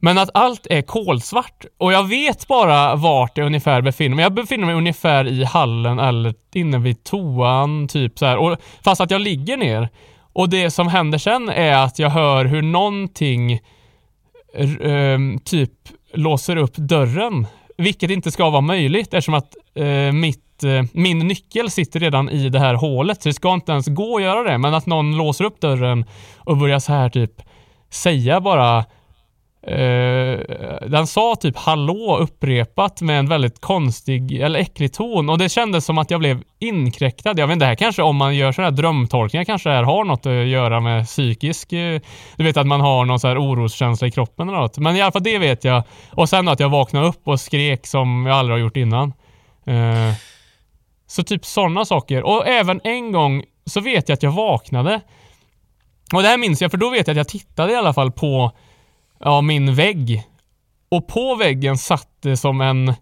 men 0.00 0.18
att 0.18 0.30
allt 0.34 0.66
är 0.70 0.82
kolsvart 0.82 1.64
och 1.78 1.92
jag 1.92 2.08
vet 2.08 2.48
bara 2.48 2.96
vart 2.96 3.38
jag 3.38 3.46
ungefär 3.46 3.82
befinner 3.82 4.16
mig. 4.16 4.22
Jag 4.22 4.34
befinner 4.34 4.66
mig 4.66 4.74
ungefär 4.74 5.26
i 5.26 5.44
hallen 5.44 5.98
eller 5.98 6.34
inne 6.54 6.78
vid 6.78 7.04
toan, 7.04 7.88
typ 7.88 8.18
så 8.18 8.26
här. 8.26 8.36
Och, 8.36 8.58
fast 8.84 9.00
att 9.00 9.10
jag 9.10 9.20
ligger 9.20 9.56
ner. 9.56 9.88
Och 10.32 10.48
det 10.48 10.70
som 10.70 10.88
händer 10.88 11.18
sen 11.18 11.48
är 11.48 11.84
att 11.84 11.98
jag 11.98 12.10
hör 12.10 12.44
hur 12.44 12.62
någonting 12.62 13.60
um, 14.80 15.38
typ 15.38 15.72
låser 16.12 16.56
upp 16.56 16.76
dörren. 16.76 17.46
Vilket 17.76 18.10
inte 18.10 18.30
ska 18.30 18.50
vara 18.50 18.60
möjligt 18.60 19.14
eftersom 19.14 19.34
att 19.34 19.56
eh, 19.74 20.12
mitt, 20.12 20.64
eh, 20.64 20.82
min 20.92 21.18
nyckel 21.18 21.70
sitter 21.70 22.00
redan 22.00 22.30
i 22.30 22.48
det 22.48 22.58
här 22.58 22.74
hålet. 22.74 23.22
Så 23.22 23.28
det 23.28 23.34
ska 23.34 23.54
inte 23.54 23.72
ens 23.72 23.86
gå 23.86 24.16
att 24.16 24.22
göra 24.22 24.50
det. 24.50 24.58
Men 24.58 24.74
att 24.74 24.86
någon 24.86 25.16
låser 25.16 25.44
upp 25.44 25.60
dörren 25.60 26.04
och 26.36 26.56
börjar 26.56 26.78
så 26.78 26.92
här 26.92 27.08
typ 27.08 27.42
säga 27.90 28.40
bara 28.40 28.84
Uh, 29.70 30.38
den 30.86 31.06
sa 31.06 31.36
typ 31.36 31.56
hallå 31.56 32.18
upprepat 32.20 33.00
med 33.00 33.18
en 33.18 33.28
väldigt 33.28 33.60
konstig 33.60 34.40
eller 34.40 34.60
äcklig 34.60 34.92
ton 34.92 35.30
och 35.30 35.38
det 35.38 35.48
kändes 35.48 35.84
som 35.84 35.98
att 35.98 36.10
jag 36.10 36.20
blev 36.20 36.42
inkräktad. 36.58 37.34
Jag 37.36 37.46
vet 37.46 37.52
inte, 37.52 37.64
det 37.64 37.68
här 37.68 37.74
kanske 37.74 38.02
om 38.02 38.16
man 38.16 38.36
gör 38.36 38.52
sådana 38.52 38.70
här 38.70 38.76
drömtolkningar 38.76 39.44
kanske 39.44 39.68
det 39.68 39.74
här 39.74 39.82
har 39.82 40.04
något 40.04 40.26
att 40.26 40.46
göra 40.46 40.80
med 40.80 41.06
psykisk, 41.06 41.72
uh, 41.72 42.00
du 42.36 42.44
vet 42.44 42.56
att 42.56 42.66
man 42.66 42.80
har 42.80 43.04
någon 43.04 43.20
så 43.20 43.28
här 43.28 43.38
oroskänsla 43.38 44.06
i 44.06 44.10
kroppen 44.10 44.48
eller 44.48 44.58
något. 44.58 44.78
Men 44.78 44.96
i 44.96 45.00
alla 45.00 45.12
fall 45.12 45.22
det 45.22 45.38
vet 45.38 45.64
jag. 45.64 45.82
Och 46.10 46.28
sen 46.28 46.48
att 46.48 46.60
jag 46.60 46.68
vaknade 46.68 47.06
upp 47.06 47.28
och 47.28 47.40
skrek 47.40 47.86
som 47.86 48.26
jag 48.26 48.36
aldrig 48.36 48.54
har 48.54 48.60
gjort 48.60 48.76
innan. 48.76 49.12
Uh, 49.68 50.12
så 51.06 51.22
typ 51.22 51.44
sådana 51.44 51.84
saker. 51.84 52.22
Och 52.22 52.48
även 52.48 52.80
en 52.84 53.12
gång 53.12 53.44
så 53.66 53.80
vet 53.80 54.08
jag 54.08 54.16
att 54.16 54.22
jag 54.22 54.30
vaknade. 54.30 55.00
Och 56.14 56.22
det 56.22 56.28
här 56.28 56.38
minns 56.38 56.62
jag 56.62 56.70
för 56.70 56.78
då 56.78 56.90
vet 56.90 57.06
jag 57.06 57.14
att 57.14 57.16
jag 57.16 57.28
tittade 57.28 57.72
i 57.72 57.76
alla 57.76 57.92
fall 57.92 58.12
på 58.12 58.52
ja, 59.18 59.40
min 59.40 59.74
vägg. 59.74 60.24
Och 60.88 61.06
på 61.06 61.34
väggen 61.34 61.78
satt 61.78 62.08
det 62.20 62.36
som 62.36 62.60
en 62.60 62.94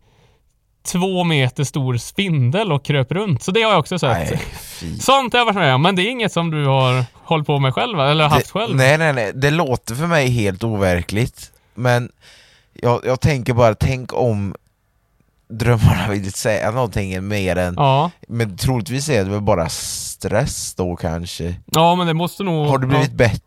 två 0.87 1.25
meter 1.25 1.65
stor 1.65 1.97
spindel 1.97 2.73
och 2.73 2.85
kröp 2.85 3.13
runt. 3.13 3.43
Så 3.43 3.51
det 3.51 3.63
har 3.63 3.71
jag 3.71 3.79
också 3.79 3.99
sett. 3.99 4.31
Nej, 4.31 4.43
fy. 4.81 4.99
Sånt 4.99 5.33
har 5.33 5.41
jag 5.41 5.47
varit 5.47 5.57
med 5.57 5.75
om, 5.75 5.83
men 5.83 5.97
det 5.97 6.03
är 6.03 6.11
inget 6.11 6.33
som 6.33 6.51
du 6.51 6.67
har 6.67 7.05
hållit 7.15 7.47
på 7.47 7.59
med 7.59 7.75
själv 7.75 8.01
eller 8.01 8.29
haft 8.29 8.47
det, 8.47 8.61
själv? 8.61 8.77
Nej, 8.77 8.99
nej, 8.99 9.13
nej. 9.13 9.33
Det 9.35 9.51
låter 9.51 9.95
för 9.95 10.07
mig 10.07 10.29
helt 10.29 10.65
overkligt. 10.65 11.53
Men 11.75 12.11
jag, 12.73 13.01
jag 13.05 13.21
tänker 13.21 13.55
bara, 13.55 13.75
tänk 13.75 14.15
om 14.15 14.55
drömmarna 15.49 16.09
vill 16.09 16.33
säga 16.33 16.71
någonting 16.71 17.29
mer 17.29 17.57
än... 17.57 17.75
Ja. 17.77 18.11
Men 18.29 18.57
troligtvis 18.57 19.09
är 19.09 19.25
det 19.25 19.31
väl 19.31 19.41
bara 19.41 19.69
stress 19.69 20.75
då 20.75 20.97
kanske? 20.97 21.55
ja, 21.67 21.95
men 21.95 22.07
det 22.07 22.15
måste 22.15 22.43
nog... 22.43 22.67
Har 22.67 22.79
du 22.79 22.87
blivit 22.87 23.11
ja. 23.11 23.17
bättre? 23.17 23.41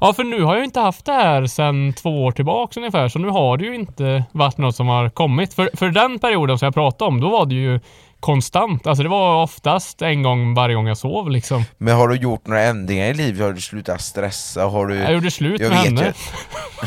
Ja, 0.00 0.12
för 0.12 0.24
nu 0.24 0.42
har 0.42 0.56
jag 0.56 0.64
inte 0.64 0.80
haft 0.80 1.04
det 1.04 1.12
här 1.12 1.46
sedan 1.46 1.92
två 1.92 2.24
år 2.24 2.32
tillbaka 2.32 2.80
ungefär, 2.80 3.08
så 3.08 3.18
nu 3.18 3.28
har 3.28 3.56
det 3.56 3.64
ju 3.64 3.74
inte 3.74 4.24
varit 4.32 4.58
något 4.58 4.76
som 4.76 4.86
har 4.88 5.08
kommit. 5.08 5.54
För, 5.54 5.70
för 5.74 5.88
den 5.90 6.18
perioden 6.18 6.58
som 6.58 6.66
jag 6.66 6.74
pratade 6.74 7.08
om, 7.08 7.20
då 7.20 7.28
var 7.30 7.46
det 7.46 7.54
ju 7.54 7.80
konstant. 8.20 8.86
Alltså 8.86 9.02
det 9.02 9.08
var 9.08 9.42
oftast 9.42 10.02
en 10.02 10.22
gång 10.22 10.54
varje 10.54 10.74
gång 10.74 10.86
jag 10.86 10.96
sov 10.96 11.30
liksom. 11.30 11.64
Men 11.78 11.96
har 11.96 12.08
du 12.08 12.16
gjort 12.16 12.46
några 12.46 12.62
ändringar 12.62 13.06
i 13.06 13.14
livet? 13.14 13.40
Har 13.40 13.52
du 13.52 13.60
slutat 13.60 14.00
stressa? 14.00 14.64
Har 14.64 14.86
du... 14.86 14.94
Jag 14.96 15.12
gjorde 15.12 15.30
slut 15.30 15.60
Jag 15.60 15.70
med 15.70 15.78
henne. 15.78 16.12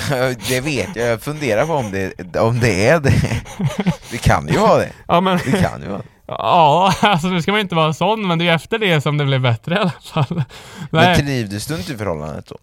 ju. 0.10 0.36
det 0.50 0.62
vet 0.62 0.96
jag, 0.96 1.08
jag 1.08 1.22
funderar 1.22 1.66
på 1.66 1.74
om 1.74 1.92
det, 1.92 2.36
om 2.36 2.60
det 2.60 2.88
är 2.88 3.00
det. 3.00 3.14
Det 4.12 4.18
kan 4.18 4.48
ju 4.48 4.58
vara 4.58 4.78
det. 4.78 4.92
Ja, 5.08 5.22
men... 5.22 5.40
Det 5.46 5.52
kan 5.52 5.82
ju 5.82 5.88
vara 5.88 5.98
det. 5.98 6.19
Ja, 6.38 6.94
alltså 7.02 7.28
nu 7.28 7.42
ska 7.42 7.52
man 7.52 7.62
inte 7.62 7.76
vara 7.76 7.94
sån, 7.94 8.28
men 8.28 8.38
det 8.38 8.44
är 8.44 8.46
ju 8.46 8.52
efter 8.52 8.80
det 8.80 9.02
som 9.02 9.18
det 9.18 9.26
blev 9.26 9.42
bättre 9.42 9.76
i 9.76 9.78
alla 9.78 9.90
fall. 9.90 10.44
Men 10.92 11.16
trivdes 11.16 11.68
du 11.68 11.76
inte 11.76 11.94
i 11.94 11.98
förhållandet 11.98 12.48
då? 12.48 12.58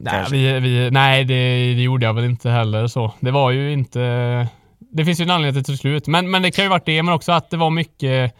nej, 0.00 0.24
vi, 0.30 0.60
vi, 0.60 0.90
nej 0.90 1.24
det, 1.24 1.34
det 1.74 1.82
gjorde 1.82 2.06
jag 2.06 2.14
väl 2.14 2.24
inte 2.24 2.50
heller 2.50 2.86
så. 2.86 3.12
Det 3.20 3.30
var 3.30 3.50
ju 3.50 3.72
inte... 3.72 4.48
Det 4.78 5.04
finns 5.04 5.20
ju 5.20 5.22
en 5.22 5.30
anledning 5.30 5.64
till 5.64 5.78
slut, 5.78 6.06
men, 6.06 6.30
men 6.30 6.42
det 6.42 6.50
kan 6.50 6.64
ju 6.64 6.68
varit 6.68 6.86
det, 6.86 7.02
men 7.02 7.14
också 7.14 7.32
att 7.32 7.50
det 7.50 7.56
var 7.56 7.70
mycket 7.70 8.34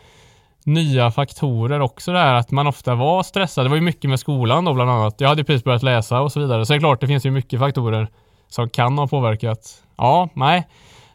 nya 0.65 1.11
faktorer 1.11 1.81
också 1.81 2.13
där, 2.13 2.35
att 2.35 2.51
man 2.51 2.67
ofta 2.67 2.95
var 2.95 3.23
stressad. 3.23 3.65
Det 3.65 3.69
var 3.69 3.77
ju 3.77 3.83
mycket 3.83 4.11
med 4.11 4.21
skolan 4.21 4.65
då 4.65 4.75
bland 4.75 4.91
annat. 4.91 5.21
Jag 5.21 5.29
hade 5.29 5.45
precis 5.45 5.65
börjat 5.65 5.83
läsa 5.83 6.21
och 6.21 6.33
så 6.33 6.41
vidare, 6.41 6.67
så 6.67 6.73
det 6.73 6.77
är 6.77 6.81
klart 6.81 7.01
det 7.01 7.07
finns 7.07 7.27
ju 7.27 7.31
mycket 7.31 7.61
faktorer 7.61 8.09
som 8.49 8.69
kan 8.71 8.99
ha 8.99 9.07
påverkat. 9.07 9.83
Ja, 9.97 10.29
nej. 10.35 10.67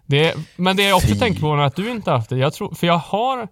Det, 0.06 0.36
men 0.56 0.76
det 0.76 0.84
jag 0.84 0.96
också 0.96 1.08
Fy. 1.08 1.20
tänker 1.20 1.42
på 1.42 1.54
är 1.54 1.58
att 1.58 1.76
du 1.76 1.92
inte 1.92 2.12
haft 2.12 2.30
det. 2.30 2.38
Jag 2.38 2.54
tror, 2.54 2.76
för 2.76 2.88
jag 2.88 2.98
har 2.98 3.48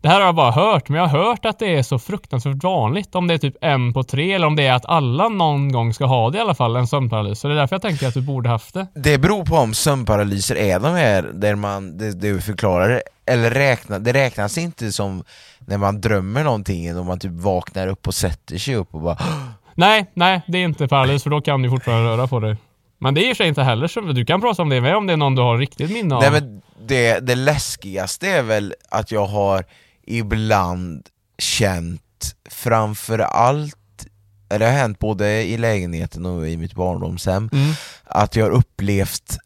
det 0.00 0.08
här 0.08 0.20
har 0.20 0.26
jag 0.26 0.34
bara 0.34 0.50
hört, 0.50 0.88
men 0.88 1.00
jag 1.00 1.08
har 1.08 1.18
hört 1.24 1.44
att 1.44 1.58
det 1.58 1.76
är 1.76 1.82
så 1.82 1.98
fruktansvärt 1.98 2.64
vanligt. 2.64 3.14
Om 3.14 3.26
det 3.26 3.34
är 3.34 3.38
typ 3.38 3.56
en 3.60 3.92
på 3.92 4.02
tre 4.02 4.32
eller 4.32 4.46
om 4.46 4.56
det 4.56 4.66
är 4.66 4.72
att 4.72 4.86
alla 4.86 5.28
någon 5.28 5.72
gång 5.72 5.94
ska 5.94 6.04
ha 6.04 6.30
det 6.30 6.38
i 6.38 6.40
alla 6.40 6.54
fall, 6.54 6.76
en 6.76 6.86
sömnparalys. 6.86 7.40
Så 7.40 7.48
det 7.48 7.54
är 7.54 7.56
därför 7.58 7.74
jag 7.74 7.82
tänker 7.82 8.08
att 8.08 8.14
du 8.14 8.20
borde 8.20 8.48
haft 8.48 8.74
det. 8.74 8.86
Det 8.94 9.18
beror 9.18 9.44
på 9.44 9.56
om 9.56 9.74
sömnparalyser 9.74 10.56
är 10.56 10.80
de 10.80 10.94
här 10.94 11.22
där 11.22 11.54
man, 11.54 11.98
det, 11.98 12.20
det 12.20 12.32
du 12.32 12.40
förklarar, 12.40 13.02
eller 13.26 13.50
räkna, 13.50 13.98
det 13.98 14.12
räknas 14.12 14.58
inte 14.58 14.92
som 14.92 15.24
när 15.58 15.78
man 15.78 16.00
drömmer 16.00 16.44
någonting 16.44 16.98
och 16.98 17.06
man 17.06 17.18
typ 17.18 17.32
vaknar 17.32 17.86
upp 17.86 18.06
och 18.06 18.14
sätter 18.14 18.58
sig 18.58 18.74
upp 18.74 18.94
och 18.94 19.00
bara 19.00 19.18
Nej, 19.74 20.10
nej, 20.14 20.42
det 20.46 20.58
är 20.58 20.64
inte 20.64 20.88
paralys 20.88 21.22
för 21.22 21.30
då 21.30 21.40
kan 21.40 21.62
du 21.62 21.70
fortfarande 21.70 22.10
röra 22.10 22.26
på 22.26 22.40
dig. 22.40 22.56
Men 22.98 23.14
det 23.14 23.26
är 23.26 23.30
i 23.30 23.34
sig 23.34 23.48
inte 23.48 23.62
heller 23.62 23.86
så, 23.88 24.00
du 24.00 24.24
kan 24.24 24.40
prata 24.40 24.62
om 24.62 24.68
det 24.68 24.80
med 24.80 24.96
om 24.96 25.06
det 25.06 25.12
är 25.12 25.16
någon 25.16 25.34
du 25.34 25.42
har 25.42 25.58
riktigt 25.58 25.90
minne 25.90 26.14
av. 26.14 26.20
Nej 26.22 26.30
men 26.30 26.62
det, 26.86 27.20
det 27.20 27.34
läskigaste 27.34 28.28
är 28.28 28.42
väl 28.42 28.74
att 28.90 29.10
jag 29.10 29.26
har 29.26 29.64
ibland 30.06 31.06
känt 31.38 32.34
framför 32.50 33.18
allt, 33.18 34.06
eller 34.50 34.58
det 34.66 34.72
har 34.72 34.78
hänt 34.78 34.98
både 34.98 35.42
i 35.44 35.58
lägenheten 35.58 36.26
och 36.26 36.48
i 36.48 36.56
mitt 36.56 36.74
barndomshem, 36.74 37.48
Mm. 37.52 37.72
att 38.04 38.36
jag 38.36 38.44
har 38.44 38.50
upplevt 38.50 39.38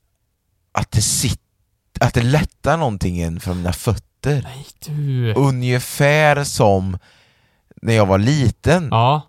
att 0.73 0.91
det 0.91 1.03
sitter, 1.03 1.43
att 2.01 2.15
det 2.15 2.23
lättar 2.23 2.77
någonting 2.77 3.21
in 3.23 3.41
från 3.41 3.57
mina 3.57 3.73
fötter. 3.73 4.43
Nej 4.43 4.67
du. 4.87 5.35
Ungefär 5.35 6.45
som 6.45 6.99
när 7.83 7.95
jag 7.95 8.07
var 8.07 8.19
liten, 8.19 8.89
Ja. 8.91 9.23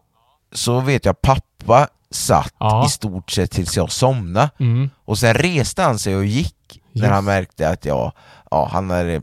så 0.52 0.80
vet 0.80 1.06
jag 1.06 1.22
pappa 1.22 1.88
satt 2.14 2.54
Ja. 2.60 2.86
i 2.86 2.90
stort 2.90 3.32
sett 3.32 3.52
tills 3.52 3.78
jag 3.78 3.92
somnade 3.92 4.50
Mm. 4.60 4.90
och 5.06 5.18
sen 5.18 5.34
reste 5.34 5.82
han 5.82 6.00
sig 6.00 6.16
och 6.16 6.26
gick 6.26 6.56
när 6.92 7.10
han 7.10 7.26
märkte 7.26 7.70
att 7.70 7.86
jag, 7.86 8.12
ja, 8.52 8.70
han 8.72 8.90
hade, 8.90 9.22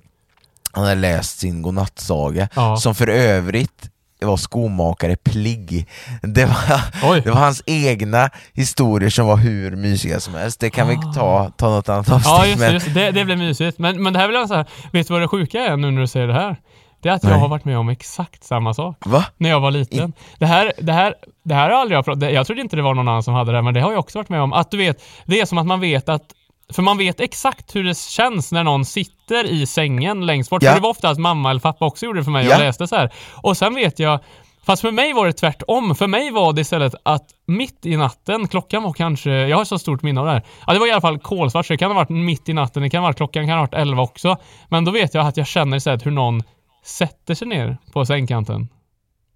han 0.73 0.85
hade 0.85 0.95
läst 1.01 1.39
sin 1.39 1.63
godnattsaga 1.63 2.49
Ja. 2.55 2.77
som 2.77 2.95
för 2.95 3.09
övrigt 3.09 3.91
var 4.23 4.37
skomakare 4.37 5.17
Pligg. 5.17 5.89
Det 6.23 6.45
var, 6.45 6.81
Oj. 7.13 7.21
det 7.25 7.31
var 7.31 7.41
hans 7.41 7.63
egna 7.67 8.31
historier 8.53 9.11
som 9.11 9.27
var 9.27 9.37
hur 9.37 9.77
mysiga 9.77 10.21
som 10.21 10.35
helst. 10.35 10.61
Det 10.61 10.71
kan 10.71 10.89
vi 10.89 10.97
ta, 11.15 11.51
ta 11.57 11.71
något 11.71 11.89
annat 11.89 12.11
avsnitt 12.11 12.27
Ja, 12.27 12.47
just 12.47 12.59
det. 12.61 12.65
men 12.67 12.75
Just 12.75 12.87
det. 12.87 12.93
det. 12.93 13.11
Det 13.11 13.25
blev 13.25 13.39
mysigt. 13.39 13.79
Men, 13.79 14.03
men 14.03 14.13
det 14.13 14.19
här 14.19 14.27
vill 14.27 14.35
jag 14.37 14.49
säga, 14.49 14.65
vet 14.93 15.07
du 15.09 15.13
vad 15.15 15.23
det 15.23 15.29
sjuka 15.29 15.59
är 15.59 15.77
nu 15.77 15.91
när 15.91 16.01
du 16.01 16.07
säger 16.07 16.27
det 16.27 16.35
här? 16.35 16.57
Det 17.01 17.09
är 17.09 17.13
att 17.13 17.23
jag 17.23 17.31
Nej. 17.31 17.41
har 17.41 17.49
varit 17.49 17.65
med 17.65 17.79
om 17.79 17.89
exakt 17.89 18.45
samma 18.45 18.75
sak. 18.75 18.97
Va? 19.07 19.25
När 19.37 19.51
jag 19.51 19.61
var 19.61 19.71
liten. 19.71 20.13
Det 20.39 20.47
här, 20.47 20.73
det 20.79 20.93
här, 20.93 21.15
det 21.43 21.55
här 21.55 21.71
har 21.71 21.77
aldrig 21.77 21.99
jag 21.99 22.05
pratat 22.05 22.33
Jag 22.33 22.47
trodde 22.47 22.61
inte 22.63 22.77
det 22.77 22.83
var 22.83 22.95
någon 22.95 23.09
annan 23.09 23.23
som 23.23 23.35
hade 23.35 23.53
det, 23.53 23.63
men 23.63 23.75
det 23.75 23.81
har 23.81 23.91
jag 23.91 24.01
också 24.01 24.19
varit 24.19 24.29
med 24.29 24.43
om. 24.43 24.53
Att 24.53 24.71
du 24.71 24.77
vet, 24.77 25.03
det 25.25 25.41
är 25.41 25.47
som 25.47 25.59
att 25.59 25.67
man 25.67 25.81
vet 25.81 26.09
att 26.09 26.35
för 26.73 26.83
man 26.83 26.99
vet 26.99 27.21
exakt 27.21 27.77
hur 27.77 27.85
det 27.85 27.99
känns 27.99 28.53
när 28.53 28.65
någon 28.65 28.85
sitter 28.85 29.45
i 29.45 29.67
sängen 29.67 30.27
längst 30.27 30.51
bort. 30.51 30.63
Ja. 30.63 30.71
För 30.71 30.77
det 30.77 30.83
var 30.83 30.91
ofta 30.91 31.09
att 31.09 31.19
mamma 31.19 31.51
eller 31.51 31.61
pappa 31.61 31.87
också 31.87 32.07
gjorde 32.07 32.21
det 32.21 32.25
för 32.25 32.31
mig. 32.31 32.45
Ja. 32.45 32.51
Jag 32.51 32.59
läste 32.59 32.87
så 32.87 32.97
här. 32.97 33.13
Och 33.43 33.57
sen 33.57 33.75
vet 33.75 33.99
jag 33.99 34.21
Fast 34.63 34.83
för 34.83 34.91
mig 34.91 35.13
var 35.13 35.27
det 35.27 35.33
tvärtom. 35.33 35.95
För 35.95 36.07
mig 36.07 36.31
var 36.31 36.53
det 36.53 36.61
istället 36.61 36.95
att 37.03 37.25
mitt 37.47 37.87
i 37.87 37.97
natten, 37.97 38.49
klockan 38.49 38.83
var 38.83 38.93
kanske, 38.93 39.31
jag 39.31 39.57
har 39.57 39.65
så 39.65 39.79
stort 39.79 40.03
minne 40.03 40.21
av 40.21 40.27
det 40.27 40.33
här. 40.33 40.43
Ja, 40.67 40.73
det 40.73 40.79
var 40.79 40.87
i 40.87 40.91
alla 40.91 41.01
fall 41.01 41.19
kolsvart, 41.19 41.67
så 41.67 41.73
det 41.73 41.77
kan 41.77 41.91
ha 41.91 41.95
varit 41.95 42.09
mitt 42.09 42.49
i 42.49 42.53
natten, 42.53 42.83
det 42.83 42.91
kan 42.91 43.01
ha 43.03 43.09
varit 43.09 43.17
klockan 43.17 43.47
kan 43.47 43.59
ha 43.59 43.61
varit 43.61 43.75
11 43.75 44.03
också. 44.03 44.37
Men 44.69 44.85
då 44.85 44.91
vet 44.91 45.15
jag 45.15 45.27
att 45.27 45.37
jag 45.37 45.47
känner 45.47 45.77
istället 45.77 46.07
hur 46.07 46.11
någon 46.11 46.43
sätter 46.83 47.35
sig 47.35 47.49
ner 47.49 47.77
på 47.93 48.07
sängkanten. 48.07 48.69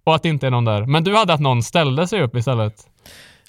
Och 0.03 0.15
att 0.15 0.23
det 0.23 0.29
inte 0.29 0.47
är 0.47 0.51
någon 0.51 0.65
där. 0.65 0.85
Men 0.85 1.03
du 1.03 1.15
hade 1.15 1.33
att 1.33 1.39
någon 1.39 1.63
ställde 1.63 2.07
sig 2.07 2.21
upp 2.21 2.35
istället. 2.35 2.87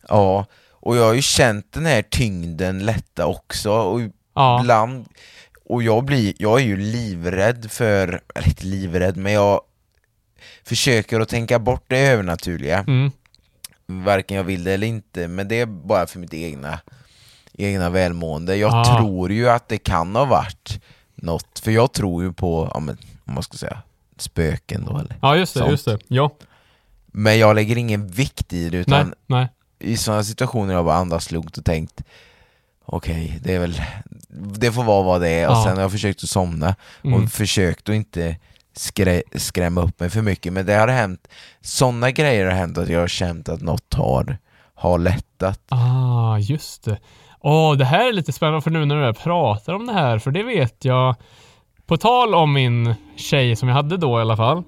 Ja, 0.09 0.47
och 0.71 0.97
jag 0.97 1.05
har 1.05 1.15
ju 1.15 1.23
känt 1.23 1.73
den 1.73 1.87
här 1.87 2.03
tyngden 2.03 2.85
lätta 2.87 3.27
också, 3.27 3.71
och 3.73 4.01
Ja. 4.35 4.61
ibland, 4.61 5.07
och 5.65 5.83
jag 5.83 6.05
blir, 6.05 6.35
jag 6.39 6.61
är 6.61 6.65
ju 6.65 6.77
livrädd 6.77 7.71
för, 7.71 8.21
eller 8.35 8.49
inte 8.49 8.67
livrädd, 8.67 9.17
men 9.17 9.33
jag 9.33 9.61
försöker 10.65 11.21
att 11.21 11.29
tänka 11.29 11.59
bort 11.59 11.85
det 11.87 11.99
övernaturliga. 11.99 12.79
Mm. 12.89 13.11
Varken 13.87 14.37
jag 14.37 14.45
vill 14.45 14.65
det 14.65 14.73
eller 14.73 14.87
inte, 14.87 15.29
men 15.29 15.49
det 15.49 15.61
är 15.61 15.67
bara 15.67 16.07
för 16.07 16.19
mitt 16.19 16.35
egna, 16.35 16.79
egna 17.53 17.91
välmående. 17.91 18.57
Jag 18.57 18.75
Ah. 18.75 18.99
tror 18.99 19.33
ju 19.33 19.49
att 19.49 19.69
det 19.69 19.79
kan 19.79 20.17
ha 20.17 20.25
varit 20.25 20.81
något, 21.15 21.59
för 21.59 21.71
jag 21.71 21.93
tror 21.93 22.23
ju 22.23 22.33
på, 22.33 22.71
ja, 22.75 22.81
men, 22.81 22.99
om 23.27 23.35
man 23.35 23.43
ska 23.43 23.57
säga, 23.57 23.83
spöken 24.17 24.85
då 24.85 24.99
eller? 24.99 25.17
Ja, 25.23 25.37
just 25.37 25.55
det, 25.55 25.61
Sånt. 25.61 25.71
just 25.71 25.85
det. 25.85 25.99
Ja. 26.09 26.31
Men 27.07 27.39
jag 27.39 27.55
lägger 27.55 27.77
ingen 27.77 28.07
vikt 28.09 28.53
i 28.53 28.69
det, 28.69 28.77
utan 28.77 29.07
Nej, 29.07 29.17
nej. 29.27 29.49
i 29.91 29.97
sådana 29.97 30.25
situationer 30.25 30.67
har 30.67 30.75
jag 30.75 30.85
bara 30.85 30.97
andats 30.97 31.31
lugnt 31.31 31.59
och 31.59 31.65
tänkt 31.65 32.03
Okej, 32.89 33.39
det 33.45 33.55
är 33.55 33.59
väl 33.59 33.83
Det 34.59 34.73
får 34.73 34.85
vara 34.85 35.03
vad 35.03 35.21
det 35.21 35.29
är, 35.29 35.49
och 35.49 35.53
Ja. 35.57 35.65
sen 35.65 35.75
har 35.75 35.83
jag 35.83 35.93
försökt 35.93 36.23
att 36.25 36.29
somna 36.31 36.75
Mm. 37.05 37.23
och 37.25 37.31
försökt 37.31 37.89
att 37.89 37.95
inte 37.95 38.37
skrä, 38.77 39.23
skrämma 39.35 39.81
upp 39.83 40.01
mig 40.01 40.11
för 40.11 40.23
mycket 40.23 40.53
Men 40.53 40.67
det 40.67 40.75
har 40.75 40.89
hänt 40.89 41.29
Sådana 41.61 42.11
grejer 42.11 42.45
har 42.45 42.53
hänt 42.53 42.79
att 42.79 42.89
jag 42.89 43.01
har 43.01 43.09
känt 43.09 43.49
att 43.49 43.61
något 43.61 43.95
har, 43.95 44.39
har 44.75 44.99
lättat 44.99 45.61
Ah, 45.69 46.39
just 46.39 46.85
det. 46.85 46.99
Åh, 47.41 47.77
det 47.77 47.85
här 47.85 48.09
är 48.09 48.13
lite 48.13 48.33
spännande 48.33 48.61
för 48.61 48.71
nu 48.71 48.85
när 48.85 49.07
du 49.07 49.15
pratar 49.15 49.73
om 49.75 49.87
det 49.87 49.93
här, 49.93 50.19
för 50.19 50.31
det 50.31 50.43
vet 50.43 50.85
jag. 50.85 51.15
På 51.87 51.97
tal 51.97 52.35
om 52.35 52.53
min 52.53 52.95
tjej 53.17 53.57
som 53.57 53.69
jag 53.69 53.77
hade 53.77 53.97
då 53.97 54.19
i 54.19 54.21
alla 54.21 54.37
fall, 54.37 54.63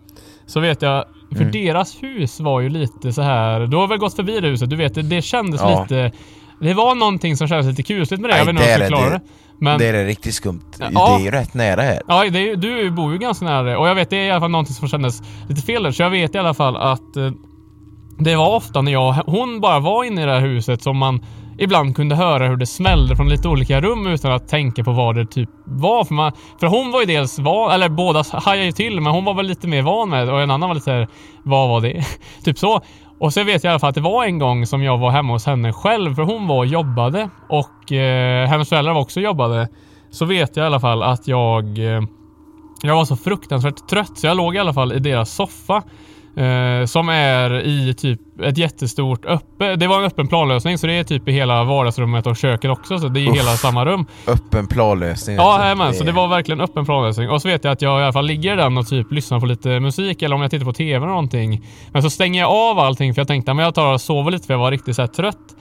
så 0.46 0.60
vet 0.60 0.82
jag, 0.82 1.04
för 1.32 1.40
Mm. 1.40 1.52
deras 1.52 2.02
hus 2.02 2.40
var 2.40 2.60
ju 2.60 2.68
lite 2.68 3.12
så 3.12 3.22
här. 3.22 3.60
du 3.66 3.76
har 3.76 3.86
väl 3.86 3.98
gått 3.98 4.16
förbi 4.16 4.40
det 4.40 4.48
huset, 4.48 4.70
du 4.70 4.76
vet, 4.76 4.94
det, 4.94 5.02
det 5.02 5.22
kändes 5.22 5.60
Ja. 5.60 5.82
lite, 5.82 6.12
det 6.60 6.74
var 6.74 6.94
någonting 6.94 7.36
som 7.36 7.48
kändes 7.48 7.66
lite 7.66 7.82
kusligt 7.82 8.20
med 8.22 8.30
det, 8.30 8.38
jag 8.38 8.46
Nej, 8.46 8.54
vet 8.54 8.62
inte 8.90 8.96
hur 8.96 9.02
jag 9.02 9.06
är 9.06 9.10
det. 9.10 9.20
Men, 9.60 9.78
Det 9.78 9.86
är 9.86 9.92
det 9.92 10.04
riktigt 10.04 10.34
skumt, 10.34 10.60
Ja. 10.78 10.88
det 10.90 11.00
är 11.22 11.24
ju 11.24 11.30
rätt 11.30 11.54
nära 11.54 11.82
här 11.82 12.02
Ja, 12.08 12.24
är, 12.24 12.56
du 12.56 12.90
bor 12.90 13.12
ju 13.12 13.18
ganska 13.18 13.44
nära 13.44 13.62
det. 13.62 13.76
och 13.76 13.88
jag 13.88 13.94
vet 13.94 14.10
det 14.10 14.16
är 14.16 14.24
i 14.26 14.30
alla 14.30 14.40
fall 14.40 14.50
någonting 14.50 14.74
som 14.74 14.88
kändes 14.88 15.22
lite 15.48 15.62
fel 15.62 15.82
där. 15.82 15.90
Så 15.92 16.02
jag 16.02 16.10
vet 16.10 16.34
i 16.34 16.38
alla 16.38 16.54
fall 16.54 16.76
att 16.76 17.16
eh, 17.16 17.30
det 18.18 18.36
var 18.36 18.56
ofta 18.56 18.82
när 18.82 18.92
jag 18.92 19.12
hon 19.12 19.60
bara 19.60 19.78
var 19.80 20.04
inne 20.04 20.22
i 20.22 20.24
det 20.26 20.32
här 20.32 20.40
huset 20.40 20.82
som 20.82 20.96
man 20.96 21.24
ibland 21.58 21.96
kunde 21.96 22.14
höra 22.14 22.48
hur 22.48 22.56
det 22.56 22.66
smällde 22.66 23.16
från 23.16 23.28
lite 23.28 23.48
olika 23.48 23.80
rum 23.80 24.06
utan 24.06 24.32
att 24.32 24.48
tänka 24.48 24.84
på 24.84 24.92
vad 24.92 25.16
det 25.16 25.26
typ 25.26 25.50
var. 25.64 26.04
För, 26.04 26.14
man, 26.14 26.32
för 26.60 26.66
hon 26.66 26.92
var 26.92 27.00
ju 27.00 27.06
dels 27.06 27.38
van, 27.38 27.70
eller 27.72 27.88
båda 27.88 28.24
hajade 28.32 28.66
ju 28.66 28.72
till, 28.72 29.00
men 29.00 29.12
hon 29.12 29.24
var 29.24 29.34
väl 29.34 29.46
lite 29.46 29.68
mer 29.68 29.82
van 29.82 30.10
med 30.10 30.26
det 30.26 30.32
och 30.32 30.40
en 30.42 30.50
annan 30.50 30.68
var 30.68 30.74
lite 30.74 30.84
såhär, 30.84 31.08
vad 31.42 31.68
var 31.68 31.80
det? 31.80 32.04
typ 32.44 32.58
så. 32.58 32.80
Och 33.20 33.32
så 33.32 33.44
vet 33.44 33.64
jag 33.64 33.70
i 33.70 33.72
alla 33.72 33.78
fall 33.78 33.88
att 33.88 33.94
det 33.94 34.00
var 34.00 34.24
en 34.24 34.38
gång 34.38 34.66
som 34.66 34.82
jag 34.82 34.98
var 34.98 35.10
hemma 35.10 35.32
hos 35.32 35.46
henne 35.46 35.72
själv, 35.72 36.14
för 36.14 36.22
hon 36.22 36.46
var 36.46 36.56
och 36.56 36.66
jobbade 36.66 37.30
och 37.48 37.92
eh, 37.92 38.48
hennes 38.48 38.68
föräldrar 38.68 38.92
var 38.92 39.00
också 39.00 39.20
jobbade. 39.20 39.68
Så 40.10 40.24
vet 40.24 40.56
jag 40.56 40.64
i 40.64 40.66
alla 40.66 40.80
fall 40.80 41.02
att 41.02 41.28
jag 41.28 41.78
eh, 41.78 42.02
jag 42.82 42.94
var 42.94 43.04
så 43.04 43.16
fruktansvärt 43.16 43.88
trött 43.88 44.18
så 44.18 44.26
jag 44.26 44.36
låg 44.36 44.54
i 44.54 44.58
alla 44.58 44.74
fall 44.74 44.92
i 44.92 44.98
deras 44.98 45.34
soffa. 45.34 45.82
Eh, 46.38 46.84
som 46.86 47.08
är 47.08 47.66
i 47.66 47.94
typ 47.94 48.20
ett 48.42 48.58
jättestort 48.58 49.24
öppe. 49.24 49.76
Det 49.76 49.86
var 49.86 49.98
en 49.98 50.04
öppen 50.04 50.28
planlösning 50.28 50.78
så 50.78 50.86
det 50.86 50.92
är 50.92 51.04
typ 51.04 51.28
i 51.28 51.32
hela 51.32 51.64
vardagsrummet 51.64 52.26
och 52.26 52.36
köket 52.36 52.70
också. 52.70 52.98
Så 52.98 53.08
det 53.08 53.20
är 53.20 53.30
Uff. 53.30 53.36
hela 53.36 53.50
samma 53.50 53.84
rum. 53.84 54.06
Öppen 54.26 54.66
planlösning 54.66 55.36
Ja, 55.36 55.52
också. 55.52 55.62
jajamän. 55.62 55.94
Så 55.94 56.04
det 56.04 56.12
var 56.12 56.28
verkligen 56.28 56.60
öppen 56.60 56.84
planlösning. 56.84 57.30
Och 57.30 57.42
så 57.42 57.48
vet 57.48 57.64
jag 57.64 57.72
att 57.72 57.82
jag 57.82 58.00
i 58.00 58.02
alla 58.02 58.12
fall 58.12 58.26
ligger 58.26 58.52
i 58.52 58.56
den 58.56 58.78
och 58.78 58.86
typ 58.86 59.12
lyssnar 59.12 59.40
på 59.40 59.46
lite 59.46 59.80
musik 59.80 60.22
eller 60.22 60.36
om 60.36 60.42
jag 60.42 60.50
tittar 60.50 60.64
på 60.64 60.72
TV 60.72 60.96
eller 60.96 61.06
någonting. 61.06 61.64
Men 61.92 62.02
så 62.02 62.10
stänger 62.10 62.40
jag 62.40 62.50
av 62.50 62.78
allting 62.78 63.14
för 63.14 63.20
jag 63.20 63.28
tänkte 63.28 63.52
att 63.52 63.58
jag 63.58 63.74
tar 63.74 63.92
och 63.92 64.00
sover 64.00 64.30
lite 64.30 64.46
för 64.46 64.54
jag 64.54 64.58
var 64.58 64.70
riktigt 64.70 64.96
så 64.96 65.06
trött. 65.06 65.56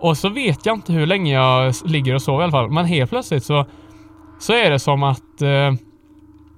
Och 0.00 0.16
så 0.16 0.28
vet 0.28 0.66
jag 0.66 0.74
inte 0.76 0.92
hur 0.92 1.06
länge 1.06 1.34
jag 1.34 1.74
ligger 1.84 2.14
och 2.14 2.22
sover 2.22 2.40
i 2.40 2.42
alla 2.42 2.52
fall. 2.52 2.70
Men 2.70 2.84
helt 2.84 3.10
plötsligt 3.10 3.44
så, 3.44 3.66
så 4.40 4.52
är 4.52 4.70
det 4.70 4.78
som 4.78 5.02
att 5.02 5.42
eh, 5.42 5.72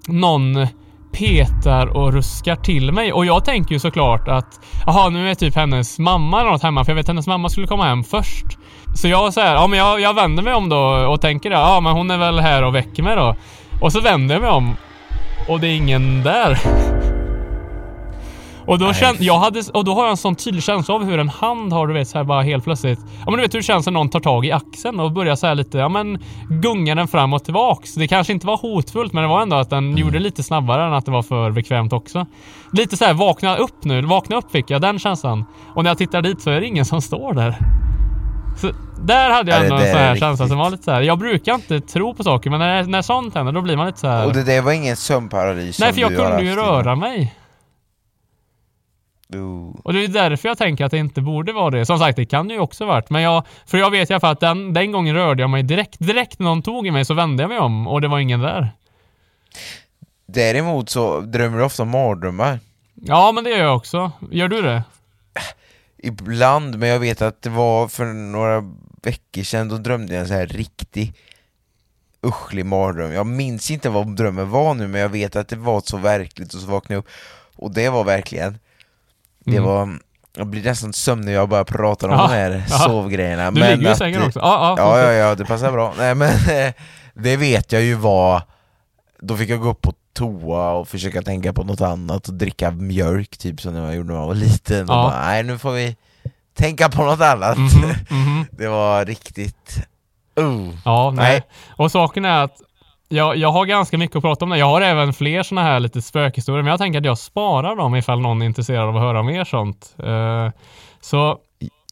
någon 0.09 0.67
petar 1.13 1.87
och 1.87 2.13
ruskar 2.13 2.57
till 2.57 2.93
mig. 2.93 3.13
Och 3.13 3.27
jag 3.27 3.45
tänker 3.45 3.73
ju 3.73 3.79
såklart 3.79 4.29
att 4.29 4.61
jaha, 4.87 5.09
nu 5.09 5.31
är 5.31 5.35
typ 5.35 5.57
hennes 5.57 5.99
mamma 5.99 6.41
eller 6.41 6.51
något 6.51 6.63
hemma. 6.63 6.85
För 6.85 6.93
jag 6.93 6.97
vet 6.97 7.05
att 7.05 7.09
hennes 7.09 7.27
mamma 7.27 7.49
skulle 7.49 7.67
komma 7.67 7.85
hem 7.85 8.05
först. 8.05 8.47
Så 8.95 9.09
jag 9.09 9.35
säger 9.35 9.55
ja 9.55 9.67
men 9.67 9.79
jag, 9.79 10.01
jag 10.01 10.15
vänder 10.15 10.43
mig 10.43 10.55
om 10.55 10.69
då 10.69 10.79
och 11.13 11.21
tänker 11.21 11.51
ja 11.51 11.81
men 11.81 11.93
hon 11.93 12.11
är 12.11 12.19
väl 12.19 12.41
här 12.41 12.63
och 12.63 12.75
väcker 12.75 13.03
mig 13.03 13.17
då. 13.17 13.37
Och 13.81 13.93
så 13.93 14.01
vänder 14.01 14.35
jag 14.35 14.43
mig 14.43 14.51
om 14.51 14.77
och 15.49 15.61
det 15.61 15.67
är 15.69 15.77
ingen 15.77 16.23
där. 16.23 16.59
Och 18.71 18.79
då, 18.79 18.93
kände, 18.93 19.25
jag 19.25 19.39
hade, 19.39 19.63
och 19.75 19.85
då 19.85 19.95
har 19.95 20.03
jag 20.03 20.11
en 20.11 20.17
sån 20.17 20.35
tydlig 20.35 20.63
känsla 20.63 20.95
av 20.95 21.05
hur 21.05 21.19
en 21.19 21.29
hand 21.29 21.73
har 21.73 21.87
du 21.87 21.95
vet 21.95 22.09
så 22.09 22.19
här 22.19 22.25
bara 22.25 22.43
helt 22.43 22.65
plötsligt. 22.65 22.99
Ja 23.01 23.25
men 23.25 23.35
du 23.35 23.41
vet 23.41 23.55
hur 23.55 23.59
det 23.59 23.63
känns 23.63 23.87
när 23.87 23.93
någon 23.93 24.09
tar 24.09 24.21
tag 24.21 24.47
i 24.47 24.53
axeln 24.53 25.01
och 25.01 25.13
börjar 25.13 25.37
så 25.37 25.47
här 25.47 25.55
lite, 25.55 25.79
ja 25.79 25.89
men 25.89 26.19
gunga 26.49 26.95
den 26.95 27.09
fram 27.09 27.33
och 27.33 27.45
tillbaks. 27.45 27.95
Det 27.95 28.09
kanske 28.09 28.33
inte 28.33 28.47
var 28.47 28.57
hotfullt 28.57 29.13
men 29.13 29.23
det 29.23 29.29
var 29.29 29.43
ändå 29.43 29.57
att 29.57 29.71
den 29.71 29.97
gjorde 29.97 30.13
det 30.13 30.19
lite 30.19 30.43
snabbare 30.43 30.87
än 30.87 30.93
att 30.93 31.05
det 31.05 31.11
var 31.11 31.23
för 31.23 31.51
bekvämt 31.51 31.93
också. 31.93 32.27
Lite 32.73 32.97
så 32.97 33.05
här 33.05 33.15
vakna 33.15 33.57
upp 33.57 33.85
nu, 33.85 34.03
vakna 34.03 34.37
upp 34.37 34.53
fick 34.53 34.71
jag 34.71 34.81
den 34.81 34.99
känslan. 34.99 35.45
Och 35.75 35.85
när 35.85 35.91
jag 35.91 35.99
tittar 35.99 36.23
dit 36.23 36.43
så 36.43 36.51
är 36.51 36.61
det 36.61 36.67
ingen 36.67 36.85
som 36.85 37.03
står 37.03 37.35
där. 37.35 37.59
Så 38.57 38.71
där 39.03 39.31
hade 39.31 39.51
jag 39.51 39.63
ändå 39.63 39.77
en 39.77 39.87
sån 39.87 39.99
här 39.99 40.15
är 40.15 40.17
känsla 40.17 40.49
som 40.49 40.59
var 40.59 40.71
lite 40.71 40.83
så 40.83 40.91
här. 40.91 41.01
Jag 41.01 41.19
brukar 41.19 41.55
inte 41.55 41.81
tro 41.81 42.15
på 42.15 42.25
saker 42.25 42.51
men 42.51 42.59
när, 42.59 42.85
när 42.85 43.03
sånt 43.03 43.35
händer 43.35 43.53
då 43.53 43.61
blir 43.61 43.77
man 43.77 43.87
lite 43.87 43.99
så 43.99 44.09
här. 44.09 44.27
Och 44.27 44.33
det 44.33 44.45
där 44.45 44.63
var 44.63 44.73
ingen 44.73 44.97
sömnparalys 44.97 45.81
Nej 45.81 45.93
för 45.93 46.01
jag 46.01 46.17
kunde 46.17 46.43
ju 46.43 46.55
röra 46.55 46.97
mig. 46.97 47.35
Oh. 49.33 49.81
Och 49.85 49.93
det 49.93 50.05
är 50.05 50.09
därför 50.09 50.49
jag 50.49 50.59
tänker 50.59 50.85
att 50.85 50.91
det 50.91 50.99
inte 50.99 51.21
borde 51.21 51.53
vara 51.53 51.71
det. 51.71 51.87
Som 51.87 51.99
sagt, 51.99 52.17
det 52.17 52.27
kan 52.27 52.49
det 52.49 52.55
ju 52.55 52.61
också 52.61 52.87
varit. 52.87 53.11
Men 53.11 53.23
jag, 53.23 53.47
för 53.67 53.79
jag 53.79 53.91
vet 53.91 54.11
i 54.11 54.13
alla 54.13 54.21
fall 54.21 54.33
att 54.33 54.41
den, 54.41 54.73
den 54.73 54.93
gången 54.93 55.15
rörde 55.15 55.43
jag 55.43 55.51
mig 55.51 55.63
direkt. 55.63 55.97
Direkt 55.99 56.39
när 56.39 56.47
någon 56.47 56.63
tog 56.63 56.87
i 56.87 56.91
mig 56.91 57.05
så 57.05 57.15
vände 57.15 57.43
jag 57.43 57.51
mig 57.51 57.59
om 57.59 57.89
och 57.89 58.01
det 58.01 58.09
var 58.09 58.19
ingen 58.19 58.41
där. 58.41 58.73
Däremot 60.27 60.91
så 60.91 61.21
drömmer 61.21 61.59
du 61.59 61.65
ofta 61.65 61.85
mardrömmar 61.85 62.59
Ja, 63.03 63.33
men 63.33 63.45
det 63.45 63.51
gör 63.51 63.65
jag 63.65 63.77
också. 63.77 64.13
Gör 64.31 64.49
du 64.49 64.63
det? 64.63 64.83
Ibland, 65.99 66.79
men 66.79 66.89
jag 66.89 66.99
vet 66.99 67.23
att 67.23 67.43
det 67.43 67.51
var 67.51 67.89
för 67.89 68.05
några 68.05 68.65
veckor 69.03 69.43
sedan, 69.43 69.69
då 69.69 69.77
drömde 69.77 70.15
jag 70.15 70.21
en 70.21 70.29
så 70.29 70.35
här 70.35 70.47
riktig 70.47 71.15
uschlig 72.23 72.67
mardröm. 72.67 73.13
Jag 73.13 73.27
minns 73.27 73.71
inte 73.71 73.89
vad 73.89 74.17
drömmen 74.17 74.51
var 74.51 74.75
nu, 74.75 74.89
men 74.89 75.01
jag 75.01 75.09
vet 75.09 75.37
att 75.37 75.49
det 75.49 75.57
var 75.57 75.81
så 75.81 75.97
verkligt 75.97 76.55
och 76.55 76.61
så 76.61 76.67
vaknade 76.67 76.95
jag 76.95 76.99
upp. 76.99 77.09
Och 77.57 77.75
det 77.75 77.89
var 77.89 78.05
verkligen, 78.05 78.59
det 79.45 79.57
Mm. 79.57 79.65
var, 79.65 79.99
jag 80.37 80.47
blir 80.47 80.63
nästan 80.63 80.93
sömnig 80.93 81.33
jag 81.35 81.49
bara 81.49 81.65
pratar 81.65 82.09
om 82.09 82.15
Ja, 82.15 82.23
de 82.29 82.33
här 82.35 82.65
ja. 82.71 82.77
sovgrejerna. 82.79 83.51
Du 83.51 83.61
men 83.61 83.79
ligger 83.79 83.93
i 83.93 83.97
sängen 83.97 84.23
också. 84.23 84.39
Ja, 84.39 84.75
ja. 84.79 84.99
Ja, 84.99 85.03
ja, 85.07 85.13
ja, 85.13 85.35
det 85.35 85.45
passar 85.45 85.73
bra. 85.73 85.95
Nej 85.99 86.15
men 86.15 86.33
det 87.15 87.37
vet 87.37 87.73
jag 87.73 87.83
ju 87.83 87.95
var, 87.95 88.43
då 89.21 89.37
fick 89.37 89.51
jag 89.51 89.61
gå 89.61 89.69
upp 89.71 89.81
på 89.81 89.93
toa 90.13 90.71
och 90.73 90.89
försöka 90.89 91.23
tänka 91.23 91.53
på 91.53 91.65
något 91.65 91.81
annat 91.81 92.29
och 92.29 92.35
dricka 92.35 92.71
mjölk 92.71 93.37
typ 93.39 93.61
som 93.61 93.75
jag 93.75 93.95
gjorde 93.95 94.09
när 94.13 94.21
jag 94.21 94.27
var 94.27 94.35
liten. 94.35 94.83
Och 94.91 94.95
Ja. 94.97 95.03
bara, 95.11 95.21
nej 95.27 95.43
nu 95.43 95.59
får 95.59 95.73
vi 95.73 95.97
tänka 96.59 96.89
på 96.89 97.05
något 97.05 97.21
annat. 97.21 97.59
Mhm, 97.59 97.95
mhm. 98.11 98.45
Det 98.51 98.69
var 98.69 99.05
riktigt... 99.05 99.87
Uh. 100.41 100.71
Ja, 100.85 101.11
nej. 101.11 101.31
Nej. 101.31 101.43
Och 101.77 101.91
saken 101.93 102.25
är 102.25 102.45
att 102.45 102.57
jag, 103.13 103.37
jag 103.37 103.53
har 103.53 103.65
ganska 103.67 103.99
mycket 103.99 104.17
att 104.17 104.23
prata 104.23 104.45
om 104.45 104.51
det. 104.51 104.59
Jag 104.59 104.67
har 104.67 104.81
även 104.81 105.13
fler 105.13 105.43
såna 105.43 105.63
här 105.63 105.81
lite 105.81 106.03
spökhistorier, 106.03 106.63
men 106.63 106.71
jag 106.71 106.81
tänker 106.81 106.99
att 106.99 107.05
jag 107.05 107.19
sparar 107.19 107.77
dem 107.77 107.95
ifall 107.97 108.21
någon 108.21 108.43
är 108.43 108.47
intresserad 108.47 108.89
av 108.89 108.97
att 108.97 109.03
höra 109.03 109.23
mer 109.23 109.45
sånt. 109.45 109.95
Eh, 109.99 110.49
så 111.01 111.39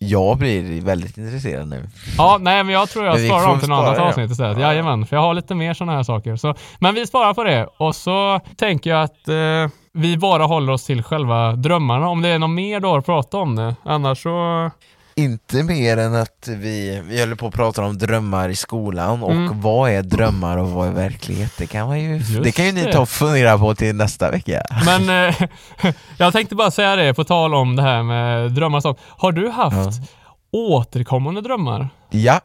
Jag 0.00 0.38
blir 0.38 0.80
väldigt 0.80 1.18
intresserad 1.18 1.68
nu. 1.68 1.88
Ja, 2.18 2.38
nej 2.40 2.64
men 2.64 2.74
jag 2.74 2.88
tror 2.88 3.04
jag 3.06 3.20
sparar 3.20 3.46
dem 3.46 3.60
till 3.60 3.68
något 3.68 3.84
annat 3.84 3.98
avsnitt 3.98 4.30
istället. 4.30 4.58
Ja. 4.58 4.66
Jajamän, 4.66 5.06
för 5.06 5.16
jag 5.16 5.22
har 5.22 5.34
lite 5.34 5.54
mer 5.54 5.74
sådana 5.74 5.92
här 5.96 6.02
saker. 6.02 6.36
Så, 6.36 6.54
men 6.78 6.94
vi 6.94 7.06
sparar 7.06 7.34
på 7.34 7.44
det 7.44 7.68
och 7.76 7.94
så 7.96 8.40
tänker 8.56 8.90
jag 8.90 9.02
att 9.02 9.28
eh, 9.28 9.74
vi 9.92 10.16
bara 10.16 10.44
håller 10.44 10.72
oss 10.72 10.84
till 10.84 11.02
själva 11.02 11.52
drömmarna. 11.52 12.08
Om 12.08 12.22
det 12.22 12.28
är 12.28 12.38
något 12.38 12.50
mer 12.50 12.80
du 12.80 12.86
har 12.86 12.98
att 12.98 13.06
prata 13.06 13.36
om 13.38 13.56
det. 13.56 13.74
Annars 13.84 14.22
så... 14.22 14.70
Inte 15.18 15.62
mer 15.62 15.96
än 15.96 16.14
att 16.14 16.48
vi, 16.48 17.02
vi 17.04 17.20
håller 17.20 17.34
på 17.36 17.46
att 17.46 17.54
prata 17.54 17.82
om 17.84 17.98
drömmar 17.98 18.48
i 18.48 18.56
skolan 18.56 19.22
och 19.22 19.32
Mm. 19.32 19.60
vad 19.60 19.90
är 19.90 20.02
drömmar 20.02 20.56
och 20.58 20.68
vad 20.70 20.88
är 20.88 20.92
verklighet? 20.92 21.52
Det 21.58 21.66
kan, 21.66 21.86
man 21.88 22.00
ju, 22.00 22.16
Just 22.16 22.42
det 22.42 22.52
kan 22.52 22.64
ju 22.66 22.72
ni 22.72 22.84
det. 22.84 22.92
ta 22.92 23.00
och 23.00 23.08
fundera 23.08 23.58
på 23.58 23.74
till 23.74 23.94
nästa 23.96 24.30
vecka. 24.30 24.62
Men 24.84 25.28
eh, 25.28 25.34
jag 26.18 26.32
tänkte 26.32 26.54
bara 26.54 26.70
säga 26.70 26.96
det 26.96 27.14
på 27.14 27.24
tal 27.24 27.54
om 27.54 27.76
det 27.76 27.82
här 27.82 28.02
med 28.02 28.52
drömmar 28.52 28.80
sånt. 28.80 28.98
Har 29.06 29.32
du 29.32 29.48
haft 29.50 30.00
återkommande 30.52 31.40
drömmar? 31.40 31.88
Ja, 32.10 32.40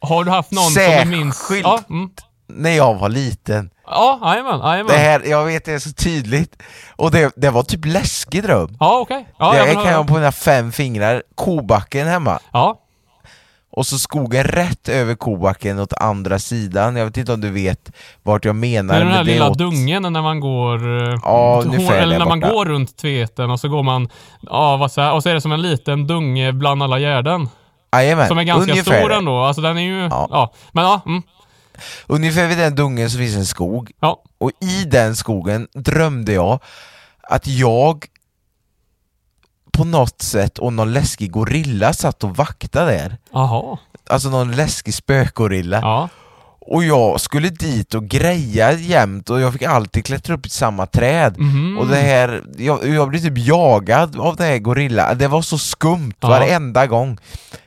Har 0.00 0.24
du 0.24 0.30
haft 0.30 0.50
någon 0.50 0.64
som 0.70 0.82
du 0.82 1.16
minns? 1.16 1.36
Särskilt. 1.36 1.64
Ja, 1.64 1.80
mm. 1.90 2.10
När 2.48 2.70
jag 2.70 2.94
var 2.94 3.08
liten. 3.08 3.70
Ja, 3.86 4.18
jajamän, 4.22 4.60
Det 4.60 4.66
jajamän. 4.66 4.96
här, 4.96 5.22
jag 5.26 5.44
vet 5.44 5.64
det 5.64 5.72
är 5.72 5.78
så 5.78 5.92
tydligt. 5.92 6.62
Och 6.96 7.10
det, 7.10 7.32
det 7.36 7.50
var 7.50 7.62
typ 7.62 7.84
läskig 7.84 8.42
dröm. 8.42 8.76
Ja, 8.80 8.98
okej. 9.00 9.28
Ja, 9.38 9.52
det 9.66 9.74
kan 9.74 9.84
jag 9.92 10.06
på 10.08 10.14
mina 10.14 10.32
fem 10.32 10.72
fingrar, 10.72 11.22
kobacken 11.34 12.06
hemma. 12.08 12.38
Ja, 12.52 12.78
Och 13.70 13.86
så 13.86 13.98
skogen 13.98 14.44
rätt 14.44 14.88
över 14.88 15.14
kobacken 15.14 15.78
åt 15.78 15.92
andra 15.92 16.38
sidan. 16.38 16.96
Jag 16.96 17.04
vet 17.04 17.16
inte 17.16 17.32
om 17.32 17.40
du 17.40 17.50
vet 17.50 17.90
vart 18.22 18.44
jag 18.44 18.56
menar. 18.56 18.94
det 18.94 19.00
är 19.00 19.04
den 19.04 19.12
här 19.14 19.24
det 19.24 19.32
lilla 19.32 19.50
åt- 19.50 19.58
dungen 19.58 20.02
när 20.12 20.22
man 20.22 20.40
går... 20.40 21.02
eh, 21.12 21.18
Ja, 21.22 21.62
ungefär 21.64 21.98
Eller 21.98 22.18
när 22.18 22.26
man 22.26 22.40
går 22.40 22.64
runt 22.64 22.96
tveten 22.96 23.50
och 23.50 23.60
så 23.60 23.68
går 23.68 23.82
man... 23.82 24.08
Ja, 24.40 24.76
vad 24.76 24.92
så 24.92 25.00
här, 25.00 25.12
och 25.12 25.22
så 25.22 25.28
är 25.28 25.34
det 25.34 25.40
som 25.40 25.52
en 25.52 25.62
liten 25.62 26.06
dunge 26.06 26.52
bland 26.52 26.82
alla 26.82 26.98
gärden. 26.98 27.48
Jajamän, 27.92 28.28
Som 28.28 28.38
är 28.38 28.42
ganska 28.44 28.72
ungefär 28.72 28.98
stor 29.00 29.12
ändå. 29.12 29.38
Alltså 29.38 29.62
den 29.62 29.78
är 29.78 29.82
ju... 29.82 30.00
Ja. 30.02 30.28
Ja. 30.30 30.52
Men 30.72 30.84
ja, 30.84 31.00
mm, 31.06 31.22
Ungefär 32.06 32.46
vid 32.48 32.58
den 32.58 32.74
dungen 32.74 33.10
så 33.10 33.18
finns 33.18 33.36
en 33.36 33.46
skog. 33.46 33.92
ja. 34.00 34.22
Och 34.38 34.50
i 34.60 34.84
den 34.84 35.16
skogen 35.16 35.68
drömde 35.74 36.32
jag 36.32 36.60
att 37.22 37.46
jag 37.46 38.06
på 39.72 39.84
något 39.84 40.22
sätt 40.22 40.58
och 40.58 40.72
någon 40.72 40.92
läskig 40.92 41.30
gorilla 41.30 41.92
satt 41.92 42.24
och 42.24 42.36
vaktade 42.36 42.90
där. 42.90 43.18
Jaha. 43.32 43.78
Alltså 44.06 44.28
någon 44.30 44.52
läskig 44.52 44.94
spökgorilla. 44.94 45.80
Ja. 45.80 46.08
Och 46.66 46.84
jag 46.84 47.20
skulle 47.20 47.48
dit 47.48 47.94
och 47.94 48.04
greja 48.08 48.72
jämt 48.72 49.30
och 49.30 49.40
jag 49.40 49.52
fick 49.52 49.62
alltid 49.62 50.04
klättra 50.04 50.34
upp 50.34 50.46
i 50.46 50.50
samma 50.50 50.86
träd. 50.86 51.38
Mhm. 51.40 51.78
Och 51.78 51.86
det 51.86 51.96
här, 51.96 52.42
jag, 52.56 52.88
jag 52.88 53.08
blev 53.08 53.20
typ 53.20 53.38
jagad 53.38 54.20
av 54.20 54.36
den 54.36 54.46
här 54.46 54.58
gorilla. 54.58 55.14
Det 55.14 55.28
var 55.28 55.42
så 55.42 55.58
skumt 55.58 56.12
Ja. 56.20 56.28
varenda 56.28 56.86
gång. 56.86 57.18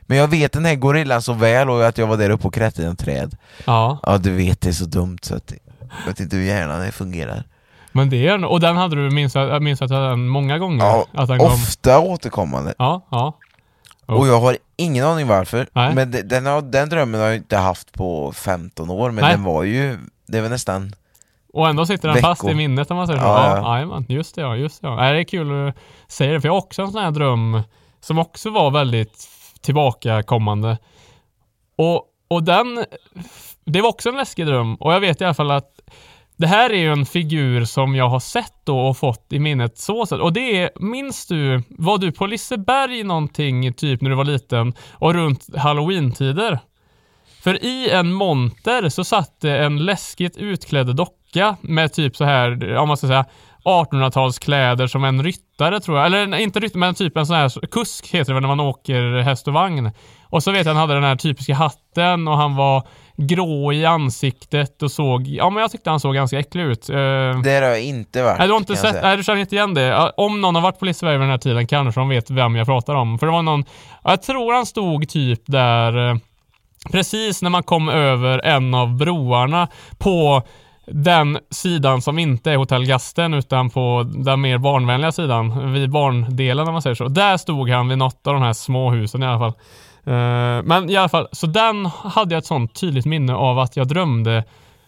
Men 0.01 0.17
jag 0.17 0.27
vet 0.27 0.51
den 0.51 0.65
här 0.65 0.75
gorillan 0.75 1.21
så 1.21 1.33
väl 1.33 1.69
och 1.69 1.87
att 1.87 1.97
jag 1.97 2.07
var 2.07 2.17
där 2.17 2.29
uppe 2.29 2.47
och 2.47 2.53
klättrade 2.53 2.87
i 2.87 2.89
en 2.89 2.95
träd. 2.95 3.37
Ja. 3.65 3.99
Ja 4.03 4.17
du 4.17 4.31
vet, 4.33 4.61
det 4.61 4.69
är 4.69 4.73
så 4.73 4.85
dumt 4.85 5.17
så 5.21 5.35
att 5.35 5.53
jag 6.01 6.07
vet 6.07 6.19
inte 6.19 6.35
hur 6.35 6.43
hjärnan 6.43 6.81
det 6.81 6.91
fungerar. 6.91 7.43
Men 7.91 8.09
det 8.09 8.27
är 8.27 8.45
Och 8.45 8.59
den 8.59 8.77
hade 8.77 8.95
du 8.95 9.11
minst, 9.11 9.35
jag 9.35 9.61
minns 9.63 9.81
att 9.81 9.89
den 9.89 10.27
många 10.27 10.57
gånger. 10.57 10.85
Ja, 10.85 11.05
att 11.13 11.27
den 11.27 11.37
kom. 11.39 11.47
ofta 11.47 11.99
återkommande. 11.99 12.73
Ja, 12.77 13.07
ja. 13.11 13.37
Och 14.07 14.27
jag 14.27 14.39
har 14.39 14.57
ingen 14.75 15.05
aning 15.05 15.27
varför, 15.27 15.67
Nej. 15.73 15.95
men 15.95 16.11
det- 16.11 16.21
den, 16.21 16.45
har, 16.45 16.61
den 16.61 16.89
drömmen 16.89 17.21
har 17.21 17.27
jag 17.27 17.35
inte 17.37 17.57
haft 17.57 17.93
på 17.93 18.31
15 18.33 18.89
år, 18.89 19.11
men 19.11 19.21
Nej. 19.23 19.33
den 19.33 19.43
var 19.43 19.63
ju, 19.63 19.97
det 20.27 20.41
var 20.41 20.49
nästan 20.49 20.95
Och 21.53 21.67
ändå 21.69 21.85
sitter 21.85 22.07
den 22.07 22.15
Veckor. 22.15 22.27
fast 22.29 22.43
i 22.43 22.53
minnet 22.53 22.91
om 22.91 22.97
man 22.97 23.07
säger 23.07 23.19
så. 23.19 23.25
Ja, 23.25 23.79
Ja. 23.81 24.03
Just 24.07 24.35
det 24.35 24.41
ja, 24.41 24.55
just 24.55 24.81
det 24.81 24.87
ja. 24.87 24.95
Nej, 24.95 25.13
Det 25.13 25.19
är 25.19 25.23
kul 25.23 25.67
att 25.69 25.75
säga 26.07 26.33
det, 26.33 26.41
för 26.41 26.47
jag 26.47 26.53
har 26.53 26.59
också 26.61 26.81
en 26.81 26.91
sån 26.91 27.01
här 27.03 27.11
dröm 27.11 27.61
som 27.99 28.19
också 28.19 28.49
var 28.49 28.71
väldigt 28.71 29.27
tillbakakommande. 29.61 30.77
Och, 31.77 32.03
och 32.27 32.43
den, 32.43 32.85
det 33.65 33.81
var 33.81 33.89
också 33.89 34.09
en 34.09 34.15
läskig 34.17 34.45
dröm 34.45 34.75
och 34.75 34.93
jag 34.93 34.99
vet 34.99 35.21
i 35.21 35.25
alla 35.25 35.33
fall 35.33 35.51
att 35.51 35.76
det 36.37 36.47
här 36.47 36.69
är 36.69 36.77
ju 36.77 36.91
en 36.91 37.05
figur 37.05 37.65
som 37.65 37.95
jag 37.95 38.09
har 38.09 38.19
sett 38.19 38.53
då 38.63 38.79
och 38.79 38.97
fått 38.97 39.33
i 39.33 39.39
minnet 39.39 39.77
så 39.77 40.05
sätt. 40.05 40.19
Och 40.19 40.33
det 40.33 40.57
är, 40.57 40.69
minns 40.79 41.25
du, 41.25 41.63
var 41.69 41.97
du 41.97 42.11
på 42.11 42.25
Liseberg 42.25 43.03
någonting 43.03 43.73
typ 43.73 44.01
när 44.01 44.09
du 44.09 44.15
var 44.15 44.25
liten 44.25 44.73
och 44.91 45.13
runt 45.13 45.55
halloween-tider? 45.55 46.59
För 47.43 47.65
i 47.65 47.89
en 47.89 48.13
monter 48.13 48.89
så 48.89 49.03
satt 49.03 49.41
det 49.41 49.57
en 49.57 49.85
läskigt 49.85 50.37
utklädd 50.37 50.95
docka 50.95 51.55
med 51.61 51.93
typ 51.93 52.15
så 52.15 52.23
här, 52.23 52.75
om 52.77 52.87
man 52.87 52.97
ska 52.97 53.07
säga 53.07 53.25
1800-talskläder 53.63 54.87
som 54.87 55.03
en 55.03 55.23
ryttare 55.23 55.79
tror 55.79 55.97
jag. 55.97 56.05
Eller 56.05 56.35
inte 56.35 56.59
ryttare 56.59 56.79
men 56.79 56.95
typ 56.95 57.17
en 57.17 57.25
sån 57.25 57.35
här 57.35 57.67
kusk 57.67 58.07
heter 58.07 58.31
det 58.31 58.33
väl 58.33 58.41
när 58.41 58.55
man 58.55 58.59
åker 58.59 59.21
häst 59.21 59.47
och 59.47 59.53
vagn. 59.53 59.91
Och 60.23 60.43
så 60.43 60.51
vet 60.51 60.65
jag 60.65 60.73
han 60.73 60.81
hade 60.81 60.93
den 60.93 61.03
här 61.03 61.15
typiska 61.15 61.55
hatten 61.55 62.27
och 62.27 62.37
han 62.37 62.55
var 62.55 62.87
grå 63.17 63.73
i 63.73 63.85
ansiktet 63.85 64.81
och 64.83 64.91
såg, 64.91 65.27
ja 65.27 65.49
men 65.49 65.61
jag 65.61 65.71
tyckte 65.71 65.89
han 65.89 65.99
såg 65.99 66.15
ganska 66.15 66.39
äcklig 66.39 66.63
ut. 66.63 66.89
Eh, 66.89 66.95
Där 66.95 67.61
har 67.61 67.69
jag 67.69 67.81
inte 67.83 68.23
varit. 68.23 68.37
Nej, 68.37 68.47
du 68.47 68.53
har 68.53 68.59
inte 68.59 68.75
sett, 68.75 69.03
nej 69.03 69.17
du 69.17 69.23
känner 69.23 69.41
inte 69.41 69.55
igen 69.55 69.73
det. 69.73 70.11
Om 70.17 70.41
någon 70.41 70.55
har 70.55 70.61
varit 70.61 70.79
på 70.79 70.85
Liseberg 70.85 71.13
vid 71.17 71.21
den 71.21 71.29
här 71.29 71.37
tiden 71.37 71.67
kanske 71.67 72.01
de 72.01 72.09
vet 72.09 72.29
vem 72.29 72.55
jag 72.55 72.67
pratar 72.67 72.95
om. 72.95 73.19
För 73.19 73.25
det 73.25 73.31
var 73.31 73.41
någon, 73.41 73.65
jag 74.03 74.21
tror 74.21 74.53
han 74.53 74.65
stod 74.65 75.09
typ 75.09 75.41
där 75.45 76.09
eh, 76.09 76.17
precis 76.91 77.41
när 77.41 77.49
man 77.49 77.63
kom 77.63 77.89
över 77.89 78.45
en 78.45 78.73
av 78.73 78.97
broarna 78.97 79.67
på 79.97 80.41
den 80.91 81.37
sidan 81.51 82.01
som 82.01 82.19
inte 82.19 82.51
är 82.51 82.57
Hotell 82.57 82.85
Gasten 82.85 83.33
utan 83.33 83.69
på 83.69 84.05
den 84.15 84.41
mer 84.41 84.57
barnvänliga 84.57 85.11
sidan, 85.11 85.73
vid 85.73 85.89
barndelen 85.89 86.67
om 86.67 86.73
man 86.73 86.81
säger 86.81 86.95
så. 86.95 87.07
Där 87.07 87.37
stod 87.37 87.69
han 87.69 87.87
vid 87.87 87.97
något 87.97 88.27
av 88.27 88.33
de 88.33 88.41
här 88.43 88.53
små 88.53 88.91
husen 88.91 89.23
i 89.23 89.25
alla 89.25 89.39
fall. 89.39 89.53
Eh, 90.07 90.63
Men 90.63 90.89
i 90.89 90.95
alla 90.95 91.09
fall, 91.09 91.27
så 91.31 91.47
den 91.47 91.85
hade 91.85 92.35
jag 92.35 92.39
ett 92.39 92.45
sånt 92.45 92.75
tydligt 92.79 93.05
minne 93.05 93.33
av 93.33 93.59
att 93.59 93.77
jag 93.77 93.87
drömde 93.87 94.43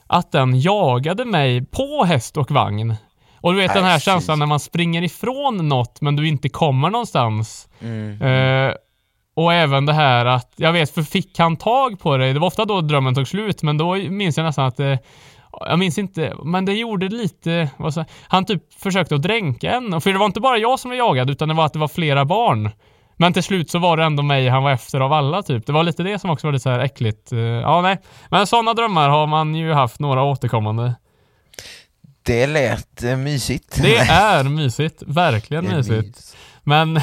att 0.07 0.31
den 0.31 0.59
jagade 0.59 1.25
mig 1.25 1.65
på 1.65 2.03
häst 2.05 2.37
och 2.37 2.51
vagn. 2.51 2.95
Och 3.41 3.53
du 3.53 3.59
vet 3.59 3.73
den 3.73 3.83
här 3.83 3.99
känslan 3.99 4.39
när 4.39 4.45
man 4.45 4.59
springer 4.59 5.01
ifrån 5.01 5.69
något 5.69 6.01
men 6.01 6.15
du 6.15 6.27
inte 6.27 6.49
kommer 6.49 6.89
någonstans. 6.89 7.69
Mm. 7.81 8.21
Eh, 8.21 8.73
och 9.35 9.53
även 9.53 9.85
det 9.85 9.93
här 9.93 10.25
att, 10.25 10.53
jag 10.55 10.73
vet, 10.73 10.93
för 10.93 11.01
fick 11.01 11.39
han 11.39 11.57
tag 11.57 11.99
på 11.99 12.17
dig? 12.17 12.33
Det 12.33 12.39
var 12.39 12.47
ofta 12.47 12.65
då 12.65 12.81
drömmen 12.81 13.15
tog 13.15 13.27
slut, 13.27 13.63
men 13.63 13.77
då 13.77 13.95
minns 13.95 14.37
jag 14.37 14.43
nästan 14.43 14.65
att 14.65 14.79
eh, 14.79 14.95
jag 15.51 15.79
minns 15.79 15.97
inte, 15.97 16.33
men 16.43 16.65
det 16.65 16.73
gjorde 16.73 17.09
lite, 17.09 17.69
så, 17.91 18.05
han 18.27 18.45
typ 18.45 18.73
försökte 18.73 19.15
att 19.15 19.21
dränka 19.21 19.71
en. 19.71 20.01
För 20.01 20.13
det 20.13 20.19
var 20.19 20.25
inte 20.25 20.41
bara 20.41 20.57
jag 20.57 20.79
som 20.79 20.89
blev 20.89 20.99
jagad, 20.99 21.29
utan 21.29 21.47
det 21.49 21.55
var 21.55 21.65
att 21.65 21.73
det 21.73 21.79
var 21.79 21.87
flera 21.87 22.25
barn. 22.25 22.69
Men 23.21 23.33
till 23.33 23.43
slut 23.43 23.71
så 23.71 23.79
var 23.79 23.97
det 23.97 24.03
ändå 24.03 24.23
mig 24.23 24.47
han 24.49 24.63
var 24.63 24.71
efter 24.71 24.99
av 24.99 25.13
alla 25.13 25.41
typ. 25.43 25.65
Det 25.65 25.71
var 25.71 25.83
lite 25.83 26.03
det 26.03 26.19
som 26.19 26.29
också 26.29 26.47
var 26.47 26.51
lite 26.51 26.63
så 26.63 26.69
här 26.69 26.79
äckligt. 26.79 27.31
Eh, 27.31 27.39
Ja, 27.39 27.81
nej. 27.81 27.97
Men 28.29 28.47
sådana 28.47 28.73
drömmar 28.73 29.09
har 29.09 29.27
man 29.27 29.55
ju 29.55 29.73
haft 29.73 29.99
några 29.99 30.23
återkommande. 30.23 30.93
Det 32.23 32.47
lät 32.47 33.03
eh, 33.03 33.17
mysigt. 33.17 33.79
Det 33.81 33.97
är 34.09 34.43
mysigt. 34.43 35.03
Verkligen 35.07 35.65
Det 35.65 35.71
är 35.71 35.75
mysigt. 35.77 35.97
mys. 36.17 36.35
Men 36.63 36.99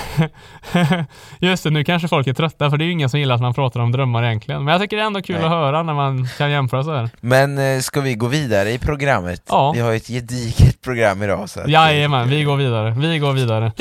just 1.40 1.64
det, 1.64 1.70
nu 1.70 1.84
kanske 1.84 2.08
folk 2.08 2.26
är 2.26 2.32
trötta 2.34 2.70
för 2.70 2.76
det 2.76 2.84
är 2.84 2.86
ju 2.86 2.92
ingen 2.92 3.10
som 3.10 3.20
gillar 3.20 3.34
att 3.34 3.40
man 3.40 3.54
pratar 3.54 3.80
om 3.80 3.92
drömmar 3.92 4.24
egentligen. 4.24 4.64
Men 4.64 4.72
jag 4.72 4.80
tycker 4.80 4.96
det 4.96 5.02
är 5.02 5.06
ändå 5.06 5.22
kul 5.22 5.36
Nej. 5.36 5.44
att 5.44 5.50
höra 5.50 5.82
när 5.82 5.94
man 5.94 6.28
kan 6.38 6.50
jämföra 6.50 6.84
så 6.84 6.94
här. 6.94 7.10
Men 7.20 7.58
eh, 7.58 7.80
ska 7.80 8.00
vi 8.00 8.14
gå 8.14 8.26
vidare 8.26 8.70
i 8.70 8.78
programmet? 8.78 9.42
Ja. 9.48 9.72
Vi 9.72 9.80
har 9.80 9.90
ju 9.90 9.96
ett 9.96 10.06
gediget 10.08 10.80
program 10.82 11.22
idag 11.22 11.50
så 11.50 11.60
att, 11.60 11.68
Jajamän, 11.68 12.28
vi 12.28 12.42
går 12.44 12.56
vidare. 12.56 12.90
Vi 12.98 13.18
går 13.18 13.32
vidare. 13.32 13.72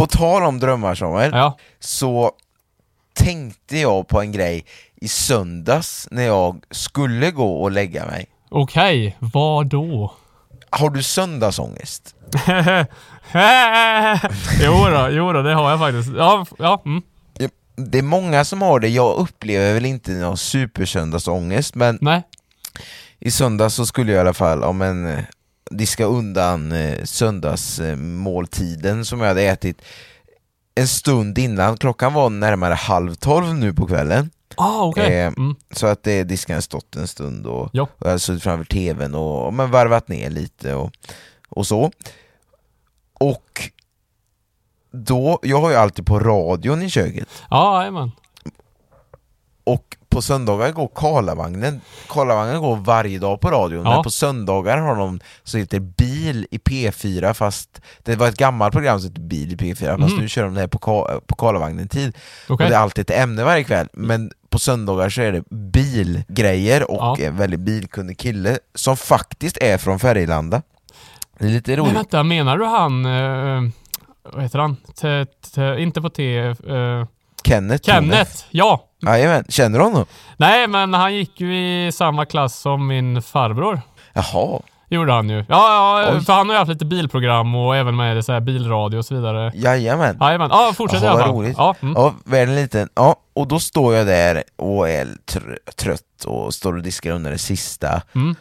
På 0.00 0.06
tal 0.06 0.42
om 0.42 0.58
drömmar 0.60 0.94
Samuel, 0.94 1.30
Ja. 1.34 1.58
så 1.80 2.32
tänkte 3.14 3.78
jag 3.78 4.08
på 4.08 4.20
en 4.20 4.32
grej 4.32 4.64
i 4.96 5.08
söndags 5.08 6.08
när 6.10 6.22
jag 6.22 6.62
skulle 6.70 7.30
gå 7.30 7.62
och 7.62 7.70
lägga 7.70 8.06
mig. 8.06 8.26
Okej, 8.48 9.16
vad 9.18 9.66
då? 9.66 10.12
Har 10.70 10.90
du 10.90 11.02
söndagsångest? 11.02 12.14
jo 14.64 14.72
då, 14.90 15.08
jo 15.10 15.32
då, 15.32 15.42
det 15.42 15.54
har 15.54 15.70
jag 15.70 15.78
faktiskt. 15.78 16.10
Ja, 16.16 16.46
ja. 16.58 16.82
Mm. 16.86 17.02
Det 17.76 17.98
är 17.98 18.02
många 18.02 18.44
som 18.44 18.62
har 18.62 18.80
det, 18.80 18.88
jag 18.88 19.16
upplever 19.16 19.74
väl 19.74 19.86
inte 19.86 20.10
någon 20.10 20.36
supersöndagsångest 20.36 21.74
men 21.74 21.98
Nej. 22.00 22.22
i 23.18 23.30
söndags 23.30 23.74
så 23.74 23.86
skulle 23.86 24.12
jag 24.12 24.18
i 24.18 24.20
alla 24.20 24.34
fall, 24.34 24.64
om 24.64 24.82
en 24.82 25.24
diska 25.70 26.04
undan 26.04 26.72
eh, 26.72 27.04
söndagsmåltiden 27.04 29.04
som 29.04 29.20
jag 29.20 29.28
hade 29.28 29.42
ätit 29.42 29.82
en 30.74 30.88
stund 30.88 31.38
innan, 31.38 31.76
klockan 31.76 32.14
var 32.14 32.30
närmare 32.30 32.74
halv 32.74 33.14
tolv 33.14 33.54
nu 33.54 33.74
på 33.74 33.86
kvällen 33.86 34.30
Ah, 34.56 34.82
okej. 34.84 35.18
Eh, 35.20 35.26
Mm. 35.36 35.54
Så 35.70 35.86
att 35.86 36.02
det, 36.02 36.24
disken 36.24 36.54
hade 36.54 36.62
stått 36.62 36.96
en 36.96 37.08
stund 37.08 37.46
och, 37.46 37.70
Ja. 37.72 37.82
och 37.82 37.90
jag 37.98 38.06
hade 38.06 38.18
suttit 38.20 38.42
framför 38.42 38.64
tvn 38.64 39.14
och, 39.14 39.46
och 39.46 39.54
men 39.54 39.70
varvat 39.70 40.08
ner 40.08 40.30
lite 40.30 40.74
och, 40.74 40.92
och 41.48 41.66
så. 41.66 41.90
Och 43.14 43.70
då, 44.92 45.38
jag 45.42 45.60
har 45.60 45.70
ju 45.70 45.76
alltid 45.76 46.06
på 46.06 46.18
radion 46.20 46.82
i 46.82 46.90
köket 46.90 47.28
Ja, 47.50 47.78
jajamän. 47.80 48.10
och 49.64 49.96
på 50.10 50.22
söndagar 50.22 50.70
går 50.72 50.90
Karlavagnen. 50.94 51.80
Karlavagnen 52.08 52.60
går 52.60 52.76
varje 52.76 53.18
dag 53.18 53.40
på 53.40 53.50
radion, 53.50 53.84
Ja. 53.84 53.94
men 53.94 54.02
på 54.02 54.10
söndagar 54.10 54.78
har 54.78 54.96
de 54.96 55.20
så 55.44 55.58
heter 55.58 55.80
Bil 55.80 56.46
i 56.50 56.58
P4 56.58 57.32
fast 57.34 57.80
det 58.02 58.16
var 58.16 58.28
ett 58.28 58.36
gammalt 58.36 58.72
program 58.72 59.00
som 59.00 59.08
heter 59.10 59.22
Bil 59.22 59.52
i 59.52 59.56
P4 59.56 59.98
fast 59.98 60.12
Mhm. 60.14 60.20
nu 60.22 60.28
kör 60.28 60.44
de 60.44 60.54
det 60.54 60.60
här 60.60 60.68
på, 60.68 60.78
Ka- 60.78 61.20
på 61.26 61.34
Karlavagnen-tid. 61.36 62.16
Okej. 62.48 62.64
Och 62.64 62.70
det 62.70 62.76
är 62.76 62.80
alltid 62.80 63.10
ett 63.10 63.16
ämne 63.18 63.44
varje 63.44 63.64
kväll, 63.64 63.88
men 63.92 64.30
på 64.48 64.58
söndagar 64.58 65.08
så 65.08 65.22
är 65.22 65.32
det 65.32 65.42
bilgrejer 65.50 66.90
och 66.90 66.98
Ja. 67.20 67.26
en 67.26 67.36
väldigt 67.36 67.60
bilkunnig 67.60 68.18
kille 68.18 68.58
som 68.74 68.96
faktiskt 68.96 69.56
är 69.56 69.78
från 69.78 69.98
Färgelanda. 69.98 70.62
Det 71.38 71.44
är 71.44 71.48
lite 71.50 71.70
Men 71.70 71.80
roligt. 71.80 71.96
vänta, 71.96 72.22
menar 72.22 72.58
du 72.58 72.64
han... 72.64 73.04
Eh, 73.06 73.70
vad 74.32 74.42
heter 74.42 74.58
han? 74.58 74.76
T, 75.00 75.26
inte 75.82 76.00
på 76.00 76.08
T... 76.10 76.36
Eh, 76.38 76.54
Kenneth. 77.44 77.84
Kenneth! 77.86 78.44
Ja! 78.50 78.86
Jajamän, 79.02 79.44
känner 79.48 79.78
du 79.78 79.84
honom? 79.84 80.04
Nej, 80.36 80.66
men 80.68 80.94
han 80.94 81.14
gick 81.14 81.40
ju 81.40 81.54
i 81.86 81.92
samma 81.92 82.24
klass 82.26 82.58
som 82.60 82.86
min 82.86 83.22
farbror. 83.22 83.80
Jaha. 84.12 84.60
gjorde 84.88 85.12
han 85.12 85.28
ju. 85.30 85.36
Ja, 85.36 85.44
ja 85.48 86.12
Oj. 86.16 86.24
för 86.24 86.32
han 86.32 86.48
har 86.48 86.54
ju 86.54 86.58
haft 86.58 86.68
lite 86.70 86.84
bilprogram 86.84 87.54
och 87.54 87.76
även 87.76 87.96
med 87.96 88.16
det 88.16 88.22
så 88.22 88.32
här 88.32 88.40
bilradio 88.40 88.98
och 88.98 89.04
så 89.04 89.14
vidare. 89.14 89.52
Jajamän. 89.54 90.16
Jajamän. 90.20 90.48
Ja, 90.52 90.72
fortsätt 90.76 91.02
i 91.02 91.06
alla 91.06 91.20
fall. 91.20 91.30
roligt. 91.30 91.54
Ja, 91.58 91.74
mm. 91.80 91.94
Ja, 91.96 92.14
världen 92.24 92.54
är 92.56 92.60
liten. 92.62 92.88
Ja, 92.94 93.16
och 93.34 93.48
då 93.48 93.60
står 93.60 93.94
jag 93.94 94.06
där 94.06 94.42
och 94.58 94.88
är 94.88 95.04
tr- 95.04 95.56
trött 95.76 96.24
och 96.26 96.54
står 96.54 96.76
och 96.76 96.82
diskar 96.82 97.10
under 97.12 97.30
det 97.30 97.38
sista 97.38 98.02
Mm. 98.14 98.34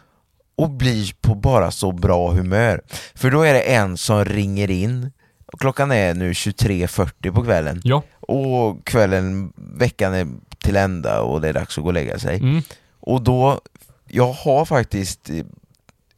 och 0.57 0.69
blir 0.69 1.11
på 1.21 1.35
bara 1.35 1.71
så 1.71 1.91
bra 1.91 2.31
humör. 2.31 2.81
För 3.15 3.31
då 3.31 3.41
är 3.41 3.53
det 3.53 3.61
en 3.61 3.97
som 3.97 4.25
ringer 4.25 4.71
in, 4.71 5.11
och 5.53 5.59
klockan 5.59 5.91
är 5.91 6.13
nu 6.13 6.31
23.40 6.33 7.31
på 7.33 7.43
kvällen, 7.43 7.81
Ja. 7.83 8.01
och 8.19 8.85
kvällen, 8.85 9.53
veckan 9.77 10.13
är 10.13 10.27
till 10.63 10.75
ända 10.75 11.21
och 11.21 11.41
det 11.41 11.49
är 11.49 11.53
dags 11.53 11.77
att 11.77 11.83
gå 11.83 11.87
och 11.87 11.93
lägga 11.93 12.19
sig. 12.19 12.37
Mm. 12.37 12.61
Och 12.99 13.21
då, 13.21 13.61
jag 14.07 14.33
har 14.33 14.65
faktiskt 14.65 15.29
eh, 15.29 15.35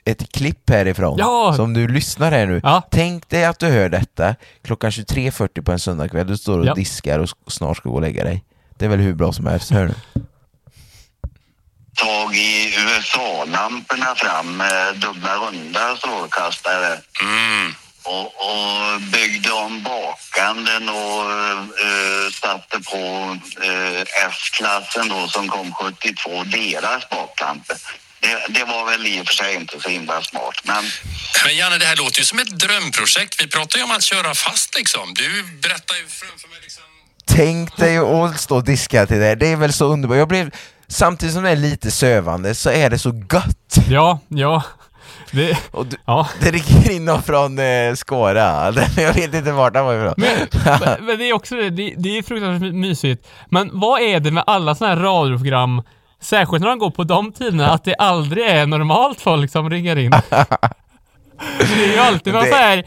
ett 0.06 0.32
klipp 0.32 0.70
härifrån, 0.70 1.16
Ja! 1.20 1.54
som 1.56 1.74
du 1.74 1.88
lyssnar 1.88 2.32
här 2.32 2.46
nu. 2.46 2.62
Ja. 2.64 2.82
Tänk 2.92 3.30
dig 3.30 3.46
att 3.46 3.60
du 3.60 3.68
hör 3.68 3.90
detta 3.90 4.36
klockan 4.64 4.92
23.40 4.92 5.62
på 5.62 5.72
en 5.72 5.80
söndagkväll, 5.80 6.28
du 6.28 6.38
står 6.38 6.60
och 6.60 6.66
Ja. 6.66 6.74
diskar 6.74 7.20
och 7.20 7.30
snart 7.48 7.78
ska 7.78 7.90
gå 7.90 7.96
och 7.96 8.02
lägga 8.02 8.24
dig. 8.24 8.44
Det 8.78 8.86
är 8.86 8.90
väl 8.90 9.00
hur 9.00 9.14
bra 9.14 9.34
som 9.34 9.46
helst, 9.48 9.72
hör 9.72 9.88
du? 9.88 9.94
tag 11.96 12.36
i 12.36 12.74
USA-lamporna 12.88 14.16
fram 14.16 14.58
med 14.58 14.96
dubbla 14.96 15.36
runda 15.36 15.96
strålkastare. 15.98 17.00
Och, 18.04 18.26
och 18.26 19.02
byggde 19.02 19.52
om 19.52 19.84
bakanden 19.84 20.90
och 20.90 21.26
uh, 21.26 22.32
satte 22.32 22.80
på 22.80 23.38
eh, 23.62 24.02
S-klassen 24.28 25.10
då 25.10 25.28
som 25.28 25.48
kom 25.50 25.74
72, 25.74 26.44
deras 26.44 27.10
baklampor. 27.10 27.76
Det, 28.20 28.54
det 28.60 28.64
var 28.66 28.86
väl 28.86 29.08
i 29.08 29.22
och 29.22 29.28
för 29.28 29.34
sig 29.34 29.56
inte 29.56 29.80
så 29.80 29.90
himla 29.90 30.22
smart, 30.22 30.56
men 30.64 30.84
Men 31.46 31.56
Janne, 31.56 31.78
det 31.78 31.86
här 31.86 31.96
låter 31.96 32.20
ju 32.20 32.26
som 32.26 32.40
ett 32.40 32.60
drömprojekt. 32.60 33.42
Vi 33.42 33.48
pratar 33.48 33.78
ju 33.78 33.84
om 33.84 33.92
att 33.92 34.04
köra 34.04 34.34
fast 34.34 34.76
liksom. 34.76 35.14
Du 35.14 35.44
berättar 35.44 35.96
ju 35.96 36.08
framför 36.08 36.48
mig 36.48 36.60
liksom... 36.62 36.84
Tänk 37.26 37.78
dig 37.78 37.98
att 37.98 38.42
stå 38.42 38.56
och 38.56 38.64
diska 38.64 39.06
till 39.06 39.20
det, 39.20 39.36
det 39.36 39.48
är 39.48 39.56
väl 39.56 39.74
så 39.74 39.86
underbart. 39.86 40.18
Jag 40.18 40.28
blev, 40.28 40.52
samtidigt 40.88 41.36
som 41.36 41.44
det 41.44 41.50
är 41.50 41.56
lite 41.56 41.92
sövande 41.92 42.56
så 42.56 42.70
är 42.70 42.90
det 42.90 43.00
så 43.00 43.26
gött. 43.34 43.88
Ja, 43.90 44.20
ja. 44.28 44.64
Det, 45.32 45.58
du, 45.74 45.98
ja. 46.06 46.28
det 46.42 46.52
ringer 46.52 46.92
in 46.92 47.06
någon 47.06 47.24
från 47.24 47.60
eh, 47.60 47.94
Skåra, 47.96 48.74
jag 48.98 49.14
vet 49.14 49.34
inte 49.34 49.52
vart 49.52 49.76
han 49.76 49.86
var 49.86 49.94
ifrån. 49.96 50.14
Men, 50.86 51.06
men 51.06 51.18
det 51.18 51.30
är 51.30 51.34
också 51.34 51.56
det, 51.56 51.70
det, 51.70 51.94
det 51.98 52.18
är 52.18 52.24
fruktansvärt 52.24 52.74
mysigt. 52.74 53.28
Men 53.50 53.70
vad 53.74 54.02
är 54.02 54.20
det 54.20 54.32
med 54.32 54.44
alla 54.48 54.76
sådana 54.76 54.96
här 54.96 55.02
radioprogram, 55.02 55.82
särskilt 56.22 56.62
när 56.62 56.70
de 56.70 56.80
går 56.80 56.92
på 56.92 57.04
de 57.04 57.32
tiderna, 57.32 57.70
att 57.70 57.84
det 57.84 57.96
aldrig 57.96 58.46
är 58.48 58.66
normalt 58.66 59.22
folk 59.22 59.52
som 59.52 59.70
ringer 59.70 59.96
in? 59.96 60.12
Det 61.60 61.84
är 61.84 61.94
ju 61.94 61.98
alltid 61.98 62.34
någon 62.34 62.44
Det- 62.44 62.50
så 62.50 62.56
här 62.56 62.84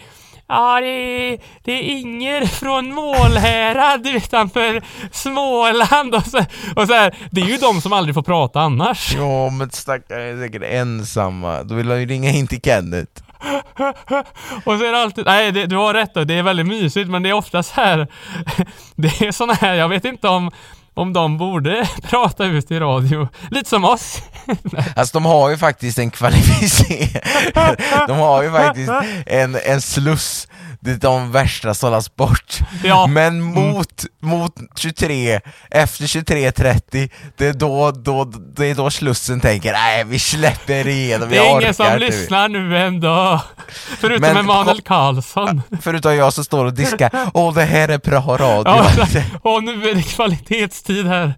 Ja, 0.48 0.80
det 0.80 0.86
är, 0.86 1.38
det 1.64 1.72
är 1.72 1.82
Inger 1.82 2.46
från 2.46 2.94
Målhärad 2.94 4.06
utanför 4.06 4.82
Småland 5.12 6.14
och 6.14 6.26
så, 6.26 6.38
och 6.76 6.86
så 6.86 6.94
här. 6.94 7.14
Det 7.30 7.40
är 7.40 7.46
ju 7.46 7.56
de 7.56 7.80
som 7.80 7.92
aldrig 7.92 8.14
får 8.14 8.22
prata 8.22 8.60
annars. 8.60 9.14
Ja 9.16 9.50
men 9.50 9.70
stackare 9.70 10.22
är 10.22 10.36
säkert 10.36 10.62
ensamma, 10.62 11.62
då 11.62 11.74
vill 11.74 11.90
han 11.90 12.00
ju 12.00 12.06
ringa 12.06 12.30
in 12.30 12.46
till 12.46 12.60
Kenneth. 12.60 13.22
Och 14.64 14.78
så 14.78 14.84
är 14.84 14.92
det 14.92 14.98
alltid, 15.02 15.26
nej 15.26 15.52
det, 15.52 15.66
du 15.66 15.76
har 15.76 15.94
rätt 15.94 16.16
och 16.16 16.26
det 16.26 16.34
är 16.34 16.42
väldigt 16.42 16.66
mysigt 16.66 17.10
men 17.10 17.22
det 17.22 17.28
är 17.28 17.32
ofta 17.32 17.62
så 17.62 17.80
här 17.80 18.06
Det 18.96 19.20
är 19.20 19.32
såna 19.32 19.52
här, 19.52 19.74
jag 19.74 19.88
vet 19.88 20.04
inte 20.04 20.28
om 20.28 20.50
om 20.94 21.12
de 21.12 21.38
borde 21.38 21.88
prata 22.02 22.44
ut 22.44 22.70
i 22.70 22.78
radio. 22.78 23.28
Lite 23.50 23.68
som 23.68 23.84
oss. 23.84 24.22
Alltså 24.96 25.18
de 25.18 25.24
har 25.24 25.50
ju 25.50 25.56
faktiskt 25.56 25.98
en 25.98 26.10
kvalificering, 26.10 27.08
de 28.06 28.18
har 28.18 28.42
ju 28.42 28.50
faktiskt 28.50 28.92
en, 29.26 29.56
en 29.64 29.80
sluss 29.80 30.48
dit 30.84 31.00
de 31.02 31.32
värsta 31.32 31.74
sållas 31.74 32.16
bort. 32.16 32.58
Ja. 32.84 33.06
Men 33.06 33.40
mot, 33.42 34.04
mot 34.22 34.52
23, 34.76 35.40
efter 35.70 36.04
23.30, 36.04 37.10
det 37.36 37.46
är 37.46 37.52
då, 37.52 37.90
då, 37.90 38.24
det 38.56 38.66
är 38.66 38.74
då 38.74 38.90
slussen 38.90 39.40
tänker 39.40 39.72
nej 39.72 40.04
vi 40.04 40.18
släpper 40.18 40.88
igenom, 40.88 41.28
Det 41.30 41.38
är 41.38 41.60
ingen 41.60 41.74
som 41.74 41.86
inte." 41.86 41.98
lyssnar 41.98 42.48
nu 42.48 42.78
ändå. 42.78 43.40
Förutom 43.98 44.20
Men- 44.20 44.36
Emanuel 44.36 44.80
Karlsson. 44.80 45.62
Förutom 45.80 46.16
jag 46.16 46.32
som 46.32 46.44
står 46.44 46.64
och 46.64 46.74
diskar, 46.74 47.10
åh 47.34 47.54
det 47.54 47.64
här 47.64 47.88
är 47.88 47.98
bra 47.98 48.20
radio. 48.36 48.84
Ja, 49.12 49.22
och 49.42 49.64
nu 49.64 49.90
är 49.90 49.94
det 49.94 50.02
kvalitetstid 50.02 51.06
här. 51.06 51.34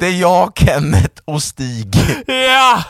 Det 0.00 0.06
är 0.06 0.20
jag, 0.20 0.52
Kenneth 0.56 1.22
och 1.24 1.42
Stig. 1.42 1.96
Ja! 2.26 2.82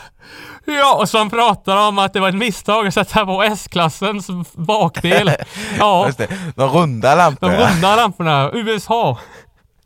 Ja, 0.65 0.95
och 0.95 1.09
som 1.09 1.29
pratar 1.29 1.77
om 1.87 1.99
att 1.99 2.13
det 2.13 2.19
var 2.19 2.29
ett 2.29 2.35
misstag 2.35 2.87
att 2.87 2.93
sätta 2.93 3.25
på 3.25 3.43
S-klassens 3.43 4.27
bakdel. 4.53 5.31
Ja, 5.79 6.05
Just 6.05 6.17
det, 6.17 6.27
de 6.55 6.69
runda 6.69 7.09
de 7.11 7.15
lamporna. 7.17 7.69
runda 7.71 7.95
lamporna. 7.95 8.51
USA. 8.53 9.17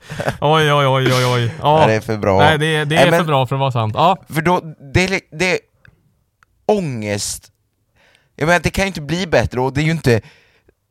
Oj, 0.41 0.73
oj, 0.73 0.87
oj, 0.87 1.13
oj, 1.13 1.25
oj. 1.25 1.53
Ja. 1.61 1.83
Det 1.87 1.93
är 1.93 2.01
för 2.01 2.17
bra. 2.17 2.37
Nej, 2.39 2.57
det, 2.57 2.85
det 2.85 2.95
Nej, 2.95 2.97
är 3.07 3.11
men- 3.11 3.19
för 3.19 3.25
bra 3.27 3.47
för 3.47 3.55
att 3.55 3.59
vara 3.59 3.71
sant. 3.71 3.93
Ja. 3.97 4.17
För 4.29 4.41
då, 4.41 4.59
det 4.93 5.21
det 5.31 5.51
är 5.53 5.59
ångest. 6.65 7.51
Jag 8.35 8.47
menar, 8.47 8.59
det 8.59 8.69
kan 8.69 8.83
ju 8.83 8.87
inte 8.87 9.01
bli 9.01 9.27
bättre 9.27 9.61
och 9.61 9.73
det 9.73 9.81
är 9.81 9.85
ju 9.85 9.91
inte, 9.91 10.21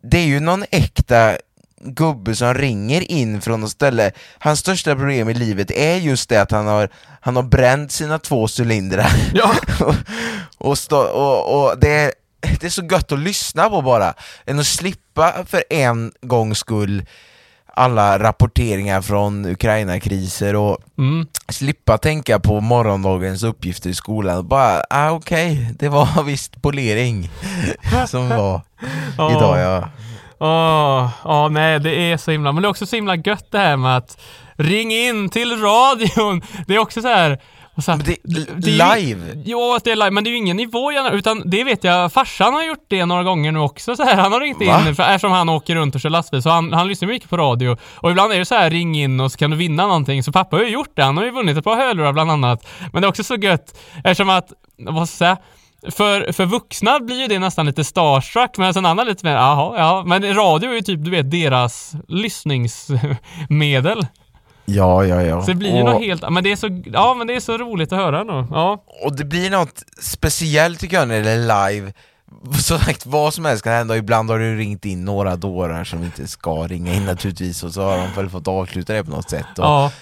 det 0.02 0.18
är 0.18 0.26
ju 0.26 0.40
någon 0.40 0.64
äkta 0.70 1.36
gubbe 1.80 2.36
som 2.36 2.54
ringer 2.54 3.10
in 3.12 3.40
från 3.40 3.60
något 3.60 3.70
ställe. 3.70 4.10
Hans 4.38 4.60
största 4.60 4.94
problem 4.94 5.28
i 5.28 5.34
livet 5.34 5.70
är 5.70 5.96
just 5.96 6.28
det 6.28 6.42
att 6.42 6.50
han 6.50 6.66
har, 6.66 6.88
han 7.20 7.36
har 7.36 7.42
bränt 7.42 7.92
sina 7.92 8.18
två 8.18 8.48
cylindrar. 8.60 9.12
Ja. 9.34 9.54
och, 9.80 9.94
och, 10.68 10.78
stå, 10.78 10.98
och, 10.98 11.64
och 11.64 11.78
det, 11.78 11.90
är, 11.90 12.12
det 12.60 12.64
är 12.64 12.70
så 12.70 12.84
gött 12.90 13.12
att 13.12 13.18
lyssna 13.18 13.68
på 13.70 13.82
bara, 13.82 14.14
än 14.46 14.58
att 14.58 14.66
slippa 14.66 15.34
för 15.46 15.64
en 15.70 16.12
gångs 16.22 16.58
skull 16.58 17.06
alla 17.74 18.18
rapporteringar 18.18 19.02
från 19.02 19.46
Ukraina-kriser 19.46 20.56
och 20.56 20.78
Mm. 20.98 21.26
slippa 21.48 21.98
tänka 21.98 22.38
på 22.40 22.60
morgondagens 22.60 23.42
uppgifter 23.42 23.90
i 23.90 23.94
skolan. 23.94 24.48
Bara, 24.48 24.82
ah, 24.90 25.10
okej, 25.10 25.74
det 25.78 25.88
var 25.88 26.22
visst 26.26 26.62
polering 26.62 27.30
som 28.08 28.28
var 28.28 28.60
idag 29.16 29.58
ja. 29.58 29.88
Ja, 30.40 31.48
nej, 31.50 31.80
det 31.80 31.94
är 31.94 32.16
så 32.16 32.30
himla, 32.30 32.52
men 32.52 32.62
det 32.62 32.66
är 32.66 32.70
också 32.70 32.86
så 32.86 32.96
himla 32.96 33.16
gött 33.16 33.46
det 33.50 33.58
här 33.58 33.76
med 33.76 33.96
att 33.96 34.20
ring 34.56 34.92
in 34.92 35.28
till 35.28 35.60
radion. 35.62 36.42
Det 36.66 36.74
är 36.74 36.78
också 36.78 37.02
så 37.02 37.08
här. 37.08 37.38
så 37.82 37.92
här 37.92 37.98
det- 37.98 38.16
det 38.56 38.70
är 38.80 38.96
ju- 38.96 39.04
live? 39.04 39.42
Jo, 39.44 39.74
att 39.76 39.84
det 39.84 39.90
är 39.92 39.96
live, 39.96 40.10
men 40.10 40.24
det 40.24 40.30
är 40.30 40.32
ju 40.32 40.36
ingen 40.36 40.56
nivå 40.56 40.92
utan 41.12 41.42
det 41.46 41.64
vet 41.64 41.84
jag, 41.84 42.12
farsan 42.12 42.54
har 42.54 42.64
gjort 42.64 42.84
det 42.88 43.04
några 43.06 43.22
gånger 43.22 43.52
nu 43.52 43.58
också 43.58 43.96
så 43.96 44.02
här. 44.04 44.14
Han 44.16 44.32
har 44.32 44.40
ringt 44.40 44.66
Va? 44.66 44.82
in, 44.88 44.94
för, 44.94 45.02
eftersom 45.02 45.32
han 45.32 45.48
åker 45.48 45.74
runt 45.74 45.94
och 45.94 46.00
kör 46.00 46.10
lastbil, 46.10 46.42
så 46.42 46.50
han, 46.50 46.72
han 46.72 46.88
lyssnar 46.88 47.08
mycket 47.08 47.30
på 47.30 47.36
radio. 47.36 47.76
Och 47.94 48.10
ibland 48.10 48.32
är 48.32 48.38
det 48.38 48.44
så 48.44 48.54
här, 48.54 48.70
ring 48.70 48.96
in 48.98 49.20
och 49.20 49.32
så 49.32 49.38
kan 49.38 49.50
du 49.50 49.56
vinna 49.56 49.86
någonting. 49.86 50.22
Så 50.22 50.32
pappa 50.32 50.56
har 50.56 50.62
ju 50.62 50.70
gjort 50.70 50.90
det, 50.94 51.02
han 51.02 51.16
har 51.16 51.24
ju 51.24 51.30
vunnit 51.30 51.56
ett 51.56 51.64
par 51.64 51.76
hörlurar 51.76 52.12
bland 52.12 52.30
annat. 52.30 52.66
Men 52.92 53.02
det 53.02 53.06
är 53.06 53.08
också 53.08 53.24
så 53.24 53.34
gött, 53.34 53.78
eftersom 54.04 54.30
att, 54.30 54.52
vad 54.78 55.08
ska 55.08 55.24
jag 55.24 55.36
säga? 55.36 55.36
För, 55.90 56.32
för 56.32 56.46
vuxna 56.46 57.00
blir 57.00 57.20
ju 57.20 57.26
det 57.26 57.38
nästan 57.38 57.66
lite 57.66 57.84
starstruck, 57.84 58.56
men 58.56 58.74
sen 58.74 58.86
andra 58.86 59.04
lite 59.04 59.26
mer, 59.26 59.32
jaha, 59.32 59.78
ja. 59.78 60.04
Men 60.06 60.34
radio 60.34 60.70
är 60.70 60.74
ju 60.74 60.80
typ, 60.80 61.04
du 61.04 61.10
vet, 61.10 61.30
deras 61.30 61.92
lyssningsmedel. 62.08 64.06
Ja, 64.64 65.04
ja, 65.04 65.22
ja. 65.22 65.42
Så 65.42 65.46
det 65.50 65.54
blir 65.54 65.74
ju 65.76 65.82
och, 65.82 65.90
något 65.90 66.02
helt, 66.02 66.30
men 66.30 66.44
det 66.44 66.52
är 66.52 66.56
så, 66.56 66.82
ja 66.84 67.14
men 67.14 67.26
det 67.26 67.34
är 67.34 67.40
så 67.40 67.58
roligt 67.58 67.92
att 67.92 67.98
höra 67.98 68.24
nu. 68.24 68.46
Ja. 68.50 68.84
och 69.04 69.16
det 69.16 69.24
blir 69.24 69.50
något 69.50 69.82
speciellt 70.00 70.80
tycker 70.80 70.96
jag 70.96 71.08
när 71.08 71.22
det 71.22 71.30
är 71.30 71.70
live. 71.70 71.92
Så 72.60 72.78
sagt, 72.78 73.06
vad 73.06 73.34
som 73.34 73.44
helst 73.44 73.64
kan 73.64 73.72
hända, 73.72 73.96
ibland 73.96 74.30
har 74.30 74.38
du 74.38 74.56
ringt 74.56 74.84
in 74.84 75.04
några 75.04 75.36
dårar 75.36 75.84
som 75.84 76.04
inte 76.04 76.26
ska 76.26 76.50
ringa 76.50 76.94
in 76.94 77.04
naturligtvis, 77.04 77.62
och 77.62 77.72
så 77.72 77.82
har 77.82 77.96
de 77.96 78.06
väl 78.16 78.30
fått 78.30 78.48
avsluta 78.48 78.92
det 78.92 79.04
på 79.04 79.10
något 79.10 79.30
sätt. 79.30 79.58
Och, 79.58 79.64
Ja. 79.64 79.92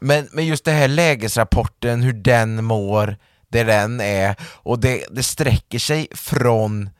Men, 0.00 0.28
men 0.32 0.46
just 0.46 0.64
det 0.64 0.70
här 0.72 0.88
lägesrapporten, 0.88 2.02
hur 2.02 2.12
den 2.12 2.64
mår, 2.64 3.16
där 3.48 3.64
den 3.64 4.00
är, 4.00 4.36
och 4.62 4.78
det, 4.78 5.04
det 5.10 5.22
sträcker 5.22 5.78
sig 5.78 6.08
från 6.14 6.90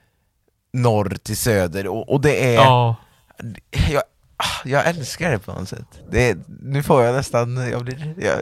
norr 0.72 1.16
till 1.22 1.36
söder, 1.36 1.86
och, 1.86 2.09
och 2.09 2.20
det 2.20 2.55
är... 2.55 2.55
Ja. 2.55 2.96
Jag, 3.70 4.03
jag 4.64 4.86
älskar 4.86 5.30
det 5.30 5.38
på 5.38 5.53
något 5.53 5.68
sätt. 5.68 6.01
Det, 6.11 6.38
nu 6.62 6.82
får 6.82 7.03
jag 7.03 7.14
nästan, 7.14 7.57
jag, 7.70 7.84
blir, 7.84 8.14
jag, 8.18 8.36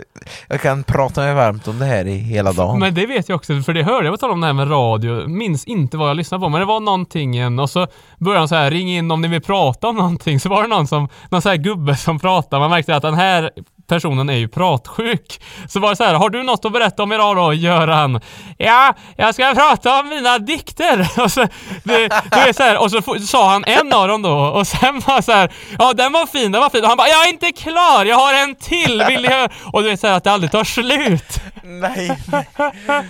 jag 0.48 0.60
kan 0.60 0.84
prata 0.84 1.20
mig 1.20 1.34
varmt 1.34 1.68
om 1.68 1.78
det 1.78 1.84
här 1.84 2.06
i 2.06 2.16
hela 2.16 2.52
dagen. 2.52 2.78
Men 2.78 2.94
det 2.94 3.06
vet 3.06 3.28
jag 3.28 3.36
också, 3.36 3.62
för 3.62 3.72
det 3.72 3.82
hörde 3.82 4.06
jag 4.06 4.14
på 4.14 4.18
tal 4.18 4.30
om 4.30 4.40
det 4.40 4.46
här 4.46 4.54
med 4.54 4.70
radio. 4.70 5.28
Minns 5.28 5.64
inte 5.64 5.96
vad 5.96 6.08
jag 6.08 6.16
lyssnade 6.16 6.40
på, 6.40 6.48
men 6.48 6.60
det 6.60 6.66
var 6.66 6.80
någonting 6.80 7.58
och 7.58 7.70
så 7.70 7.86
började 8.18 8.40
de 8.40 8.48
så 8.48 8.54
här 8.54 8.70
ring 8.70 8.96
in 8.96 9.10
om 9.10 9.20
ni 9.20 9.28
vill 9.28 9.42
prata 9.42 9.88
om 9.88 9.96
någonting. 9.96 10.40
Så 10.40 10.48
var 10.48 10.62
det 10.62 10.68
någon 10.68 10.86
som, 10.86 11.08
någon 11.30 11.42
så 11.42 11.48
här 11.48 11.56
gubbe 11.56 11.96
som 11.96 12.18
pratade. 12.18 12.60
Man 12.60 12.70
märkte 12.70 12.96
att 12.96 13.02
den 13.02 13.14
här 13.14 13.50
personen 13.86 14.28
är 14.30 14.36
ju 14.36 14.48
pratsjuk. 14.48 15.40
Så 15.68 15.80
var 15.80 15.90
det 15.90 15.96
så 15.96 16.04
här, 16.04 16.14
har 16.14 16.30
du 16.30 16.42
något 16.42 16.64
att 16.64 16.72
berätta 16.72 17.02
om 17.02 17.12
idag 17.12 17.36
då, 17.36 17.52
Göran? 17.52 18.20
Ja, 18.58 18.94
jag 19.16 19.34
ska 19.34 19.54
prata 19.54 20.00
om 20.00 20.08
mina 20.08 20.38
dikter. 20.38 21.08
Och 21.22 21.32
så, 21.32 21.40
det, 21.84 22.08
det 22.08 22.48
är 22.48 22.52
så 22.52 22.62
här, 22.62 22.78
och 22.78 22.90
så 22.90 23.02
sa 23.26 23.50
han 23.50 23.64
en 23.64 23.92
av 23.92 24.08
dem 24.08 24.22
då 24.22 24.36
och 24.38 24.66
sen 24.66 25.00
var 25.06 25.22
så 25.22 25.32
här, 25.32 25.52
ja 25.78 25.92
den 25.92 26.12
var 26.12 26.26
fin, 26.26 26.52
den 26.52 26.60
var 26.60 26.70
fin. 26.70 26.82
Och 26.82 26.88
han 26.88 26.96
bara, 26.96 27.08
jag 27.08 27.24
är 27.24 27.28
inte 27.28 27.52
klar, 27.52 28.04
jag 28.04 28.16
har 28.16 28.34
en 28.34 28.54
till, 28.54 29.04
vill 29.08 29.22
ni 29.22 29.28
höra? 29.28 29.48
Och 29.72 29.82
du 29.82 29.88
vet 29.88 30.00
så 30.00 30.06
här 30.06 30.14
att 30.16 30.24
det 30.24 30.32
aldrig 30.32 30.52
tar 30.52 30.64
slut. 30.64 31.40
Nej, 31.62 32.18
nej. 32.86 33.04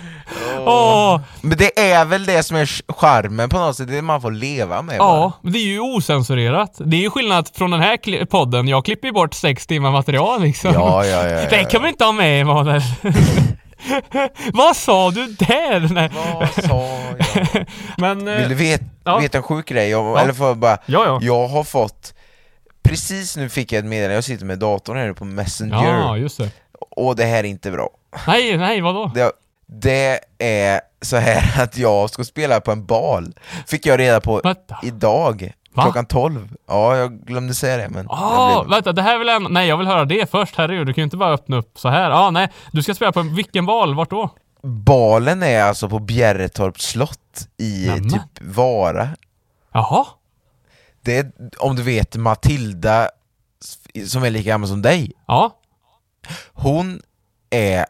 Åh, 0.65 1.19
Men 1.41 1.57
det 1.57 1.79
är 1.91 2.05
väl 2.05 2.25
det 2.25 2.43
som 2.43 2.57
är 2.57 2.91
charmen 2.93 3.49
på 3.49 3.57
något 3.59 3.75
sätt, 3.77 3.87
det 3.87 4.01
man 4.01 4.21
får 4.21 4.31
leva 4.31 4.81
med 4.81 4.95
ja, 4.99 5.31
men 5.41 5.53
det 5.53 5.59
är 5.59 5.63
ju 5.67 5.79
osensurerat. 5.79 6.71
Det 6.77 6.97
är 6.97 7.01
ju 7.01 7.09
skillnad 7.09 7.49
från 7.53 7.71
den 7.71 7.79
här 7.81 8.25
podden. 8.25 8.67
Jag 8.67 8.85
klipper 8.85 9.07
ju 9.07 9.13
bort 9.13 9.33
sex 9.33 9.67
timmar 9.67 9.91
material 9.91 10.41
liksom. 10.41 10.73
Ja, 10.73 11.05
ja, 11.05 11.23
ja, 11.29 11.29
ja. 11.41 11.49
Det 11.49 11.63
kan 11.71 11.83
vi 11.83 11.89
inte 11.89 12.05
ha 12.05 12.11
med 12.11 12.41
Emanuel. 12.41 12.81
Vad 14.53 14.75
sa 14.75 15.11
du 15.11 15.25
där? 15.27 15.93
Nej. 15.93 16.09
Vad 16.39 16.53
sa 16.65 16.87
jag? 17.17 17.65
Men... 17.97 18.27
eh, 18.27 18.35
Vill 18.39 18.49
du 18.49 18.55
vet, 18.55 18.81
Ja. 19.03 19.17
veta 19.19 19.37
en 19.37 19.43
sjuk 19.43 19.67
grej? 19.69 19.89
Jag, 19.89 20.05
Ja. 20.05 20.19
Eller 20.19 20.33
får 20.33 20.47
jag 20.47 20.57
bara, 20.57 20.77
Ja, 20.85 21.05
ja. 21.05 21.19
jag 21.21 21.47
har 21.47 21.63
fått 21.63 22.13
Precis 22.83 23.37
nu 23.37 23.49
fick 23.49 23.71
jag 23.71 23.79
ett 23.79 23.85
meddelande, 23.85 24.15
jag 24.15 24.23
sitter 24.23 24.45
med 24.45 24.59
datorn 24.59 24.97
här 24.97 25.13
på 25.13 25.25
Messenger 25.25 25.99
Ja, 25.99 26.17
just 26.17 26.37
det. 26.37 26.49
och 26.95 27.15
det 27.15 27.25
här 27.25 27.39
är 27.39 27.43
inte 27.43 27.71
bra. 27.71 27.89
Nej, 28.27 28.57
nej, 28.57 28.81
vadå? 28.81 29.11
Det, 29.15 29.31
det 29.67 30.19
är 30.37 30.81
så 31.01 31.17
här 31.17 31.61
att 31.63 31.77
jag 31.77 32.09
ska 32.09 32.23
spela 32.23 32.61
på 32.61 32.71
en 32.71 32.85
bal, 32.85 33.33
fick 33.67 33.85
jag 33.85 33.99
reda 33.99 34.21
på 34.21 34.41
Vänta. 34.43 34.77
idag, 34.83 35.53
Va? 35.73 35.83
klockan 35.83 36.05
12. 36.05 36.49
Ja, 36.67 36.97
jag 36.97 37.25
glömde 37.25 37.53
säga 37.53 37.77
det 37.77 37.89
men... 37.89 38.07
Ah, 38.09 38.63
blev- 38.63 38.69
vänta, 38.75 38.93
det 38.93 39.01
här 39.01 39.17
vill 39.17 39.27
jag... 39.27 39.51
Nej, 39.51 39.67
jag 39.67 39.77
vill 39.77 39.87
höra 39.87 40.05
det 40.05 40.31
först. 40.31 40.55
Herregud, 40.57 40.87
du 40.87 40.93
kan 40.93 41.01
ju 41.01 41.03
inte 41.03 41.17
bara 41.17 41.33
öppna 41.33 41.57
upp 41.57 41.79
så 41.79 41.89
här. 41.89 42.11
Ah, 42.11 42.29
nej, 42.29 42.49
du 42.71 42.83
ska 42.83 42.93
spela 42.93 43.11
på 43.11 43.21
vilken 43.21 43.65
val? 43.65 43.95
Vart 43.95 44.09
då? 44.09 44.29
Balen 44.63 45.43
är 45.43 45.63
alltså 45.63 45.89
på 45.89 45.99
Bjärretorps 45.99 46.85
slott 46.85 47.47
i 47.57 47.85
Nämen. 47.87 48.09
typ 48.09 48.21
Vara. 48.41 49.09
Jaha? 49.73 50.05
Det 51.01 51.17
är, 51.17 51.31
om 51.57 51.75
du 51.75 51.83
vet, 51.83 52.15
Matilda 52.15 53.09
som 54.07 54.23
är 54.23 54.29
lika 54.29 54.49
gammal 54.49 54.69
som 54.69 54.81
dig. 54.81 55.11
Ja. 55.27 55.55
Hon 56.53 57.01
är 57.49 57.85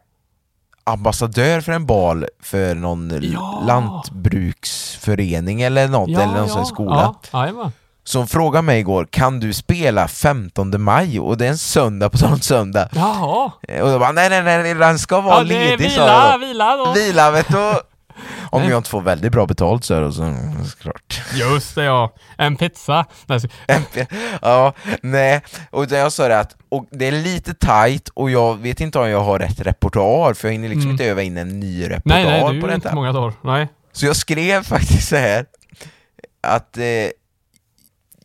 ambassadör 0.88 1.62
för 1.62 1.72
en 1.72 1.86
bal 1.86 2.26
för 2.44 2.76
någon 2.76 3.20
Ja. 3.34 3.64
lantbruksförening 3.68 5.62
eller 5.62 5.88
något, 5.88 6.10
eller 6.10 6.26
någon 6.26 6.50
här 6.50 6.64
skola. 6.64 7.16
Ja, 7.32 7.72
hon 8.14 8.28
frågade 8.28 8.62
mig 8.62 8.80
igår, 8.80 9.08
kan 9.12 9.40
du 9.40 9.54
spela 9.54 10.08
15 10.08 10.82
maj? 10.84 11.20
Och 11.20 11.38
det 11.38 11.46
är 11.46 11.50
en 11.50 11.58
söndag 11.58 12.10
på 12.10 12.18
sån 12.18 12.40
söndag. 12.42 12.90
Jaha. 12.92 13.52
Eh, 13.68 13.82
Och 13.84 13.90
jag 13.90 14.00
bara, 14.00 14.12
nej 14.12 14.30
nej 14.30 14.44
nej, 14.44 14.74
den 14.76 15.00
ska 15.00 15.22
vara 15.22 15.36
Ja, 15.38 15.42
ledig 15.44 15.92
sa 15.92 16.02
vila, 16.02 16.30
jag 16.32 16.40
vila 16.40 16.78
då. 16.78 16.86
då. 16.86 16.92
Vila 16.92 17.32
vet 17.32 17.48
du. 17.48 17.74
Om 18.58 18.62
Nej. 18.62 18.72
jag 18.72 18.80
inte 18.80 18.90
får 18.90 19.02
väldigt 19.02 19.32
bra 19.32 19.46
betalt 19.46 19.84
så 19.84 19.94
är 19.94 20.02
det 20.02 20.12
så, 20.12 20.36
såklart. 20.70 21.22
Just 21.34 21.76
det 21.76 21.84
ja. 21.84 22.14
En 22.38 22.56
pizza. 22.58 23.06
Nej, 23.26 23.40
så- 23.42 23.48
ja, 24.42 24.74
nej, 25.02 25.42
och 25.72 25.88
det 25.88 25.98
jag 25.98 26.12
sa 26.12 26.28
det 26.28 26.40
att 26.40 26.56
och 26.70 26.86
det 26.92 27.08
är 27.08 27.12
lite 27.12 27.54
tight 27.54 28.10
och 28.14 28.32
jag 28.32 28.58
vet 28.58 28.82
inte 28.82 29.00
om 29.00 29.10
jag 29.10 29.24
har 29.24 29.40
rätt 29.40 29.60
repertoar 29.62 30.34
för 30.34 30.48
jag 30.48 30.54
hinner 30.54 30.68
liksom 30.70 30.82
Mm. 30.84 30.92
inte 30.92 31.06
öva 31.06 31.22
in 31.22 31.38
en 31.38 31.60
ny 31.60 31.84
repertoar 31.90 32.24
nej, 32.24 32.42
nej, 32.54 32.62
på 32.62 32.68
detta. 32.68 32.76
inte 32.76 32.96
många 32.96 33.12
dagar. 33.12 33.34
Nej. 33.44 33.68
Så 33.92 34.06
jag 34.06 34.16
skrev 34.16 34.64
faktiskt 34.64 35.08
så 35.10 35.16
här 35.16 35.46
att 36.42 36.78
eh, 36.78 36.84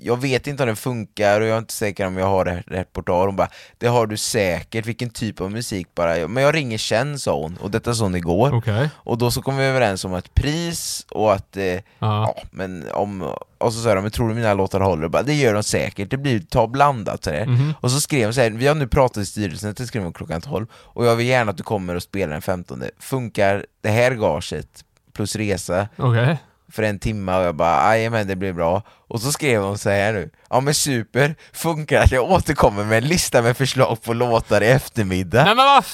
jag 0.03 0.21
vet 0.21 0.47
inte 0.47 0.63
om 0.63 0.67
den 0.67 0.77
funkar 0.77 1.41
och 1.41 1.47
jag 1.47 1.55
är 1.55 1.59
inte 1.59 1.73
säker 1.73 2.07
om 2.07 2.17
jag 2.17 2.27
har 2.27 2.45
rätt 2.45 2.65
repertoar. 2.67 3.27
Hon 3.27 3.37
bara, 3.37 3.49
det 3.79 3.87
har 3.87 4.07
du 4.07 4.17
säkert, 4.17 4.87
vilken 4.87 5.11
typ 5.11 5.41
av 5.41 5.51
musik 5.51 5.87
bara? 5.95 6.29
Men 6.29 6.43
jag 6.43 6.55
ringer 6.55 6.79
Chen 6.79 7.19
sa 7.19 7.41
hon, 7.41 7.57
och 7.57 7.71
detta 7.71 7.95
sa 7.95 8.05
hon 8.05 8.15
igår. 8.15 8.55
Okej. 8.55 8.91
Och 8.95 9.19
då 9.19 9.31
så 9.31 9.43
kom 9.43 9.57
vi 9.57 9.65
överens 9.65 10.05
om 10.05 10.15
ett 10.15 10.35
pris 10.35 11.07
och 11.11 11.33
att, 11.33 11.57
eh, 11.57 11.81
ja. 11.99 12.37
Men 12.51 12.85
om, 12.93 13.23
och 13.59 13.73
så 13.73 13.83
sa 13.83 13.95
de, 13.95 14.03
men 14.03 14.11
tror 14.11 14.29
du 14.29 14.35
mina 14.35 14.55
låtar 14.55 14.81
håller? 14.81 15.03
Jag 15.03 15.11
Bara, 15.11 15.23
det 15.23 15.35
gör 15.35 15.55
de 15.55 15.63
säkert, 15.63 16.11
det 16.11 16.17
blir, 16.17 16.41
ta 16.41 16.67
blandat 16.67 17.25
så 17.25 17.31
där. 17.31 17.47
Mhm. 17.47 17.75
Och 17.81 17.91
så 17.91 18.01
skrev 18.01 18.29
de 18.29 18.35
så 18.35 18.41
här, 18.41 18.51
vi 18.51 18.67
har 18.67 18.75
nu 18.75 18.87
pratat 18.87 19.17
i 19.17 19.27
styrelsen, 19.27 19.75
det 19.77 19.87
skrev 19.87 20.03
de 20.03 20.13
klockan 20.13 20.41
12, 20.41 20.67
och 20.73 21.07
jag 21.07 21.17
vill 21.17 21.27
gärna 21.27 21.51
att 21.51 21.57
du 21.57 21.63
kommer 21.63 21.95
och 21.95 22.03
spelar 22.03 22.33
den 22.33 22.43
15 22.43 22.83
Funkar 22.99 23.67
det 23.81 23.91
här 23.91 24.15
gaget 24.15 24.85
plus 25.13 25.37
resa 25.37 25.89
Okej. 25.97 26.39
För 26.73 26.83
en 26.83 26.99
timme 26.99 27.37
och 27.37 27.45
jag 27.45 27.55
bara 27.55 28.11
men 28.11 28.27
det 28.27 28.37
blir 28.37 28.53
bra 28.53 28.83
och 29.09 29.21
så 29.21 29.33
skrev 29.33 29.63
hon 29.63 29.79
så 29.79 29.91
här 29.91 30.13
nu 30.13 30.31
Ja 30.51 30.61
men 30.61 30.75
super, 30.75 31.35
funkar 31.53 32.03
att 32.03 32.13
jag 32.13 32.31
återkommer 32.31 32.85
med 32.85 32.99
en 32.99 33.09
lista 33.09 33.43
med 33.43 33.57
förslag 33.57 34.03
på 34.03 34.13
låtar 34.13 34.63
i 34.63 34.69
eftermiddag 34.69 35.45
Nej 35.45 35.55
men 35.55 35.67
vad 35.67 35.85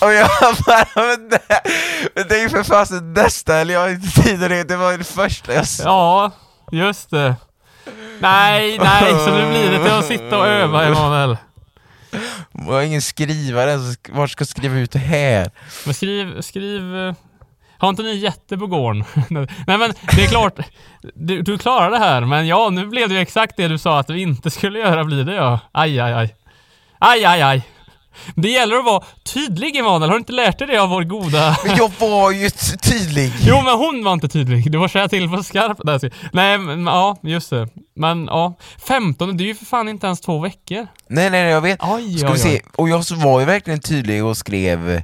Och 0.00 0.12
jag 0.12 0.28
bara 0.66 0.86
men 0.94 1.28
det, 1.28 1.40
men 2.14 2.28
det 2.28 2.36
är 2.36 2.42
ju 2.42 2.48
för 2.48 2.62
fasen 2.62 3.12
nästa 3.12 3.56
eller 3.56 3.74
jag 3.74 3.80
har 3.80 3.88
inte 3.88 4.22
tid 4.22 4.40
det, 4.40 4.64
det 4.64 4.76
var 4.76 4.92
ju 4.92 4.98
det 4.98 5.04
första 5.04 5.54
jag 5.54 5.66
sa 5.66 5.82
Ja, 5.84 6.30
just 6.78 7.10
det. 7.10 7.36
Nej, 8.20 8.78
nej, 8.78 9.12
så 9.24 9.30
nu 9.30 9.50
blir 9.50 9.70
det 9.70 9.84
till 9.84 9.92
att 9.92 10.06
sitta 10.06 10.38
och 10.38 10.46
öva 10.46 10.84
Emanuel. 10.84 11.36
Jag 12.52 12.72
har 12.72 12.82
ingen 12.82 13.02
skrivare, 13.02 13.78
vart 14.08 14.30
ska 14.30 14.42
jag 14.42 14.48
skriva 14.48 14.74
ut 14.74 14.90
det 14.90 14.98
här? 14.98 15.50
Men 15.84 15.94
skriv, 15.94 16.40
skriv... 16.40 16.82
Har 17.82 17.88
inte 17.88 18.02
ni 18.02 18.16
jätte 18.16 18.58
på 18.58 18.66
gården? 18.66 19.04
Nej 19.66 19.78
men 19.78 19.92
det 20.16 20.24
är 20.24 20.28
klart, 20.28 20.58
du, 21.14 21.42
du 21.42 21.58
klarar 21.58 21.90
det 21.90 21.98
här, 21.98 22.20
men 22.20 22.46
ja, 22.46 22.70
nu 22.70 22.86
blev 22.86 23.08
det 23.08 23.14
ju 23.14 23.20
exakt 23.20 23.56
det 23.56 23.68
du 23.68 23.78
sa 23.78 23.98
att 23.98 24.06
du 24.06 24.20
inte 24.20 24.50
skulle 24.50 24.78
göra 24.78 25.04
blir 25.04 25.24
det 25.24 25.34
ja. 25.34 25.60
Aj, 25.72 26.00
aj, 26.00 26.12
aj. 26.12 26.34
Aj, 26.98 27.24
aj, 27.24 27.42
aj. 27.42 27.62
Det 28.34 28.48
gäller 28.48 28.76
att 28.76 28.84
vara 28.84 29.04
tydlig 29.24 29.76
Emanuel, 29.76 30.10
har 30.10 30.16
du 30.16 30.18
inte 30.18 30.32
lärt 30.32 30.58
dig 30.58 30.66
det 30.68 30.78
av 30.78 30.88
vår 30.88 31.04
goda... 31.04 31.56
Men 31.66 31.76
jag 31.76 31.92
var 31.98 32.30
ju 32.30 32.50
tydlig! 32.82 33.32
Jo 33.40 33.56
men 33.64 33.74
hon 33.78 34.04
var 34.04 34.12
inte 34.12 34.28
tydlig, 34.28 34.72
du 34.72 34.78
var 34.78 34.88
säga 34.88 35.08
till 35.08 35.28
på 35.28 35.42
skarp. 35.42 36.02
Nej, 36.32 36.58
men 36.58 36.86
ja, 36.86 37.16
just 37.22 37.50
det. 37.50 37.68
Men 37.96 38.26
ja, 38.26 38.54
15, 38.86 39.36
det 39.36 39.44
är 39.44 39.46
ju 39.46 39.54
för 39.54 39.64
fan 39.64 39.88
inte 39.88 40.06
ens 40.06 40.20
två 40.20 40.38
veckor. 40.38 40.86
Nej 41.08 41.30
nej 41.30 41.42
nej 41.42 41.50
jag 41.50 41.60
vet, 41.60 41.78
Oj, 41.82 42.18
ska 42.18 42.28
oj, 42.28 42.32
vi 42.32 42.38
se, 42.38 42.60
och 42.76 42.88
jag 42.88 43.04
var 43.16 43.40
ju 43.40 43.46
verkligen 43.46 43.80
tydlig 43.80 44.24
och 44.24 44.36
skrev 44.36 45.02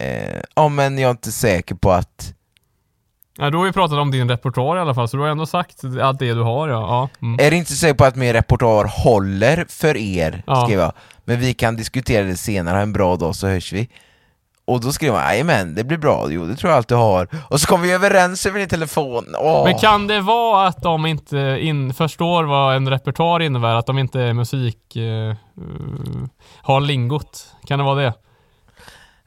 eh, 0.00 0.40
Ja 0.54 0.68
men 0.68 0.98
jag 0.98 1.06
är 1.08 1.10
inte 1.10 1.32
säker 1.32 1.74
på 1.74 1.92
att 1.92 2.34
Ja, 3.40 3.50
du 3.50 3.56
har 3.58 3.66
ju 3.66 3.72
pratat 3.72 3.98
om 3.98 4.10
din 4.10 4.28
repertoar 4.28 4.76
i 4.76 4.80
alla 4.80 4.94
fall, 4.94 5.08
så 5.08 5.16
du 5.16 5.22
har 5.22 5.30
ändå 5.30 5.46
sagt 5.46 5.84
att 6.02 6.18
det 6.18 6.34
du 6.34 6.42
har 6.42 6.68
ja. 6.68 6.80
ja. 7.20 7.26
Mm. 7.26 7.46
Är 7.46 7.52
inte 7.52 7.72
säker 7.72 7.94
på 7.94 8.04
att 8.04 8.16
min 8.16 8.32
repertoar 8.32 8.84
håller 9.04 9.66
för 9.68 9.96
er, 9.96 10.42
Ja. 10.46 10.64
skrev 10.64 10.80
jag. 10.80 10.92
Men 11.24 11.40
vi 11.40 11.54
kan 11.54 11.76
diskutera 11.76 12.24
det 12.26 12.36
senare, 12.36 12.74
ha 12.74 12.82
en 12.82 12.92
bra 12.92 13.16
dag 13.16 13.36
så 13.36 13.46
hörs 13.46 13.72
vi. 13.72 13.88
Och 14.64 14.80
då 14.80 14.92
skrev 14.92 15.14
han, 15.14 15.46
men 15.46 15.74
det 15.74 15.84
blir 15.84 15.98
bra, 15.98 16.26
jo 16.30 16.46
det 16.46 16.56
tror 16.56 16.70
jag 16.70 16.76
alltid 16.76 16.96
har. 16.96 17.28
Och 17.50 17.60
så 17.60 17.66
kom 17.66 17.82
vi 17.82 17.92
överens 17.92 18.46
över 18.46 18.58
din 18.58 18.68
telefon, 18.68 19.24
Åh. 19.38 19.64
Men 19.64 19.78
kan 19.78 20.06
det 20.06 20.20
vara 20.20 20.66
att 20.66 20.82
de 20.82 21.06
inte 21.06 21.58
in, 21.60 21.94
förstår 21.94 22.44
vad 22.44 22.76
en 22.76 22.88
repertoar 22.90 23.40
innebär? 23.42 23.74
Att 23.74 23.86
de 23.86 23.98
inte 23.98 24.20
är 24.20 24.32
musik... 24.32 24.96
Eh, 24.96 25.34
har 26.62 26.80
lingot? 26.80 27.46
Kan 27.66 27.78
det 27.78 27.84
vara 27.84 27.94
det? 28.02 28.12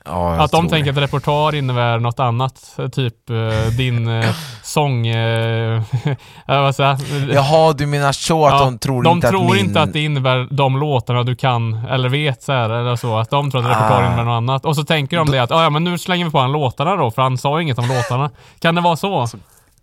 Ja, 0.06 0.34
Att 0.42 0.52
de 0.52 0.62
tror 0.62 0.70
tänker 0.70 0.92
det. 0.92 0.98
att 1.04 1.04
repertoar 1.04 1.56
innebär 1.56 2.00
något 2.00 2.20
annat? 2.20 2.78
Typ 2.92 3.30
eh, 3.30 3.68
din 3.78 4.08
eh, 4.08 4.36
sång... 4.64 5.08
Eh, 5.08 5.82
vad 6.48 6.76
säger? 6.76 6.98
Jaha, 7.34 7.74
du 7.74 7.86
menar 7.86 8.12
så 8.12 8.46
att 8.46 8.54
Ja, 8.54 8.60
de 8.66 8.78
tror 8.80 9.04
de 9.04 9.16
inte 9.18 9.30
tror 9.30 9.46
att 9.46 9.52
min... 9.56 9.66
inte 9.66 9.82
att 9.82 9.94
det 9.94 10.00
innebär 10.04 10.48
de 10.52 10.78
låtarna 10.80 11.24
du 11.24 11.36
kan 11.36 11.74
eller 11.86 12.10
vet 12.10 12.44
så 12.44 12.52
här, 12.54 12.70
eller 12.70 12.96
så. 12.96 13.18
Att 13.18 13.30
de 13.30 13.52
tror 13.52 13.62
att 13.62 13.68
repertoar 13.70 14.02
Ah. 14.02 14.08
innebär 14.08 14.24
något 14.24 14.38
annat. 14.38 14.66
Och 14.66 14.76
så 14.76 14.84
tänker 14.84 15.18
de 15.18 15.32
det 15.32 15.40
att 15.44 15.52
"Ah, 15.52 15.64
ja 15.64 15.70
men 15.70 15.84
nu 15.84 15.98
slänger 15.98 16.26
vi 16.26 16.32
på 16.32 16.40
han 16.40 16.52
låtarna 16.52 16.96
då, 16.96 17.12
för 17.12 17.22
han 17.22 17.38
sa 17.38 17.62
inget 17.62 17.78
om 17.78 17.88
låtarna. 17.88 18.30
Kan 18.60 18.76
det 18.76 18.82
vara 18.82 18.96
så? 18.96 19.28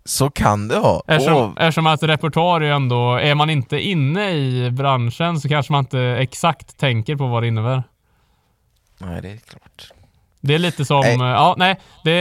Så 0.05 0.29
kan 0.29 0.67
det 0.67 0.79
vara. 0.79 1.01
Eftersom, 1.07 1.35
Åh, 1.57 1.63
eftersom 1.65 1.87
att 1.87 2.03
repertoar 2.03 2.61
är 2.61 2.71
ändå, 2.71 3.15
är 3.15 3.35
man 3.35 3.49
inte 3.49 3.79
inne 3.79 4.31
i 4.31 4.71
branschen 4.71 5.39
så 5.39 5.49
kanske 5.49 5.71
man 5.71 5.79
inte 5.79 5.99
exakt 6.01 6.77
tänker 6.79 7.15
på 7.15 7.27
vad 7.27 7.43
det 7.43 7.47
innebär. 7.47 7.83
Nej, 8.97 9.21
det 9.21 9.27
är 9.31 9.37
klart. 9.37 9.91
Det 10.41 10.55
är 10.55 10.59
lite 10.59 10.85
som, 10.85 10.99
Nej. 11.01 11.13
eh, 11.15 11.21
ja 11.21 11.55
nej, 11.57 11.79
det 12.03 12.11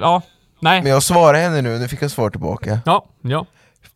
ja, 0.00 0.22
nej. 0.60 0.82
Men 0.82 0.92
jag 0.92 1.02
svarar 1.02 1.38
henne 1.38 1.62
nu, 1.62 1.78
nu 1.78 1.88
fick 1.88 2.02
jag 2.02 2.10
svar 2.10 2.30
tillbaka. 2.30 2.78
Ja, 2.86 3.04
ja. 3.22 3.46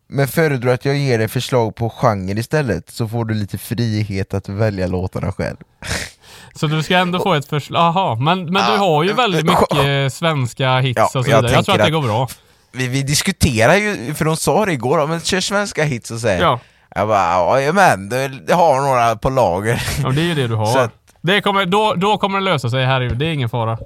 Men 0.07 0.27
föredrar 0.27 0.73
att 0.73 0.85
jag 0.85 0.97
ger 0.97 1.17
dig 1.17 1.27
förslag 1.27 1.75
på 1.75 1.89
genre 1.89 2.39
istället, 2.39 2.89
så 2.89 3.07
får 3.07 3.25
du 3.25 3.33
lite 3.33 3.57
frihet 3.57 4.33
att 4.33 4.49
välja 4.49 4.87
låtarna 4.87 5.31
själv. 5.31 5.57
Så 6.55 6.67
du 6.67 6.83
ska 6.83 6.97
ändå 6.97 7.19
få 7.19 7.33
ett 7.33 7.45
förslag, 7.45 7.79
jaha, 7.81 8.15
men, 8.15 8.43
men 8.43 8.53
du 8.53 8.59
Ja, 8.71 8.77
har 8.77 9.03
ju 9.03 9.13
väldigt 9.13 9.45
mycket 9.71 10.13
svenska 10.13 10.79
hits 10.79 10.97
Ja, 10.97 11.05
och 11.05 11.11
så 11.11 11.17
jag 11.31 11.41
vidare. 11.41 11.51
Jag 11.51 11.65
tror 11.65 11.75
att 11.79 11.85
det 11.85 11.91
går 11.91 12.01
bra. 12.01 12.27
Vi, 12.71 12.87
vi 12.87 13.03
diskuterar 13.03 13.75
ju, 13.75 14.13
för 14.13 14.25
de 14.25 14.37
sa 14.37 14.65
det 14.65 14.73
igår, 14.73 15.07
men 15.07 15.19
kör 15.21 15.39
svenska 15.41 15.83
hits 15.83 16.11
och 16.11 16.19
så 16.19 16.27
här. 16.27 16.39
Ja, 16.41 16.59
Jag 16.95 17.07
bara, 17.07 17.61
ja 17.61 17.73
men 17.73 18.09
det, 18.09 18.27
det 18.27 18.53
har 18.53 18.81
några 18.81 19.15
på 19.15 19.29
lager. 19.29 19.81
ja 20.03 20.09
det 20.09 20.21
är 20.21 20.25
ju 20.25 20.35
det 20.35 20.47
du 20.47 20.55
har. 20.63 20.65
Så 20.65 20.79
att- 20.79 20.93
Det 21.21 21.41
kommer, 21.41 21.65
då, 21.65 21.93
då 21.93 22.17
kommer 22.17 22.39
det 22.39 22.45
lösa 22.45 22.69
sig, 22.69 22.85
herregud. 22.85 23.17
Det 23.17 23.25
är 23.25 23.33
ingen 23.33 23.49
fara. 23.49 23.77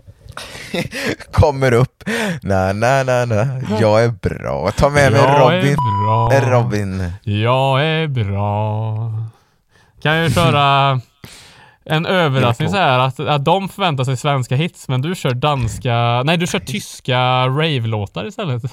Kommer 1.31 1.71
upp, 1.73 2.03
na 2.41 2.73
na 2.73 3.03
na 3.03 3.25
na, 3.25 3.47
jag 3.79 4.03
är 4.03 4.07
bra. 4.09 4.71
Ta 4.71 4.89
med 4.89 5.11
mig 5.11 5.21
Jag 5.21 5.41
Robin. 5.41 5.75
är 6.31 6.41
bra. 6.41 6.51
Robin. 6.59 7.11
Jag 7.23 7.85
är 7.85 8.07
bra. 8.07 9.11
Kan 10.01 10.23
ju 10.23 10.29
köra 10.29 10.99
en 11.85 12.05
överraskning 12.05 12.69
så 12.69 12.75
här 12.75 12.99
att, 12.99 13.19
att 13.19 13.45
de 13.45 13.69
förväntar 13.69 14.03
sig 14.03 14.17
svenska 14.17 14.55
hits 14.55 14.87
men 14.87 15.01
du 15.01 15.15
kör 15.15 15.33
danska, 15.33 16.23
nej 16.25 16.37
du 16.37 16.47
kör 16.47 16.59
tyska 16.59 17.47
rave-låtar 17.47 18.27
istället. 18.27 18.63
1, 18.63 18.71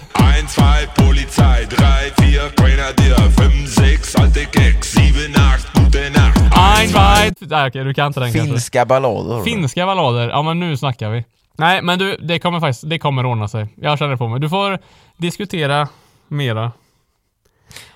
2, 0.56 0.62
Polizei, 0.96 1.66
3, 1.66 1.86
4, 2.20 2.42
Grenadier, 2.56 3.30
5, 3.30 3.66
6, 3.66 4.16
alte 4.16 4.40
Keks, 4.40 4.94
7, 4.94 5.00
8, 5.02 5.84
gute 5.84 6.10
Nacht. 6.10 6.38
Ein 6.56 6.92
Weit... 6.92 7.40
Nej 7.40 7.68
okej, 7.68 7.84
du 7.84 7.94
kan 7.94 8.06
inte 8.06 8.20
den 8.20 8.32
kanske. 8.32 8.50
Finska 8.50 8.84
ballader. 8.84 9.42
Finska 9.44 9.86
ballader, 9.86 10.28
ja 10.28 10.42
men 10.42 10.60
nu 10.60 10.76
snackar 10.76 11.10
vi. 11.10 11.24
Nej 11.58 11.82
men 11.82 11.98
du, 11.98 12.16
det 12.16 12.38
kommer 12.38 12.60
faktiskt, 12.60 12.90
det 12.90 12.98
kommer 12.98 13.26
ordna 13.26 13.48
sig. 13.48 13.66
Jag 13.76 13.98
känner 13.98 14.16
på 14.16 14.28
mig. 14.28 14.40
Du 14.40 14.48
får 14.48 14.78
diskutera 15.16 15.88
mera. 16.28 16.72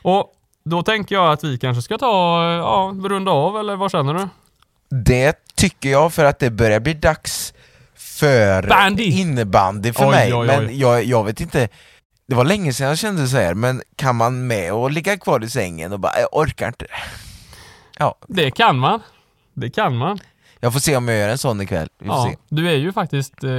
Och 0.02 0.32
då 0.64 0.82
tänker 0.82 1.14
jag 1.14 1.32
att 1.32 1.44
vi 1.44 1.58
kanske 1.58 1.82
ska 1.82 1.98
ta, 1.98 2.42
ja, 2.44 2.94
runda 3.04 3.30
av 3.30 3.58
eller 3.58 3.76
vad 3.76 3.90
känner 3.90 4.14
du? 4.14 4.28
Det 4.88 5.36
tycker 5.54 5.88
jag 5.90 6.12
för 6.12 6.24
att 6.24 6.38
det 6.38 6.50
börjar 6.50 6.80
bli 6.80 6.94
dags 6.94 7.54
för 7.94 8.62
Bandy! 8.68 9.04
innebandy 9.04 9.92
för 9.92 10.04
Oj, 10.04 10.10
mig. 10.10 10.34
oj, 10.34 10.40
oj. 10.40 10.46
Men 10.46 10.78
jag, 10.78 11.04
jag 11.04 11.24
vet 11.24 11.40
inte, 11.40 11.68
det 12.28 12.34
var 12.34 12.44
länge 12.44 12.72
sedan 12.72 12.88
jag 12.88 12.98
kände 12.98 13.26
så 13.28 13.36
här, 13.36 13.54
men 13.54 13.82
kan 13.96 14.16
man 14.16 14.46
med 14.46 14.72
och 14.72 14.90
ligga 14.90 15.16
kvar 15.16 15.44
i 15.44 15.50
sängen 15.50 15.92
och 15.92 16.00
bara, 16.00 16.20
jag 16.20 16.28
orkar 16.32 16.66
inte. 16.68 16.86
Ja, 17.98 18.18
Det 18.28 18.50
kan 18.50 18.78
man. 18.78 19.00
Det 19.54 19.70
kan 19.70 19.96
man. 19.96 20.18
jag 20.60 20.72
får 20.72 20.80
se 20.80 20.96
om 20.96 21.08
jag 21.08 21.18
gör 21.18 21.28
en 21.28 21.38
sån 21.38 21.60
ikväll. 21.60 21.88
Vi 21.98 22.06
får 22.06 22.16
Ja, 22.16 22.28
se. 22.30 22.36
du 22.48 22.68
är 22.70 22.74
ju 22.76 22.92
faktiskt, 22.92 23.44
eh, 23.44 23.50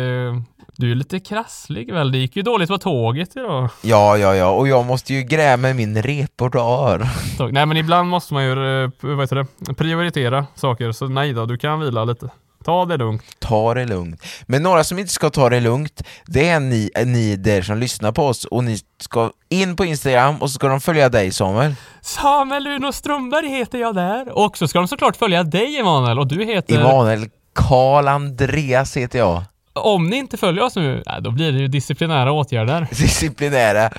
du 0.77 0.91
är 0.91 0.95
lite 0.95 1.19
krasslig 1.19 1.93
väl? 1.93 2.11
Det 2.11 2.17
gick 2.17 2.35
ju 2.35 2.41
dåligt 2.41 2.69
på 2.69 2.77
tåget 2.77 3.35
idag. 3.35 3.69
Ja, 3.81 4.17
ja, 4.17 4.35
ja, 4.35 4.49
och 4.49 4.67
jag 4.67 4.85
måste 4.85 5.13
ju 5.13 5.21
gräva 5.21 5.73
min 5.73 6.01
repertoar. 6.01 7.09
Nej 7.51 7.65
men 7.65 7.77
ibland 7.77 8.09
måste 8.09 8.33
man 8.33 8.43
ju, 8.43 8.83
eh, 8.83 8.89
vad 8.99 9.21
heter 9.21 9.35
det, 9.35 9.73
prioritera 9.73 10.45
saker. 10.55 10.91
Så 10.91 11.07
nej 11.07 11.33
då, 11.33 11.45
du 11.45 11.57
kan 11.57 11.79
vila 11.79 12.05
lite. 12.05 12.29
Ta 12.65 12.85
det 12.85 12.97
lugnt. 12.97 13.23
Ta 13.39 13.73
det 13.73 13.85
lugnt. 13.85 14.23
Men 14.45 14.63
några 14.63 14.83
som 14.83 14.99
inte 14.99 15.11
ska 15.11 15.29
ta 15.29 15.49
det 15.49 15.59
lugnt, 15.59 16.03
det 16.25 16.49
är 16.49 16.59
ni, 16.59 16.89
ni 17.05 17.35
där 17.35 17.61
som 17.61 17.77
lyssnar 17.77 18.11
på 18.11 18.23
oss 18.23 18.45
och 18.45 18.63
ni 18.63 18.77
ska 19.01 19.31
in 19.49 19.75
på 19.75 19.85
Instagram 19.85 20.35
och 20.41 20.49
så 20.49 20.53
ska 20.53 20.67
de 20.67 20.81
följa 20.81 21.09
dig 21.09 21.31
Samuel. 21.31 21.75
Samuel 22.01 22.67
Uno 22.67 22.91
Strömberg 22.91 23.47
heter 23.47 23.77
jag 23.77 23.95
där. 23.95 24.37
Och 24.37 24.57
så 24.57 24.67
ska 24.67 24.79
de 24.79 24.87
såklart 24.87 25.15
följa 25.15 25.43
dig 25.43 25.77
Emanuel 25.77 26.19
och 26.19 26.27
du 26.27 26.45
heter... 26.45 26.79
Emanuel 26.79 27.29
Karl 27.55 28.07
Andreas 28.07 28.97
heter 28.97 29.19
jag. 29.19 29.43
Om 29.83 30.09
ni 30.09 30.15
inte 30.15 30.37
följer 30.37 30.63
oss 30.63 30.75
nu, 30.75 31.03
då 31.21 31.31
blir 31.31 31.51
det 31.51 31.59
ju 31.59 31.67
disciplinära 31.67 32.31
åtgärder. 32.31 32.87
Disciplinära 32.91 33.89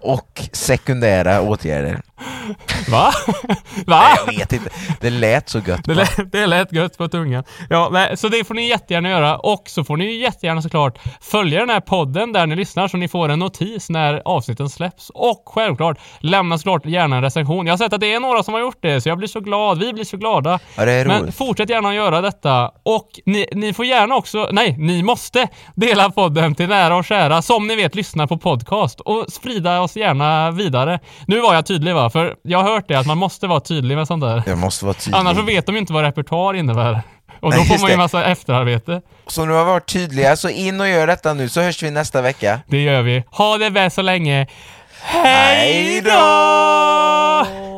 och 0.00 0.42
sekundära 0.52 1.40
åtgärder. 1.40 2.00
Va? 2.90 3.12
Va? 3.86 4.02
Nej, 4.02 4.16
jag 4.26 4.38
vet 4.38 4.52
inte. 4.52 4.70
Det 5.00 5.10
lät 5.10 5.48
så 5.48 5.58
gött. 5.58 5.80
Det 5.84 5.94
bara. 5.94 6.06
lät, 6.18 6.32
det 6.32 6.46
lät 6.46 6.72
gött 6.72 6.98
på 6.98 7.08
tungan. 7.08 7.44
Ja, 7.70 7.88
nej, 7.92 8.16
så 8.16 8.28
det 8.28 8.44
får 8.44 8.54
ni 8.54 8.68
jättegärna 8.68 9.08
göra. 9.08 9.36
Och 9.38 9.62
så 9.66 9.84
får 9.84 9.96
ni 9.96 10.16
jättegärna 10.16 10.62
såklart 10.62 10.98
följa 11.20 11.60
den 11.60 11.70
här 11.70 11.80
podden 11.80 12.32
där 12.32 12.46
ni 12.46 12.56
lyssnar 12.56 12.88
så 12.88 12.96
ni 12.96 13.08
får 13.08 13.28
en 13.28 13.38
notis 13.38 13.90
när 13.90 14.22
avsnitten 14.24 14.68
släpps. 14.68 15.10
Och 15.14 15.42
självklart, 15.46 15.98
lämna 16.20 16.58
såklart 16.58 16.86
gärna 16.86 17.16
en 17.16 17.22
recension. 17.22 17.66
Jag 17.66 17.72
har 17.72 17.78
sett 17.78 17.92
att 17.92 18.00
det 18.00 18.14
är 18.14 18.20
några 18.20 18.42
som 18.42 18.54
har 18.54 18.60
gjort 18.60 18.78
det, 18.80 19.00
så 19.00 19.08
jag 19.08 19.18
blir 19.18 19.28
så 19.28 19.40
glad. 19.40 19.78
Vi 19.78 19.92
blir 19.92 20.04
så 20.04 20.16
glada. 20.16 20.58
Ja, 20.76 20.84
det 20.84 21.04
Men 21.06 21.32
fortsätt 21.32 21.70
gärna 21.70 21.88
att 21.88 21.94
göra 21.94 22.20
detta. 22.20 22.70
Och 22.82 23.08
ni, 23.26 23.46
ni 23.52 23.72
får 23.72 23.84
gärna 23.84 24.14
också, 24.16 24.48
nej, 24.52 24.76
ni 24.78 25.02
måste 25.02 25.27
dela 25.74 26.10
podden 26.10 26.54
till 26.54 26.68
nära 26.68 26.96
och 26.96 27.04
kära 27.04 27.42
som 27.42 27.66
ni 27.66 27.76
vet 27.76 27.94
lyssnar 27.94 28.26
på 28.26 28.38
podcast 28.38 29.00
och 29.00 29.24
sprida 29.28 29.80
oss 29.80 29.96
gärna 29.96 30.50
vidare. 30.50 31.00
Nu 31.26 31.40
var 31.40 31.54
jag 31.54 31.66
tydlig 31.66 31.94
va? 31.94 32.10
För 32.10 32.34
jag 32.42 32.58
har 32.62 32.70
hört 32.70 32.88
det 32.88 32.94
att 32.94 33.06
man 33.06 33.18
måste 33.18 33.46
vara 33.46 33.60
tydlig 33.60 33.96
med 33.96 34.06
sånt 34.06 34.22
där. 34.22 34.42
Jag 34.46 34.58
måste 34.58 34.84
vara 34.84 34.94
tydlig. 34.94 35.18
Annars 35.18 35.36
så 35.36 35.42
vet 35.42 35.66
de 35.66 35.72
ju 35.74 35.78
inte 35.78 35.92
vad 35.92 36.04
repertoar 36.04 36.54
innebär. 36.54 37.02
Och 37.40 37.52
då 37.52 37.62
får 37.62 37.78
man 37.78 37.90
ju 37.90 37.96
det. 37.96 38.02
massa 38.02 38.24
efterarbete. 38.24 39.02
Så 39.26 39.44
nu 39.44 39.52
har 39.52 39.64
vi 39.64 39.70
varit 39.70 39.92
tydliga, 39.92 40.36
så 40.36 40.48
in 40.48 40.80
och 40.80 40.88
gör 40.88 41.06
detta 41.06 41.34
nu 41.34 41.48
så 41.48 41.60
hörs 41.60 41.82
vi 41.82 41.90
nästa 41.90 42.22
vecka. 42.22 42.60
Det 42.66 42.82
gör 42.82 43.02
vi. 43.02 43.24
Ha 43.30 43.58
det 43.58 43.70
bäst 43.70 43.96
så 43.96 44.02
länge. 44.02 44.46
Hej 45.02 46.00
då! 46.00 47.77